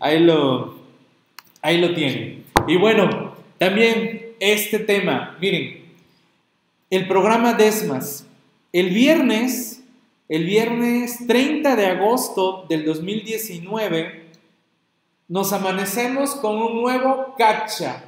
Ahí 0.00 0.20
lo, 0.20 0.74
ahí 1.60 1.78
lo 1.78 1.94
tienen. 1.94 2.44
Y 2.66 2.76
bueno, 2.76 3.34
también 3.58 4.34
este 4.40 4.78
tema, 4.78 5.36
miren, 5.40 5.84
el 6.90 7.08
programa 7.08 7.54
Desmas. 7.54 8.26
El 8.72 8.90
viernes, 8.90 9.82
el 10.28 10.44
viernes 10.44 11.26
30 11.26 11.76
de 11.76 11.86
agosto 11.86 12.66
del 12.68 12.84
2019, 12.84 14.23
nos 15.28 15.52
amanecemos 15.52 16.34
con 16.36 16.56
un 16.56 16.82
nuevo 16.82 17.34
cacha. 17.38 18.04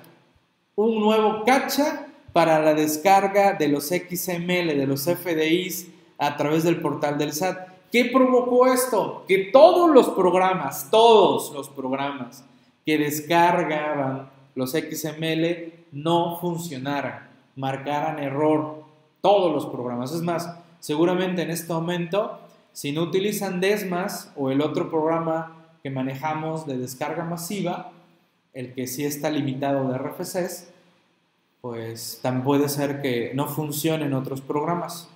un 0.74 1.00
nuevo 1.00 1.42
cacha 1.44 2.06
para 2.34 2.60
la 2.60 2.74
descarga 2.74 3.54
de 3.54 3.68
los 3.68 3.86
XML, 3.86 4.76
de 4.76 4.86
los 4.86 5.04
FDIs 5.04 5.88
a 6.18 6.36
través 6.36 6.64
del 6.64 6.82
portal 6.82 7.16
del 7.16 7.32
SAT. 7.32 7.68
¿Qué 7.90 8.10
provocó 8.12 8.66
esto? 8.66 9.24
Que 9.26 9.48
todos 9.50 9.90
los 9.90 10.10
programas, 10.10 10.90
todos 10.90 11.50
los 11.54 11.70
programas 11.70 12.44
que 12.84 12.98
descargaban 12.98 14.28
los 14.54 14.72
XML 14.72 15.72
no 15.92 16.38
funcionaran, 16.38 17.28
marcaran 17.56 18.18
error, 18.18 18.84
todos 19.22 19.50
los 19.50 19.64
programas. 19.66 20.12
Es 20.12 20.20
más, 20.20 20.58
seguramente 20.78 21.40
en 21.40 21.50
este 21.50 21.72
momento, 21.72 22.38
si 22.72 22.92
no 22.92 23.02
utilizan 23.02 23.60
Desmas 23.60 24.30
o 24.36 24.50
el 24.50 24.60
otro 24.60 24.90
programa 24.90 25.55
que 25.86 25.90
manejamos 25.90 26.66
de 26.66 26.78
descarga 26.78 27.22
masiva, 27.22 27.92
el 28.54 28.74
que 28.74 28.88
sí 28.88 29.04
está 29.04 29.30
limitado 29.30 29.88
de 29.88 29.96
RFCs, 29.96 30.66
pues 31.60 32.18
también 32.20 32.42
puede 32.42 32.68
ser 32.68 33.00
que 33.00 33.30
no 33.36 33.46
funcionen 33.46 34.12
otros 34.12 34.40
programas. 34.40 35.08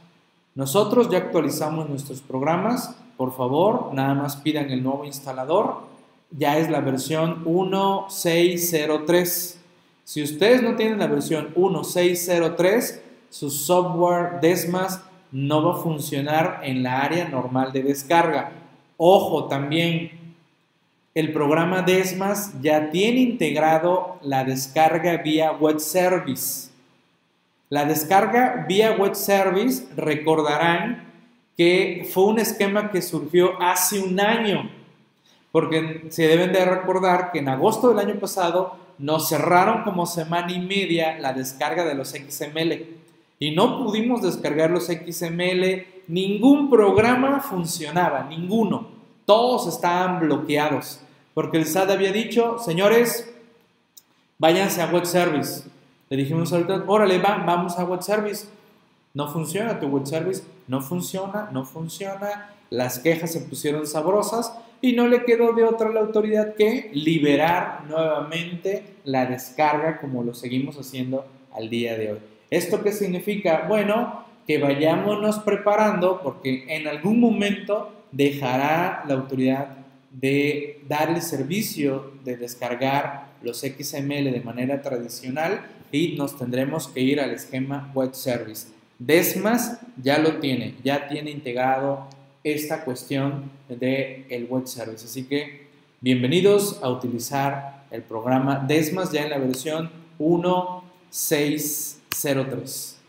Nosotros 0.54 1.10
ya 1.10 1.18
actualizamos 1.18 1.88
nuestros 1.88 2.20
programas, 2.20 2.94
por 3.16 3.36
favor, 3.36 3.92
nada 3.94 4.14
más 4.14 4.36
pidan 4.36 4.70
el 4.70 4.84
nuevo 4.84 5.04
instalador, 5.04 5.78
ya 6.30 6.56
es 6.56 6.70
la 6.70 6.80
versión 6.80 7.42
1603. 7.44 9.60
Si 10.04 10.22
ustedes 10.22 10.62
no 10.62 10.76
tienen 10.76 11.00
la 11.00 11.08
versión 11.08 11.46
1603, 11.56 13.02
su 13.28 13.50
software 13.50 14.38
Desmas 14.40 15.02
no 15.32 15.64
va 15.64 15.80
a 15.80 15.82
funcionar 15.82 16.60
en 16.62 16.84
la 16.84 17.00
área 17.00 17.28
normal 17.28 17.72
de 17.72 17.82
descarga. 17.82 18.52
Ojo 18.96 19.48
también, 19.48 20.19
el 21.14 21.32
programa 21.32 21.82
Desmas 21.82 22.52
ya 22.62 22.90
tiene 22.90 23.20
integrado 23.20 24.18
la 24.22 24.44
descarga 24.44 25.16
vía 25.18 25.52
web 25.52 25.80
service. 25.80 26.70
La 27.68 27.84
descarga 27.84 28.64
vía 28.68 28.92
web 28.92 29.14
service, 29.14 29.86
recordarán 29.96 31.08
que 31.56 32.08
fue 32.12 32.24
un 32.24 32.38
esquema 32.38 32.90
que 32.90 33.02
surgió 33.02 33.60
hace 33.60 33.98
un 33.98 34.20
año, 34.20 34.70
porque 35.52 36.06
se 36.10 36.28
deben 36.28 36.52
de 36.52 36.64
recordar 36.64 37.32
que 37.32 37.40
en 37.40 37.48
agosto 37.48 37.88
del 37.88 37.98
año 37.98 38.20
pasado 38.20 38.76
nos 38.98 39.28
cerraron 39.28 39.82
como 39.82 40.06
semana 40.06 40.52
y 40.52 40.60
media 40.60 41.18
la 41.18 41.32
descarga 41.32 41.84
de 41.84 41.94
los 41.94 42.10
XML 42.10 42.86
y 43.38 43.50
no 43.52 43.82
pudimos 43.82 44.22
descargar 44.22 44.70
los 44.70 44.86
XML, 44.86 45.86
ningún 46.06 46.68
programa 46.68 47.40
funcionaba, 47.40 48.24
ninguno, 48.24 48.99
todos 49.30 49.72
estaban 49.72 50.18
bloqueados, 50.18 50.98
porque 51.34 51.56
el 51.56 51.64
SAT 51.64 51.90
había 51.90 52.10
dicho, 52.10 52.58
señores, 52.58 53.32
váyanse 54.38 54.82
a 54.82 54.90
web 54.90 55.06
service. 55.06 55.62
Le 56.08 56.16
dijimos 56.16 56.52
ahorita, 56.52 56.82
órale, 56.88 57.20
va, 57.20 57.40
vamos 57.46 57.78
a 57.78 57.84
web 57.84 58.02
service. 58.02 58.48
No 59.14 59.32
funciona 59.32 59.78
tu 59.78 59.86
web 59.86 60.04
service, 60.04 60.42
no 60.66 60.80
funciona, 60.80 61.48
no 61.52 61.64
funciona. 61.64 62.56
Las 62.70 62.98
quejas 62.98 63.32
se 63.32 63.42
pusieron 63.42 63.86
sabrosas 63.86 64.52
y 64.80 64.94
no 64.94 65.06
le 65.06 65.24
quedó 65.24 65.52
de 65.52 65.62
otra 65.62 65.90
la 65.90 66.00
autoridad 66.00 66.56
que 66.56 66.90
liberar 66.92 67.84
nuevamente 67.88 68.96
la 69.04 69.26
descarga 69.26 70.00
como 70.00 70.24
lo 70.24 70.34
seguimos 70.34 70.76
haciendo 70.76 71.24
al 71.52 71.70
día 71.70 71.96
de 71.96 72.14
hoy. 72.14 72.18
¿Esto 72.50 72.82
qué 72.82 72.90
significa? 72.90 73.66
Bueno, 73.68 74.24
que 74.44 74.58
vayámonos 74.58 75.38
preparando 75.38 76.20
porque 76.20 76.64
en 76.76 76.88
algún 76.88 77.20
momento 77.20 77.99
dejará 78.12 79.04
la 79.06 79.14
autoridad 79.14 79.76
de 80.10 80.82
dar 80.88 81.10
el 81.10 81.22
servicio 81.22 82.12
de 82.24 82.36
descargar 82.36 83.28
los 83.42 83.60
XML 83.60 84.32
de 84.32 84.42
manera 84.44 84.82
tradicional 84.82 85.60
y 85.92 86.16
nos 86.16 86.36
tendremos 86.36 86.88
que 86.88 86.98
ir 87.00 87.20
al 87.20 87.30
esquema 87.30 87.92
web 87.94 88.12
service. 88.14 88.66
Desmas 88.98 89.78
ya 90.02 90.18
lo 90.18 90.40
tiene, 90.40 90.74
ya 90.84 91.06
tiene 91.08 91.30
integrado 91.30 92.08
esta 92.44 92.84
cuestión 92.84 93.50
de 93.68 94.26
el 94.28 94.44
web 94.46 94.66
service. 94.66 95.06
Así 95.06 95.22
que 95.24 95.68
bienvenidos 96.00 96.80
a 96.82 96.90
utilizar 96.90 97.84
el 97.90 98.02
programa 98.02 98.62
Desmas 98.66 99.12
ya 99.12 99.22
en 99.22 99.30
la 99.30 99.38
versión 99.38 99.90
1.603. 100.18 102.99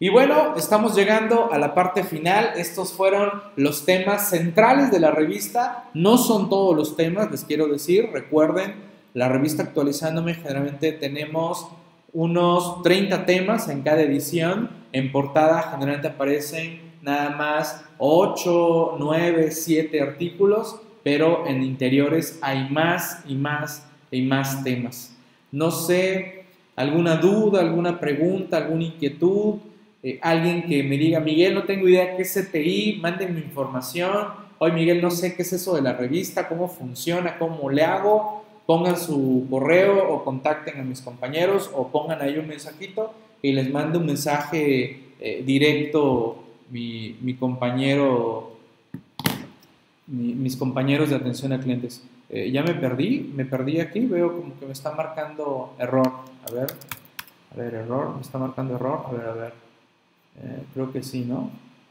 Y 0.00 0.10
bueno, 0.10 0.54
estamos 0.56 0.94
llegando 0.94 1.52
a 1.52 1.58
la 1.58 1.74
parte 1.74 2.04
final. 2.04 2.52
Estos 2.54 2.92
fueron 2.92 3.42
los 3.56 3.84
temas 3.84 4.30
centrales 4.30 4.92
de 4.92 5.00
la 5.00 5.10
revista. 5.10 5.90
No 5.92 6.18
son 6.18 6.48
todos 6.48 6.76
los 6.76 6.94
temas, 6.94 7.32
les 7.32 7.42
quiero 7.42 7.66
decir. 7.66 8.10
Recuerden, 8.12 8.76
la 9.14 9.28
revista 9.28 9.64
actualizándome 9.64 10.34
generalmente 10.34 10.92
tenemos 10.92 11.68
unos 12.12 12.80
30 12.84 13.26
temas 13.26 13.68
en 13.68 13.82
cada 13.82 14.02
edición. 14.02 14.70
En 14.92 15.10
portada 15.10 15.62
generalmente 15.72 16.06
aparecen 16.06 16.80
nada 17.02 17.30
más 17.30 17.84
8, 17.98 18.98
9, 19.00 19.50
7 19.50 20.00
artículos, 20.00 20.80
pero 21.02 21.44
en 21.48 21.64
interiores 21.64 22.38
hay 22.40 22.70
más 22.70 23.24
y 23.26 23.34
más 23.34 23.84
y 24.12 24.22
más 24.22 24.62
temas. 24.62 25.16
No 25.50 25.72
sé, 25.72 26.44
alguna 26.76 27.16
duda, 27.16 27.58
alguna 27.58 27.98
pregunta, 27.98 28.58
alguna 28.58 28.84
inquietud, 28.84 29.56
eh, 30.02 30.18
alguien 30.22 30.64
que 30.66 30.82
me 30.82 30.96
diga, 30.96 31.20
Miguel, 31.20 31.54
no 31.54 31.64
tengo 31.64 31.88
idea 31.88 32.16
qué 32.16 32.22
es 32.22 32.34
CTI, 32.34 32.98
mándenme 33.00 33.40
información. 33.40 34.28
Hoy, 34.58 34.72
Miguel, 34.72 35.00
no 35.00 35.10
sé 35.10 35.34
qué 35.34 35.42
es 35.42 35.52
eso 35.52 35.74
de 35.74 35.82
la 35.82 35.92
revista, 35.92 36.48
cómo 36.48 36.68
funciona, 36.68 37.38
cómo 37.38 37.70
le 37.70 37.84
hago 37.84 38.38
pongan 38.68 38.98
su 38.98 39.46
correo 39.48 40.12
o 40.12 40.24
contacten 40.24 40.78
a 40.78 40.82
mis 40.82 41.00
compañeros 41.00 41.70
o 41.72 41.88
pongan 41.88 42.20
ahí 42.20 42.36
un 42.36 42.46
mensajito 42.46 43.14
y 43.40 43.52
les 43.52 43.72
mando 43.72 43.98
un 43.98 44.04
mensaje 44.04 45.14
eh, 45.20 45.42
directo 45.42 46.44
mi, 46.68 47.16
mi 47.22 47.32
compañero, 47.32 48.58
mis 50.06 50.54
compañeros 50.58 51.08
de 51.08 51.16
atención 51.16 51.54
a 51.54 51.60
clientes. 51.60 52.04
Eh, 52.28 52.50
ya 52.50 52.62
me 52.62 52.74
perdí, 52.74 53.32
me 53.34 53.46
perdí 53.46 53.80
aquí, 53.80 54.00
veo 54.00 54.36
como 54.36 54.58
que 54.60 54.66
me 54.66 54.72
está 54.72 54.92
marcando 54.92 55.74
error. 55.78 56.12
A 56.46 56.52
ver, 56.52 56.66
a 57.50 57.56
ver, 57.56 57.72
error, 57.72 58.16
me 58.16 58.20
está 58.20 58.36
marcando 58.36 58.74
error. 58.74 59.04
A 59.06 59.12
ver, 59.12 59.26
a 59.28 59.32
ver. 59.32 59.67
Eh, 60.42 60.62
creo 60.72 60.92
que 60.92 61.02
sí, 61.02 61.24
¿no? 61.26 61.50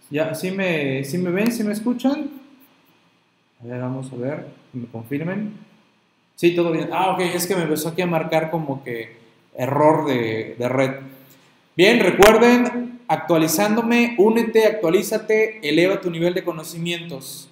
Ya, 0.09 0.33
¿sí 0.33 0.51
me, 0.51 1.03
¿sí 1.03 1.17
me 1.17 1.31
ven? 1.31 1.51
¿Sí 1.51 1.63
me 1.63 1.73
escuchan? 1.73 2.29
A 3.61 3.67
ver, 3.67 3.81
vamos 3.81 4.11
a 4.13 4.15
ver, 4.15 4.47
que 4.71 4.79
me 4.79 4.87
confirmen. 4.87 5.53
Sí, 6.35 6.55
todo 6.55 6.71
bien. 6.71 6.89
Ah, 6.93 7.11
ok, 7.11 7.19
es 7.21 7.47
que 7.47 7.55
me 7.55 7.63
empezó 7.63 7.89
aquí 7.89 8.03
a 8.03 8.07
marcar 8.07 8.51
como 8.51 8.83
que 8.83 9.17
error 9.55 10.07
de, 10.07 10.55
red. 10.69 10.91
Bien, 11.75 11.99
recuerden, 11.99 13.01
actualizándome, 13.07 14.15
únete, 14.17 14.65
actualízate, 14.65 15.59
eleva 15.67 15.99
tu 15.99 16.09
nivel 16.09 16.33
de 16.33 16.43
conocimientos. 16.43 17.49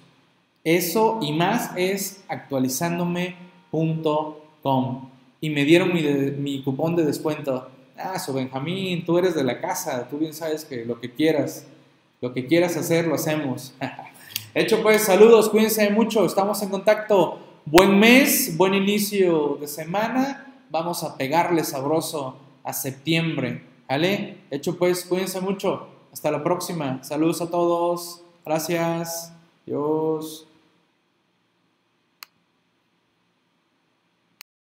Eso 0.64 1.18
y 1.20 1.32
más 1.32 1.72
es 1.76 2.24
actualizándome.com. 2.28 5.10
Y 5.40 5.50
me 5.50 5.64
dieron 5.64 5.92
mi, 5.92 6.02
mi 6.02 6.62
cupón 6.62 6.96
de 6.96 7.04
descuento. 7.04 7.68
Ah, 7.98 8.18
so 8.18 8.32
Benjamín, 8.32 9.04
tú 9.04 9.18
eres 9.18 9.34
de 9.34 9.42
la 9.42 9.60
casa, 9.60 10.06
tú 10.08 10.18
bien 10.18 10.34
sabes 10.34 10.64
que 10.64 10.84
lo 10.84 11.00
que 11.00 11.12
quieras, 11.12 11.66
lo 12.20 12.32
que 12.34 12.46
quieras 12.46 12.76
hacer, 12.76 13.06
lo 13.06 13.14
hacemos. 13.14 13.74
Hecho 14.54 14.82
pues, 14.82 15.02
saludos, 15.02 15.48
cuídense 15.48 15.88
mucho, 15.90 16.24
estamos 16.24 16.62
en 16.62 16.70
contacto. 16.70 17.38
Buen 17.64 17.98
mes, 17.98 18.56
buen 18.56 18.74
inicio 18.74 19.58
de 19.60 19.66
semana. 19.66 20.46
Vamos 20.70 21.02
a 21.04 21.16
pegarle 21.16 21.64
sabroso 21.64 22.36
a 22.62 22.72
septiembre. 22.72 23.62
¿Vale? 23.88 24.38
Hecho 24.50 24.78
pues, 24.78 25.04
cuídense 25.04 25.40
mucho. 25.40 25.88
Hasta 26.12 26.30
la 26.30 26.42
próxima. 26.42 27.02
Saludos 27.02 27.40
a 27.40 27.50
todos. 27.50 28.22
Gracias. 28.44 29.32
Dios. 29.66 30.46